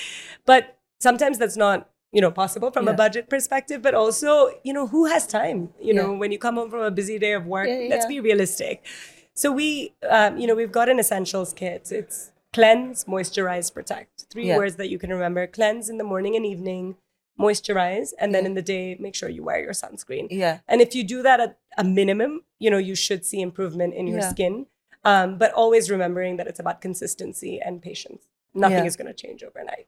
but 0.46 0.78
sometimes 1.00 1.38
that's 1.38 1.58
not 1.58 1.90
you 2.12 2.22
know 2.22 2.32
possible 2.32 2.72
from 2.72 2.88
a 2.88 2.94
budget 2.94 3.30
perspective. 3.30 3.82
But 3.82 3.94
also, 3.94 4.50
you 4.64 4.74
know, 4.74 4.88
who 4.88 5.06
has 5.06 5.28
time? 5.28 5.74
You 5.82 5.94
know, 5.94 6.14
when 6.14 6.32
you 6.32 6.40
come 6.40 6.56
home 6.56 6.70
from 6.70 6.82
a 6.82 6.92
busy 6.92 7.20
day 7.20 7.34
of 7.34 7.46
work, 7.46 7.68
Yeah, 7.68 7.80
yeah, 7.82 7.90
let's 7.90 8.06
be 8.06 8.20
realistic. 8.20 8.86
So 9.34 9.52
we, 9.52 9.94
um, 10.10 10.38
you 10.38 10.48
know, 10.48 10.56
we've 10.56 10.72
got 10.72 10.90
an 10.90 11.00
essentials 11.00 11.54
kit. 11.54 11.92
It's 11.92 12.32
cleanse, 12.54 13.06
moisturize, 13.06 13.72
protect. 13.74 14.26
Three 14.32 14.48
Yeah. 14.48 14.58
words 14.58 14.76
that 14.78 14.90
you 14.90 14.98
can 14.98 15.12
remember: 15.12 15.46
cleanse 15.48 15.90
in 15.90 15.98
the 15.98 16.04
morning 16.04 16.36
and 16.36 16.46
evening. 16.46 16.96
Moisturize, 17.40 18.14
and 18.20 18.34
then 18.34 18.44
Yeah. 18.44 18.50
in 18.50 18.54
the 18.56 18.62
day, 18.62 18.96
make 19.00 19.16
sure 19.16 19.30
you 19.30 19.44
wear 19.44 19.60
your 19.62 19.74
sunscreen. 19.74 20.28
Yeah, 20.30 20.60
And 20.68 20.82
if 20.82 20.96
you 20.96 21.04
do 21.04 21.22
that 21.24 21.40
at 21.40 21.58
a 21.78 21.84
minimum, 21.84 22.44
you 22.60 22.70
know, 22.70 22.78
you 22.78 22.96
should 22.96 23.26
see 23.26 23.42
improvement 23.42 23.94
in 23.94 24.08
your 24.08 24.20
Yeah. 24.20 24.30
skin. 24.32 24.68
Um, 25.04 25.38
but 25.38 25.54
always 25.54 25.90
remembering 25.90 26.38
that 26.38 26.48
it's 26.48 26.60
about 26.60 26.82
consistency 26.82 27.62
and 27.62 27.82
patience. 27.82 28.28
Nothing 28.54 28.80
Yeah. 28.80 28.86
is 28.86 28.96
going 28.98 29.08
to 29.08 29.14
change 29.14 29.44
overnight. 29.44 29.88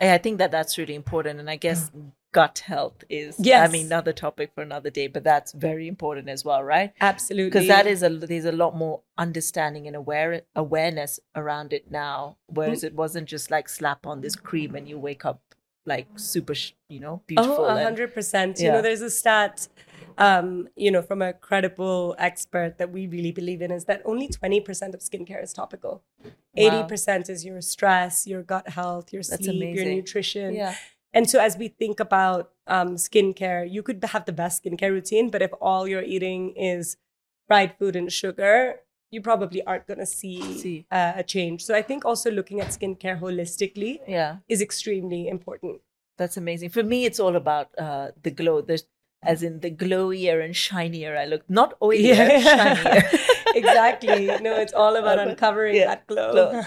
Yeah, 0.00 0.14
I 0.14 0.18
think 0.18 0.38
that 0.38 0.50
that's 0.50 0.78
really 0.78 0.94
important. 0.94 1.40
And 1.40 1.50
I 1.50 1.56
guess 1.56 1.90
gut 2.32 2.60
health 2.60 3.02
is, 3.08 3.36
I 3.50 3.66
mean, 3.68 3.86
another 3.86 4.12
topic 4.12 4.52
for 4.54 4.62
another 4.62 4.90
day, 4.90 5.08
but 5.08 5.24
that's 5.24 5.52
very 5.52 5.88
important 5.88 6.28
as 6.28 6.44
well, 6.44 6.62
right? 6.62 6.92
Absolutely. 7.00 7.50
Because 7.50 7.66
that 7.68 7.86
is 7.86 8.02
a, 8.02 8.08
there's 8.10 8.44
a 8.44 8.52
lot 8.52 8.76
more 8.76 9.00
understanding 9.18 9.86
and 9.86 9.96
aware, 9.96 10.42
awareness 10.54 11.18
around 11.34 11.72
it 11.72 11.90
now, 11.90 12.36
whereas 12.46 12.82
Mm. 12.82 12.88
it 12.88 12.94
wasn't 12.94 13.26
just 13.28 13.50
like 13.50 13.68
slap 13.68 14.06
on 14.06 14.20
this 14.20 14.36
cream 14.36 14.74
and 14.74 14.86
you 14.88 14.98
wake 14.98 15.24
up 15.24 15.40
like 15.86 16.06
super, 16.16 16.54
you 16.88 17.00
know, 17.00 17.22
beautiful. 17.26 17.64
Oh, 17.64 17.68
and- 17.68 17.84
hundred 17.84 18.12
percent. 18.12 18.58
You 18.58 18.66
Yeah. 18.66 18.72
know, 18.74 18.82
there's 18.82 19.02
a 19.02 19.10
stat, 19.10 19.68
um, 20.18 20.68
you 20.76 20.90
know, 20.90 21.02
from 21.02 21.22
a 21.22 21.32
credible 21.32 22.14
expert 22.18 22.78
that 22.78 22.90
we 22.90 23.06
really 23.06 23.32
believe 23.32 23.62
in 23.62 23.70
is 23.70 23.84
that 23.86 24.02
only 24.04 24.28
twenty 24.28 24.60
percent 24.60 24.94
of 24.94 25.00
skincare 25.00 25.42
is 25.42 25.52
topical. 25.52 26.02
Wow. 26.24 26.30
Eighty 26.56 26.82
percent 26.88 27.28
is 27.28 27.44
your 27.44 27.60
stress, 27.60 28.26
your 28.26 28.42
gut 28.42 28.68
health, 28.70 29.12
your 29.12 29.22
sleep, 29.22 29.76
your 29.76 29.84
nutrition. 29.86 30.54
Yeah. 30.54 30.74
And 31.14 31.30
so, 31.30 31.40
as 31.40 31.56
we 31.56 31.68
think 31.68 31.98
about 32.00 32.50
um, 32.66 32.96
skincare, 32.96 33.70
you 33.70 33.82
could 33.82 34.02
have 34.04 34.24
the 34.26 34.32
best 34.32 34.64
skincare 34.64 34.90
routine, 34.90 35.30
but 35.30 35.40
if 35.40 35.50
all 35.60 35.86
you're 35.88 36.02
eating 36.02 36.50
is 36.56 36.96
fried 37.46 37.74
food 37.78 37.94
and 37.96 38.12
sugar, 38.12 38.80
you 39.16 39.22
probably 39.30 39.60
aren't 39.70 39.86
going 39.90 40.02
to 40.06 40.10
see, 40.20 40.36
See. 40.64 40.78
Uh, 40.98 41.12
a 41.22 41.24
change. 41.34 41.58
So, 41.68 41.74
I 41.80 41.82
think 41.88 42.04
also 42.04 42.28
looking 42.38 42.60
at 42.64 42.68
skincare 42.78 43.18
holistically 43.24 43.94
Yeah. 44.16 44.32
is 44.54 44.60
extremely 44.68 45.22
important. 45.36 45.80
That's 46.18 46.36
amazing. 46.44 46.70
For 46.76 46.82
me, 46.92 46.98
it's 47.08 47.20
all 47.24 47.36
about 47.44 47.68
uh, 47.86 48.06
the 48.22 48.30
glow. 48.40 48.56
There's, 48.68 48.84
as 49.32 49.42
in 49.42 49.60
the 49.60 49.70
glowier 49.82 50.36
and 50.44 50.54
shinier 50.64 51.12
I 51.22 51.24
look, 51.32 51.42
not 51.60 51.70
oilier, 51.80 52.28
shinier. 52.46 53.02
exactly. 53.60 54.26
No, 54.46 54.52
it's 54.64 54.72
all 54.72 54.94
about 55.02 55.18
uncovering 55.18 55.76
yeah, 55.76 55.86
that 55.92 56.06
glow. 56.06 56.32
glow. 56.32 56.62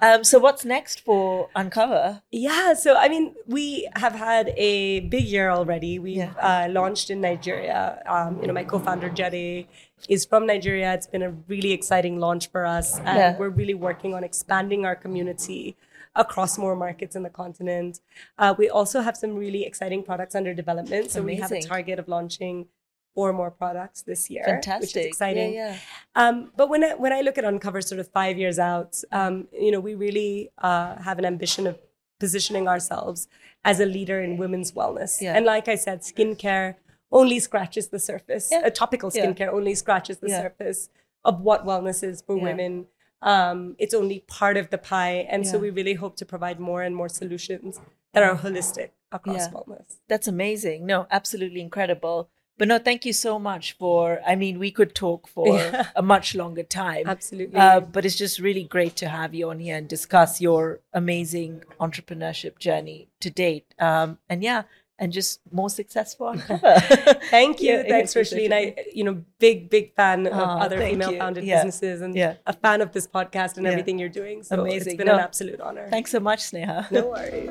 um, 0.02 0.24
so 0.24 0.38
what's 0.38 0.64
next 0.64 1.00
for 1.00 1.48
Uncover? 1.56 2.22
yeah. 2.30 2.74
So, 2.74 2.96
I 2.96 3.08
mean, 3.08 3.34
we 3.46 3.88
have 3.96 4.14
had 4.14 4.52
a 4.56 5.00
big 5.14 5.24
year 5.24 5.50
already. 5.50 5.98
We've 5.98 6.16
Yeah. 6.16 6.34
uh, 6.50 6.68
launched 6.70 7.10
in 7.10 7.20
Nigeria. 7.20 8.02
Um, 8.06 8.40
you 8.40 8.46
know, 8.48 8.52
my 8.54 8.64
co-founder 8.64 9.10
Jade 9.10 9.66
is 10.08 10.24
from 10.24 10.46
Nigeria. 10.46 10.92
It's 10.94 11.06
been 11.06 11.22
a 11.22 11.30
really 11.48 11.72
exciting 11.72 12.18
launch 12.18 12.50
for 12.50 12.66
us, 12.66 12.98
and 12.98 13.18
Yeah. 13.18 13.38
we're 13.38 13.48
really 13.50 13.74
working 13.74 14.14
on 14.14 14.24
expanding 14.24 14.84
our 14.84 14.96
community 14.96 15.76
across 16.16 16.56
more 16.58 16.76
markets 16.76 17.16
in 17.16 17.22
the 17.22 17.30
continent. 17.30 18.00
Uh, 18.38 18.54
we 18.56 18.68
also 18.70 19.00
have 19.00 19.16
some 19.16 19.34
really 19.34 19.64
exciting 19.64 20.02
products 20.02 20.34
under 20.34 20.54
development. 20.54 21.10
So 21.10 21.22
we 21.22 21.36
have 21.36 21.50
a 21.52 21.60
target 21.60 21.98
of 21.98 22.06
launching 22.08 22.66
four 23.14 23.32
more 23.32 23.50
products 23.50 24.02
this 24.02 24.28
year, 24.30 24.44
Fantastic. 24.44 24.80
which 24.82 24.96
is 24.96 25.06
exciting. 25.06 25.54
Yeah, 25.54 25.70
yeah. 25.72 25.78
Um, 26.14 26.52
but 26.56 26.68
when 26.68 26.82
I, 26.84 26.94
when 26.94 27.12
I 27.12 27.20
look 27.20 27.36
at 27.38 27.44
Uncover 27.44 27.80
sort 27.80 28.00
of 28.00 28.08
five 28.08 28.38
years 28.38 28.58
out, 28.58 29.00
um, 29.12 29.48
you 29.52 29.70
know, 29.70 29.80
we 29.80 29.94
really 29.94 30.50
uh, 30.58 30.96
have 31.02 31.18
an 31.18 31.24
ambition 31.24 31.66
of 31.66 31.78
positioning 32.20 32.68
ourselves 32.68 33.26
as 33.64 33.80
a 33.80 33.86
leader 33.86 34.20
in 34.20 34.36
women's 34.36 34.72
wellness. 34.72 35.20
Yeah. 35.20 35.36
And 35.36 35.44
like 35.46 35.68
I 35.68 35.74
said, 35.76 36.00
skincare 36.02 36.74
only 37.14 37.38
scratches 37.38 37.88
the 37.88 37.98
surface. 37.98 38.48
Yeah. 38.50 38.62
Uh, 38.66 38.70
topical 38.70 39.10
skincare 39.10 39.48
only 39.48 39.74
scratches 39.74 40.18
the 40.18 40.28
surface 40.28 40.90
of 41.24 41.40
what 41.40 41.64
wellness 41.64 42.02
is 42.02 42.20
for 42.26 42.36
women. 42.36 42.86
Um, 43.22 43.76
it's 43.78 43.94
only 43.94 44.18
part 44.28 44.56
of 44.58 44.68
the 44.68 44.76
pie. 44.76 45.26
And 45.30 45.46
so 45.46 45.58
we 45.58 45.70
really 45.70 45.94
hope 45.94 46.16
to 46.16 46.26
provide 46.26 46.60
more 46.60 46.82
and 46.82 46.94
more 46.94 47.08
solutions 47.08 47.80
that 48.12 48.22
are 48.22 48.36
holistic 48.36 48.90
across 49.12 49.48
wellness. 49.48 49.96
That's 50.08 50.28
amazing. 50.28 50.84
No, 50.84 51.06
absolutely 51.10 51.60
incredible. 51.62 52.28
But 52.56 52.68
no, 52.68 52.78
thank 52.78 53.04
you 53.04 53.12
so 53.12 53.38
much 53.38 53.72
for. 53.80 54.20
I 54.24 54.36
mean, 54.36 54.60
we 54.60 54.70
could 54.70 54.94
talk 54.94 55.26
for 55.26 55.48
Yeah. 55.58 55.88
a 55.96 56.02
much 56.02 56.34
longer 56.36 56.62
time. 56.62 57.04
Absolutely. 57.06 57.58
Uh, 57.58 57.80
but 57.80 58.04
it's 58.04 58.14
just 58.16 58.38
really 58.38 58.62
great 58.64 58.94
to 58.96 59.08
have 59.08 59.34
you 59.34 59.50
on 59.50 59.58
here 59.58 59.76
and 59.76 59.88
discuss 59.88 60.40
your 60.40 60.80
amazing 60.92 61.64
entrepreneurship 61.80 62.58
journey 62.58 63.08
to 63.20 63.30
date. 63.30 63.74
Um, 63.78 64.18
and 64.28 64.42
yeah, 64.44 64.64
and 64.98 65.12
just 65.12 65.40
more 65.50 65.68
successful 65.68 66.28
Uncover. 66.28 66.74
Thank 67.30 67.60
you. 67.60 67.72
Yeah, 67.72 67.82
Thanks, 67.82 68.14
yes, 68.14 68.32
Rishlene. 68.32 68.52
I, 68.52 68.74
you 68.92 69.02
know, 69.04 69.22
big, 69.40 69.68
big 69.68 69.94
fan 69.94 70.26
of 70.26 70.32
Aw, 70.34 70.58
other 70.60 70.78
female 70.78 71.12
you. 71.12 71.18
founded 71.18 71.44
Yeah. 71.44 71.56
businesses 71.64 72.00
and 72.00 72.14
Yeah. 72.14 72.34
a 72.46 72.52
fan 72.52 72.80
of 72.80 72.92
this 72.92 73.06
podcast 73.06 73.56
and 73.56 73.66
Yeah. 73.66 73.72
everything 73.72 73.98
you're 73.98 74.08
doing. 74.08 74.42
So 74.44 74.60
Amazing. 74.60 74.92
it's 74.92 74.96
been 74.96 75.06
No. 75.08 75.14
an 75.14 75.20
absolute 75.20 75.60
honor. 75.60 75.88
Thanks 75.90 76.10
so 76.12 76.20
much, 76.20 76.40
Sneha. 76.40 76.90
No 76.92 77.06
worries. 77.14 77.50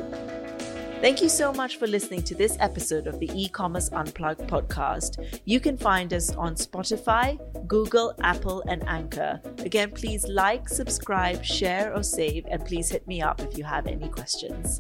Thank 1.02 1.22
you 1.22 1.28
so 1.28 1.52
much 1.52 1.76
for 1.80 1.86
listening 1.86 2.22
to 2.24 2.34
this 2.34 2.56
episode 2.62 3.08
of 3.08 3.20
the 3.20 3.30
e-commerce 3.36 3.90
unplugged 3.92 4.48
podcast. 4.48 5.18
You 5.44 5.60
can 5.60 5.76
find 5.76 6.14
us 6.14 6.34
on 6.34 6.56
Spotify, 6.56 7.38
Google, 7.68 8.14
Apple, 8.22 8.64
and 8.70 8.88
Anchor. 8.88 9.42
Again, 9.60 9.92
please 9.92 10.26
like, 10.30 10.70
subscribe, 10.70 11.44
share, 11.44 11.94
or 11.94 12.04
save, 12.04 12.46
and 12.50 12.64
please 12.64 12.88
hit 12.90 13.06
me 13.06 13.22
up 13.22 13.42
if 13.42 13.58
you 13.58 13.66
have 13.66 13.86
any 13.86 14.08
questions. 14.08 14.80